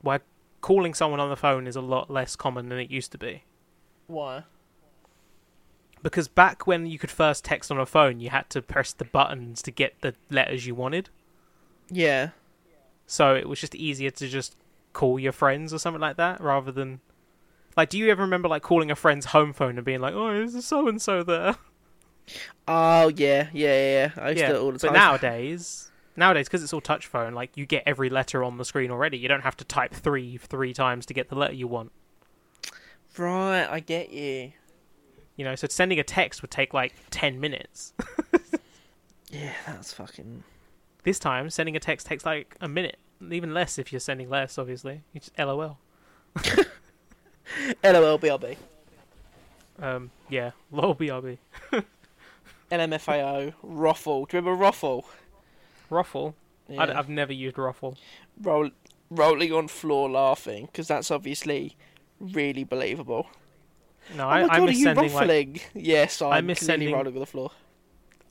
why 0.00 0.20
calling 0.60 0.94
someone 0.94 1.20
on 1.20 1.30
the 1.30 1.36
phone 1.36 1.66
is 1.66 1.76
a 1.76 1.80
lot 1.80 2.10
less 2.10 2.36
common 2.36 2.68
than 2.68 2.78
it 2.78 2.90
used 2.90 3.12
to 3.12 3.18
be. 3.18 3.44
Why? 4.06 4.44
Because 6.02 6.28
back 6.28 6.66
when 6.66 6.86
you 6.86 6.98
could 6.98 7.10
first 7.10 7.44
text 7.44 7.70
on 7.70 7.78
a 7.78 7.86
phone, 7.86 8.20
you 8.20 8.30
had 8.30 8.48
to 8.50 8.62
press 8.62 8.92
the 8.92 9.04
buttons 9.04 9.62
to 9.62 9.70
get 9.70 10.00
the 10.02 10.14
letters 10.30 10.66
you 10.66 10.74
wanted. 10.74 11.08
Yeah. 11.90 12.30
So 13.06 13.34
it 13.34 13.48
was 13.48 13.60
just 13.60 13.74
easier 13.74 14.10
to 14.10 14.28
just 14.28 14.56
call 14.92 15.18
your 15.18 15.32
friends 15.32 15.74
or 15.74 15.78
something 15.78 16.00
like 16.00 16.16
that 16.16 16.40
rather 16.40 16.72
than 16.72 17.00
like 17.76 17.88
do 17.90 17.98
you 17.98 18.10
ever 18.10 18.22
remember 18.22 18.48
like 18.48 18.62
calling 18.62 18.90
a 18.90 18.96
friend's 18.96 19.26
home 19.26 19.52
phone 19.52 19.76
and 19.76 19.84
being 19.84 20.00
like, 20.00 20.14
"Oh, 20.14 20.30
is 20.30 20.64
so 20.64 20.88
and 20.88 21.00
so 21.00 21.22
there?" 21.22 21.56
Oh 22.66 23.08
yeah, 23.08 23.48
yeah, 23.52 24.10
yeah. 24.10 24.10
I 24.16 24.30
used 24.30 24.42
to 24.42 24.48
do 24.48 24.54
it 24.54 24.58
all 24.60 24.72
the 24.72 24.78
time. 24.78 24.92
but 24.92 24.98
nowadays, 24.98 25.90
nowadays 26.16 26.48
because 26.48 26.62
it's 26.62 26.72
all 26.72 26.80
touch 26.80 27.06
phone, 27.06 27.34
like 27.34 27.56
you 27.56 27.66
get 27.66 27.84
every 27.86 28.10
letter 28.10 28.42
on 28.42 28.58
the 28.58 28.64
screen 28.64 28.90
already. 28.90 29.18
You 29.18 29.28
don't 29.28 29.42
have 29.42 29.56
to 29.58 29.64
type 29.64 29.94
3 29.94 30.38
three 30.38 30.74
times 30.74 31.06
to 31.06 31.14
get 31.14 31.28
the 31.28 31.36
letter 31.36 31.54
you 31.54 31.68
want. 31.68 31.92
right, 33.16 33.66
I 33.66 33.80
get 33.80 34.10
you. 34.10 34.52
You 35.36 35.44
know, 35.44 35.54
so 35.54 35.68
sending 35.68 36.00
a 36.00 36.02
text 36.02 36.42
would 36.42 36.50
take 36.50 36.74
like 36.74 36.94
10 37.10 37.38
minutes. 37.38 37.92
Yeah, 39.30 39.52
that's 39.66 39.92
fucking. 39.92 40.44
This 41.02 41.18
time, 41.18 41.50
sending 41.50 41.76
a 41.76 41.80
text 41.80 42.06
takes 42.06 42.24
like 42.24 42.56
a 42.60 42.68
minute, 42.68 42.98
even 43.30 43.54
less 43.54 43.78
if 43.78 43.92
you're 43.92 44.00
sending 44.00 44.28
less. 44.28 44.58
Obviously, 44.58 45.02
you 45.12 45.20
just 45.20 45.38
LOL. 45.38 45.78
LOL 47.84 48.18
BRB. 48.18 48.56
Um, 49.78 50.10
yeah, 50.28 50.52
lol 50.70 50.94
brb. 50.94 51.38
LMFAO. 52.70 53.52
Ruffle. 53.62 54.24
Do 54.24 54.36
you 54.36 54.40
remember 54.40 54.62
Ruffle? 54.62 55.06
Ruffle. 55.90 56.34
Yeah. 56.68 56.82
I, 56.82 56.94
have 56.94 57.08
never 57.08 57.32
used 57.32 57.58
Ruffle. 57.58 57.96
Roll, 58.40 58.70
rolling 59.10 59.52
on 59.52 59.68
floor 59.68 60.10
laughing 60.10 60.66
because 60.66 60.88
that's 60.88 61.10
obviously 61.10 61.76
really 62.18 62.64
believable. 62.64 63.28
No, 64.16 64.24
oh 64.24 64.28
I, 64.28 64.46
my 64.46 64.54
I 64.54 64.58
god, 64.58 64.68
are 64.68 64.72
you 64.72 64.82
sending 64.84 65.12
like? 65.14 65.70
Yes, 65.74 66.22
I'm 66.22 66.32
I 66.32 66.40
miss 66.40 66.60
sending- 66.60 66.92
rolling 66.92 67.14
on 67.14 67.20
the 67.20 67.26
floor. 67.26 67.50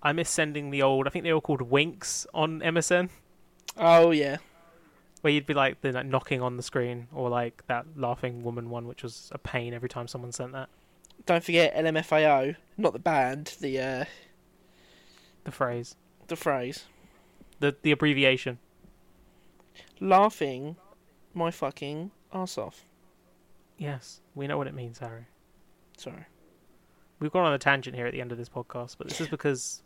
I 0.02 0.14
miss 0.14 0.30
sending 0.30 0.70
the 0.70 0.84
old. 0.84 1.08
I 1.08 1.10
think 1.10 1.24
they 1.24 1.34
were 1.34 1.42
called 1.42 1.64
winks 1.64 2.28
on 2.34 2.60
MSN, 2.60 3.10
Oh 3.78 4.12
yeah, 4.12 4.38
where 5.26 5.34
you'd 5.34 5.48
be 5.48 5.56
like 5.56 5.82
the 5.82 5.92
like, 5.92 6.06
knocking 6.06 6.40
on 6.40 6.56
the 6.56 6.62
screen, 6.62 7.08
or 7.12 7.30
like 7.30 7.66
that 7.66 7.84
laughing 7.96 8.44
woman 8.44 8.70
one, 8.70 8.86
which 8.88 9.02
was 9.02 9.32
a 9.32 9.40
pain 9.40 9.74
every 9.74 9.90
time 9.90 10.08
someone 10.08 10.32
sent 10.32 10.52
that. 10.52 10.70
don't 11.26 11.44
forget 11.44 11.76
LMFAO, 11.76 12.56
not 12.78 12.94
the 12.94 13.00
band, 13.00 13.56
the 13.60 13.80
uh, 13.80 14.06
The 15.44 15.52
phrase, 15.52 15.96
the 16.28 16.36
phrase. 16.36 16.86
the 17.60 17.76
the 17.82 17.90
abbreviation. 17.90 18.60
Laughing 20.00 20.76
my 21.34 21.50
fucking 21.50 22.12
ass 22.32 22.56
off. 22.60 22.86
Yes, 23.80 24.22
we 24.36 24.46
know 24.46 24.60
what 24.60 24.68
it 24.68 24.76
means, 24.76 25.00
Harry. 25.00 25.26
Sorry. 25.98 26.26
We've 27.20 27.32
gone 27.32 27.48
on 27.48 27.54
a 27.54 27.58
tangent 27.58 27.96
here 27.96 28.06
at 28.06 28.12
the 28.14 28.22
end 28.22 28.32
of 28.32 28.38
this 28.38 28.48
podcast, 28.50 28.98
but 29.00 29.10
this 29.10 29.20
is 29.20 29.28
because 29.38 29.82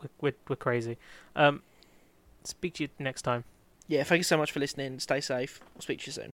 we're 0.00 0.10
we're, 0.20 0.34
we're 0.48 0.54
crazy. 0.54 0.96
Um, 1.34 1.64
speak 2.44 2.74
to 2.74 2.84
you 2.84 2.88
next 3.00 3.22
time. 3.22 3.42
Yeah, 3.90 4.04
thank 4.04 4.20
you 4.20 4.24
so 4.24 4.36
much 4.36 4.52
for 4.52 4.60
listening. 4.60 5.00
Stay 5.00 5.20
safe. 5.20 5.60
I'll 5.74 5.82
speak 5.82 5.98
to 6.02 6.06
you 6.06 6.12
soon. 6.12 6.29